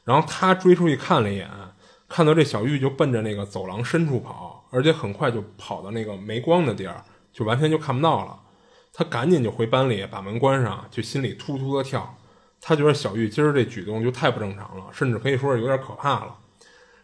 [0.03, 1.49] 然后他追出去看了一眼，
[2.09, 8.39] 看到这小玉就奔着那个走廊深处跑，而且很快就跑到那个没光的地儿，就完全就看不到了。
[8.93, 12.15] 他赶紧就回班里把门关上，就心里突突的跳。
[12.65, 16.37] 他觉得小玉今儿这举动就太不正常了，甚至可以说是有点可怕了。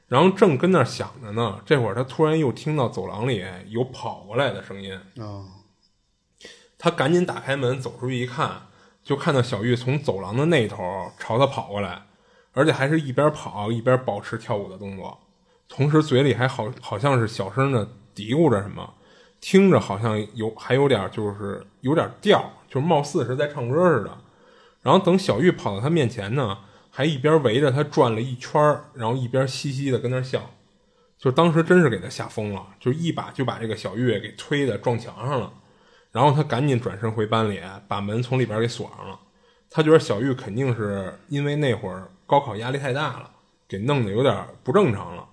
[0.07, 4.97] 然后正跟那想着呢，这会儿他突然又听到走廊里有跑过来的声音。
[5.17, 5.45] 哦，
[6.77, 8.67] 他赶紧打开门走出去一看，
[9.03, 12.03] 就看到小玉从走廊的那头朝他跑过来，
[12.53, 15.19] 而且还是一边跑一边保持跳舞的动作，
[15.67, 18.93] 同时嘴里还好好像是小声的嘀咕着什么，
[19.41, 24.17] 听着好像有还有点就是有点调，就貌似是在唱歌似的。
[24.81, 26.57] 然后等小玉跑到他面前呢，
[26.89, 30.51] 还一边围着他转了一圈儿，然后一边嘻嘻的跟那笑，
[31.17, 35.51] 就当时真是给他吓疯了，就一把就把这个小玉给推的撞墙上了。
[36.11, 39.19] 然后他赶紧转身回班里，把门从里边给锁上了。
[39.69, 43.29] 他觉得小玉肯定是因为那会儿高考压力太大了，
[43.67, 45.27] 给弄得有点不正常了。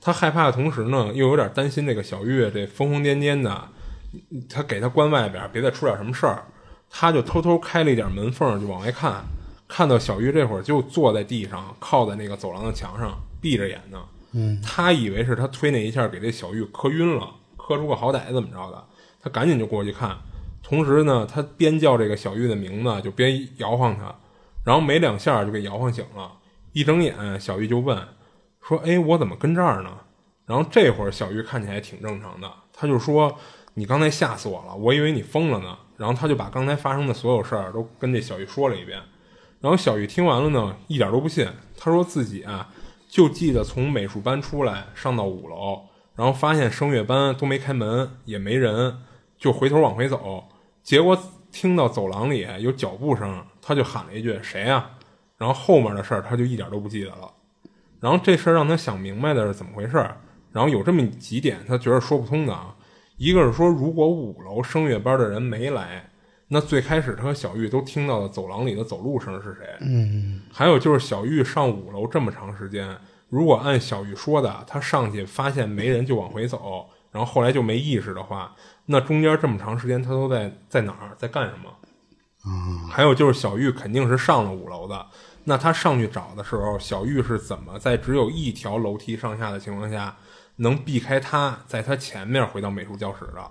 [0.00, 3.68] 他害怕的同时呢，又有点担心这个小玉这疯疯癫癫的，
[4.48, 6.44] 他给他关外边，别再出点什么事儿。
[6.90, 9.24] 他就偷偷开了一点门缝，就往外看，
[9.68, 13.98] 看到小玉这会儿就坐在地上，靠在那个走廊的墙上，闭着眼呢。
[14.32, 18.84] 嗯，他以为是他推那一下给这小玉磕晕了，磕出个好歹怎么着的，
[19.22, 20.16] 他赶紧就过去看。
[20.62, 24.14] 同时呢，他边叫这个小玉的名字，就边摇晃他，
[24.64, 26.32] 然后没两下就给摇晃醒了。
[26.72, 27.96] 一睁眼，小玉就问
[28.60, 29.90] 说：“哎，我怎么跟这儿呢？”
[30.44, 33.38] 然后这会儿小玉看起来挺正常的，他就说
[33.78, 38.98] ：“你刚才吓死我了，我以为你疯了呢。”然后他就把刚才发生的所有事儿都跟这小玉说了一遍。
[39.60, 41.46] 然后小玉听完了呢，一点都不信。
[41.76, 42.68] 他说自己啊，
[43.08, 45.82] 就记得从美术班出来，上到五楼，
[46.14, 48.98] 然后发现声乐班都没开门，也没人，
[49.38, 50.44] 就回头往回走。
[50.82, 51.18] 结果
[51.50, 54.90] 听到走廊里有脚步声，他就喊了一句：“谁呀？”
[55.38, 57.32] 然后后面的事儿他就一点都不记得了。
[58.00, 60.18] 然后这事儿让他想明白的是怎么回事儿。
[60.52, 62.75] 然后有这么几点他觉得说不通的啊。
[63.16, 66.10] 一个是说，如果五楼声乐班的人没来，
[66.48, 69.76] 那最开始他和小玉都听到的走廊里的走路声是谁？
[69.80, 72.96] 嗯，还有就是小玉上五楼这么长时间，
[73.28, 81.70] 如果按小玉说的，他上去发现没人就往回走，然后后来就没意识的话，那中间这么长时间他都在在哪儿，在干什么？
[82.88, 85.06] 还有就是小玉肯定是上了五楼的，
[85.44, 90.14] 那他上去找的时候，小玉是怎么在只有一条楼梯上下的情况下？
[90.56, 93.50] 能避开他，在他前面回到美术教室的。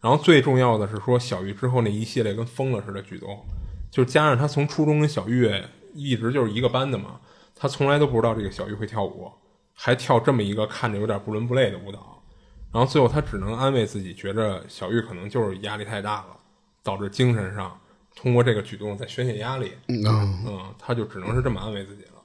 [0.00, 3.44] 然后最重要的是说，小玉之后那一系列跟疯了似的举动，
[3.90, 5.52] 就加上他从初中跟小玉
[5.94, 7.20] 一直就是一个班的嘛，
[7.54, 9.30] 他从来都不知道这个小玉会跳舞，
[9.74, 12.22] 还跳这么一个看着有点不伦不类的舞蹈。
[12.72, 16.36] 然后最后他只能安慰自己，觉着小玉可能就是压力太大了，
[16.82, 17.78] 导致精神上
[18.14, 19.72] 通过这个举动在宣泄压力。
[19.88, 22.22] 嗯，他就只能是这么安慰自己了。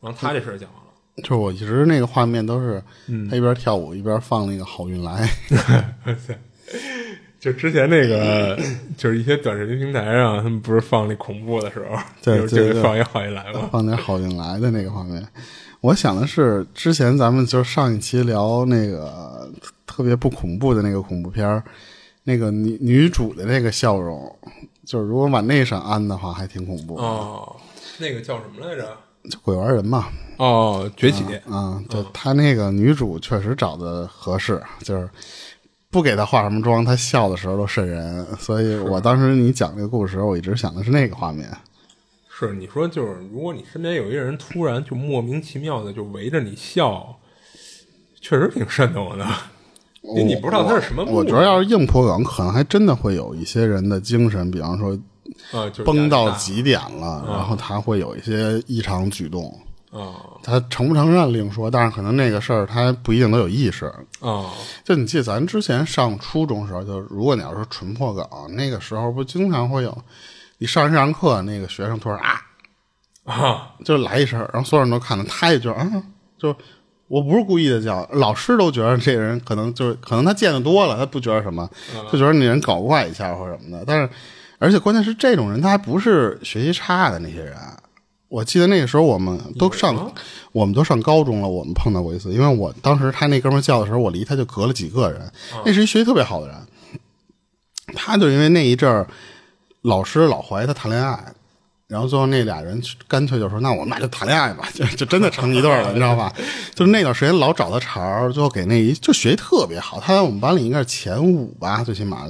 [0.00, 0.83] 然后他这事儿讲完
[1.16, 1.22] 了。
[1.22, 2.82] 就我一直那个画面都是
[3.30, 5.28] 他一边跳舞一边放那个《好运来
[7.38, 8.58] 》，就之前那个
[8.96, 15.24] 就是一些短视频平台上，他们不是放那恐怖的时候， 对，就放一《好运来》嘛，放点《好运来》的那个画面。
[15.82, 19.52] 我想的是，之前咱们就上一期聊那个
[19.86, 21.62] 特别不恐怖的那个恐怖片
[22.22, 24.34] 那个女女主的那个笑容，
[24.86, 26.96] 就是如果往那上安的话，还挺恐怖。
[26.96, 27.54] 哦，
[27.98, 28.96] 那个叫什么来着？
[29.30, 30.06] 就鬼玩人嘛。
[30.36, 31.80] 哦，崛起啊！
[31.88, 35.08] 就他那个女主确实找的合适，就是
[35.90, 38.26] 不给她化什么妆，她笑的时候都瘆人。
[38.36, 41.48] 所以我当时你讲这个故事我一直想的是那个画面。
[42.28, 47.16] 是你说，就是如果你身边有一个人突然就莫名其妙的就围着你笑，
[48.20, 49.24] 确实挺瘆得我的。
[50.16, 51.04] 你你不知道他是什么。
[51.04, 54.98] 我觉得要是硬破梗，可能还真的会有一些人的精神，比方说，
[55.52, 59.52] 呃，崩到极点了，然后他会有一些异常举动。
[59.90, 63.86] 啊，他承不承认另说，但是可能那个事儿他不一定都有意识
[64.18, 64.50] 啊。
[64.82, 68.26] 就你记得咱之前上初中时候，就如果你要是纯破梗，
[68.56, 69.96] 那个时候不经常会有，
[70.58, 72.40] 你上一上课，那个学生突然啊
[73.22, 75.88] 啊，就来一声，然后所有人都看到，他也觉得啊，
[76.36, 76.52] 就
[77.06, 81.70] 我不是故意的叫，老师都觉得这人可能就是可能他见的多了，他不觉得什么，
[82.10, 83.84] 就觉得你人搞怪一下或什么的。
[83.86, 84.10] 但是
[84.64, 87.54] 而且关键是这种人他还不是学习差的那些人。
[88.28, 90.10] 我记得那个时候，我们都上，
[90.52, 91.48] 我们都上高中了。
[91.48, 95.30] 我们碰到过一次，因为我当时他那哥们叫的时候，我离他就隔了几个人。
[95.66, 96.56] 那是一学习特别好的人，
[97.94, 99.06] 他就因为那一阵儿，
[99.82, 101.32] 老师老怀疑他谈恋爱，
[101.86, 106.32] 然后最后那俩人干脆就说：“那我们俩就谈恋爱吧，就就真的成一对儿了，你知道吧？
[106.74, 112.26] 就是那段时间老找他茬儿，最后给那一就学习特别好，他在我们班里应该是前五吧，最起码。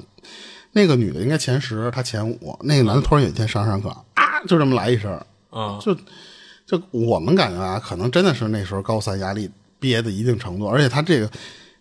[0.75, 2.59] 那个女的应该前十，她前五。
[2.65, 5.11] 那个男的突然有一天上上课啊，就这么来一声，
[5.51, 5.97] 啊，就
[6.67, 11.31] 就我们感觉啊，可能真的是那时候高三压力憋的一定程度，而且他这个，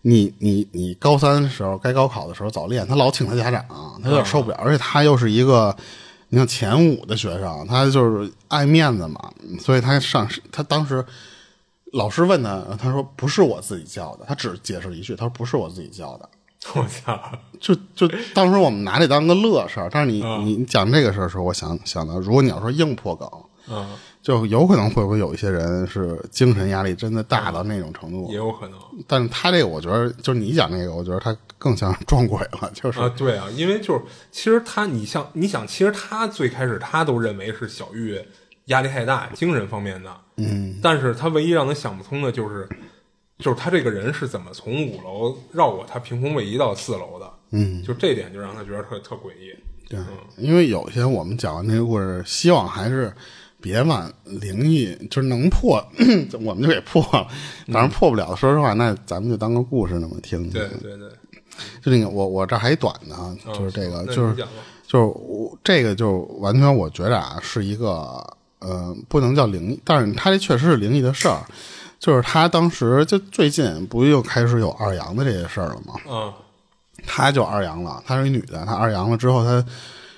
[0.03, 3.65] 你你你高三的时候该高考的时候早恋，他老请他家长，
[4.01, 5.75] 他有点受不了，而且他又是一个
[6.29, 11.03] 你像前五的学生，他就是爱面子嘛，所以他上他当时
[11.93, 16.29] 老师问他，他说不是我自己叫的，他只解释了一句，他说不是我自己叫的。
[16.75, 17.19] 我操，
[17.59, 23.29] 就就当时我们拿这当个乐事儿，但是你、你你讲这个事儿的时候，我想想到，如果你要说硬破梗，
[23.69, 28.79] 嗯，就有可能会不会有一些人是精神压力真的大到那种程度也，有可能。
[29.07, 38.19] 但是他这个我觉得，就是你讲那个，我觉得他更像撞鬼了，就是、啊，对啊，因为就是其实他，你像你想，其实他最开始他都认为是小玉
[38.65, 42.67] 压力太大，精神方面的，嗯，但是他唯一让他想不通的就是，
[43.39, 49.53] 就是他这个人是怎么从五楼绕过他凭空位移到四楼的，嗯，就这点就让他觉得特特诡异，
[49.89, 49.99] 对，
[50.37, 53.13] 因为有些我们讲完这个故事，希望还是
[53.59, 55.83] 别往灵异，就是能破，
[56.41, 57.27] 我们就给破了。
[57.71, 60.51] 当然破不了，说实话，那咱们就当个故事那么听听。
[60.51, 61.09] 对对对，
[61.81, 64.35] 就那个，我我这还一短呢啊，就是这个，就是
[64.85, 68.23] 就是我这个就完全我觉着啊是一个
[68.59, 71.41] 呃不能叫灵异，但是他这确实是灵异的事儿。
[72.03, 75.93] 就是他当时就最近不又开始有二阳的这些事儿了吗？
[76.05, 76.33] 嗯
[77.07, 79.65] 她就二阳了，她是一女的，她二阳了之后，她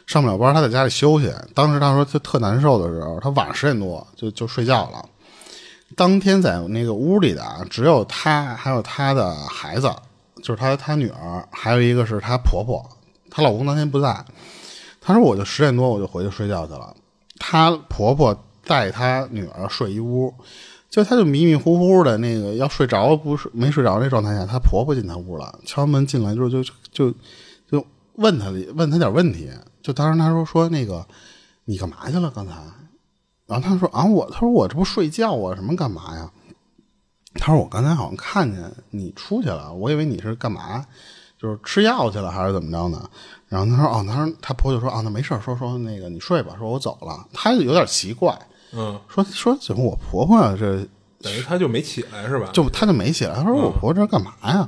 [0.08, 1.32] 上不了班，她在家里休息。
[1.54, 5.08] 当时她说她特难受的时候，她晚上十点多就就睡觉了。
[5.96, 9.88] 当天在那个屋里的啊，只有她还有她的孩子，
[10.38, 12.84] 就是她她女儿，还有一个是她婆婆，
[13.30, 14.26] 她老公当天不在。
[15.00, 16.96] 她说我就十点多我就回去睡觉去了，
[17.38, 18.36] 她婆婆
[18.66, 20.34] 带她女儿睡一屋。
[20.96, 27.12] 就她就迷迷糊糊的那个要睡着不是没睡着那状态下，她婆婆进她屋了，敲门进来之后就就就
[27.70, 28.46] 就问她
[28.76, 29.52] 问她点问题，
[29.82, 31.06] 就当时她说说那个
[31.66, 32.54] 你干嘛去了刚才？
[33.46, 36.32] 然后她说啊我她说我这不睡觉啊什么干嘛呀？
[37.34, 40.86] 她说我刚才好像看见你出去了，我以为你是干嘛？
[41.38, 43.10] 就是吃药去了还是怎么着呢？
[43.50, 47.28] 然后她说哦，她说她婆就说啊那没事说说那个你睡吧，说我走了。
[47.34, 48.40] 她有点奇怪，
[48.74, 50.78] 嗯，说说怎么我婆婆啊这
[51.22, 52.50] 等于她就没起来是吧？
[52.54, 54.68] 就她就没起来，她说我婆婆这干嘛呀？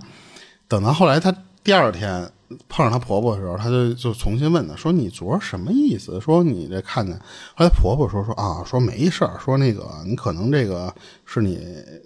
[0.68, 1.34] 等到后来她
[1.64, 2.32] 第二天
[2.70, 6.20] 碰上她婆婆的时候，她就就重新问她说你昨儿什么意思？
[6.22, 7.14] 说你这看见？
[7.56, 10.94] 后来婆婆说说啊，说没事儿，说那个你可能这个
[11.26, 11.60] 是你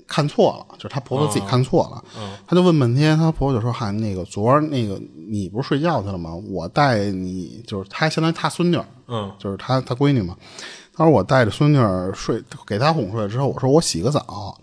[0.07, 2.03] 看错了，就是她婆婆自己看错了。
[2.47, 4.99] 她就问半天，她婆婆就说嗨，那个昨儿那个
[5.29, 6.33] 你不是睡觉去了吗？
[6.49, 10.35] 我带你就是她相当于她孙女儿，嗯就是她她闺女嘛。
[11.01, 14.57] 她说我带着孙女儿睡，给她哄睡之后，我说我洗个澡。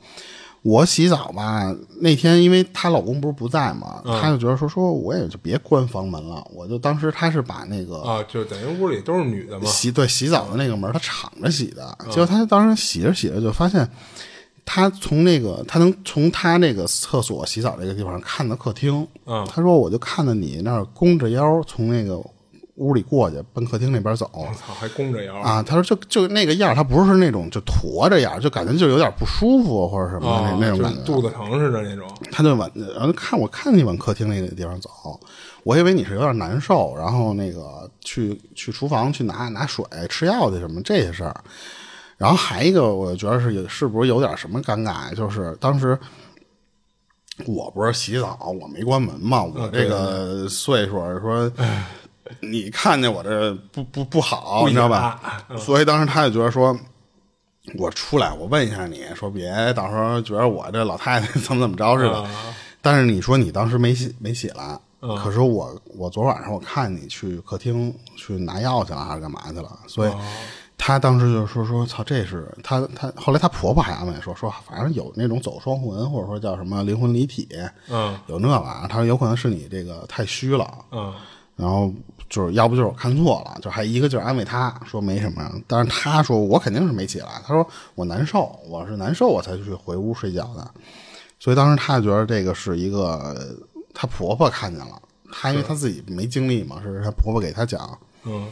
[0.63, 11.97] 我洗澡吧，那天因为她老公不是不在嘛，她就觉得说说我也就别关房门了，我就当时她是把那个啊，就等于屋里都是女的嘛，洗对洗澡的那个门，她敞着洗的。
[12.11, 13.89] 结果她当时洗着洗着就发现，
[14.65, 19.07] 她从那个她能从她那个厕所洗澡这个地方看到客厅。
[19.27, 22.21] 嗯她说我就看到你那儿弓着腰从那个
[22.79, 24.31] 屋里过去，奔客厅那边走。
[24.33, 31.03] 我操，还弓着腰啊，他说就就那个样儿，他不是那种就驼着样儿，就感觉就有点不舒服或者什么那那种感觉。
[31.03, 34.89] 肚子疼似的那种，他就往，然后看我看你往客厅那个地方走，
[35.65, 41.35] 我以为你是有点难受，然后那个去去厨房去拿拿水、吃药去什么这些事儿。
[42.17, 45.99] 然后还一个，我觉得是有是不是有点什么尴尬，就是当时
[47.45, 51.51] 我不是洗澡，我没关门嘛，我这个岁数说。
[52.41, 55.21] 你看见我这不不不好，你知道吧？
[55.49, 55.59] 嗯。
[55.59, 56.79] 所以当时他就觉得说，
[57.77, 62.23] 我出来，我问一下你说别到时候觉得我这老太太怎么怎么着似的。
[62.23, 65.17] 啊但是你说你当时没起没起来，嗯。
[65.17, 70.23] 可是我我昨晚上我看你去客厅去拿药去了还是干嘛去了，所哦以
[70.79, 77.49] 她当时就说说操这是她她后来她婆婆还安慰说说反正有那种走双魂或者说叫什么灵魂离体，
[77.91, 81.13] 嗯有那玩意儿，她说有可能是你这个太虚了，嗯
[81.59, 81.93] 然后
[82.31, 90.71] 就是要不就是我看错了，就还一个劲儿安慰他说没什么，但是他说我肯定是没起来，他说我难受，我是难受我才去回屋睡觉的，
[91.39, 93.37] 所以当时他觉得这个是一个
[93.93, 98.49] 她婆婆看见了，她因为她自己没经历嘛，是她婆婆给她讲，嗯。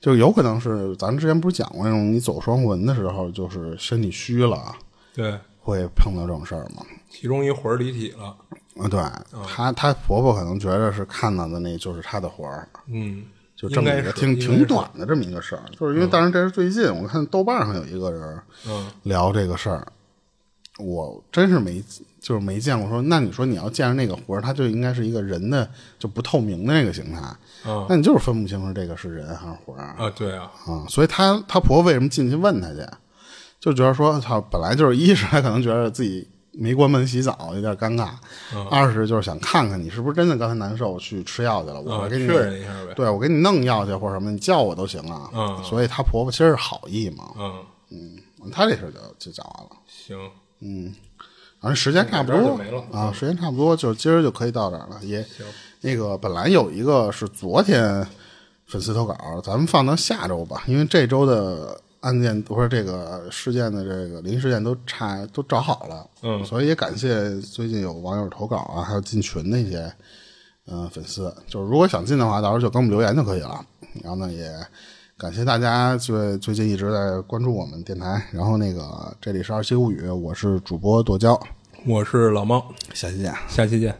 [0.00, 4.74] 就有可能是咱们之前不是讲过那种你走双魂的时候，就是身体虚了
[5.14, 6.84] 对，会碰到这种事儿吗？
[7.08, 8.36] 其中一魂离体了，
[8.78, 9.00] 啊，对，
[9.46, 13.24] 她她婆婆可能觉得是看到的那就是她的活儿，嗯
[13.54, 18.90] 就就这么一个挺挺短的这么一个事儿，就是因为当时这是最近，我看豆瓣上有一个人嗯。
[19.04, 19.86] 聊这个事儿，
[20.78, 21.82] 我真是没
[22.18, 25.68] 就是没见过说，那你说你要见着那个活儿，他就应该是一个人的
[25.98, 27.20] 就不透明的那个形态，
[27.66, 27.86] 嗯。
[27.88, 32.84] 那你就是分不清楚这个是人还是活儿啊，对啊，啊，所以她她婆婆为什么进去问她去，
[33.60, 38.10] 就觉得说操，本来就是一是她可能觉得自己没关门洗澡有点尴尬，
[38.70, 42.92] 二是就是想看看你是不是真的刚才难受去吃药去了，我啊，给你确认一下呗。
[42.94, 45.30] 对我给你弄药去或者什么，你叫我都行啊。
[45.32, 47.30] 嗯所以她婆婆其实是好意嘛，
[47.90, 48.18] 嗯，
[48.50, 49.70] 她这事就就讲完了。
[49.86, 50.18] 行，
[50.60, 50.94] 嗯
[51.60, 52.60] 反正时间差不多
[52.92, 54.98] 啊，时间差不多，就今儿就可以到这儿了。
[55.02, 55.24] 也
[55.80, 58.06] 那个本来有一个是昨天
[58.66, 69.92] 粉丝投稿，咱们放到下周吧，因为这周的案件不是这个事件的这个临时事件都查都找好了，嗯，所以也感谢最近有网友投稿啊，还有进群那些，
[70.66, 73.64] 嗯，粉丝，就是如果想进的话，到时候就给我们留言就可以了。
[74.02, 74.50] 然后呢，也
[75.16, 78.26] 感谢大家最最近一直在关注我们电台。
[78.32, 81.40] 然后那个这里是《二七物语》，我是主播剁椒，
[81.86, 83.96] 我是老猫，下期见，下期见。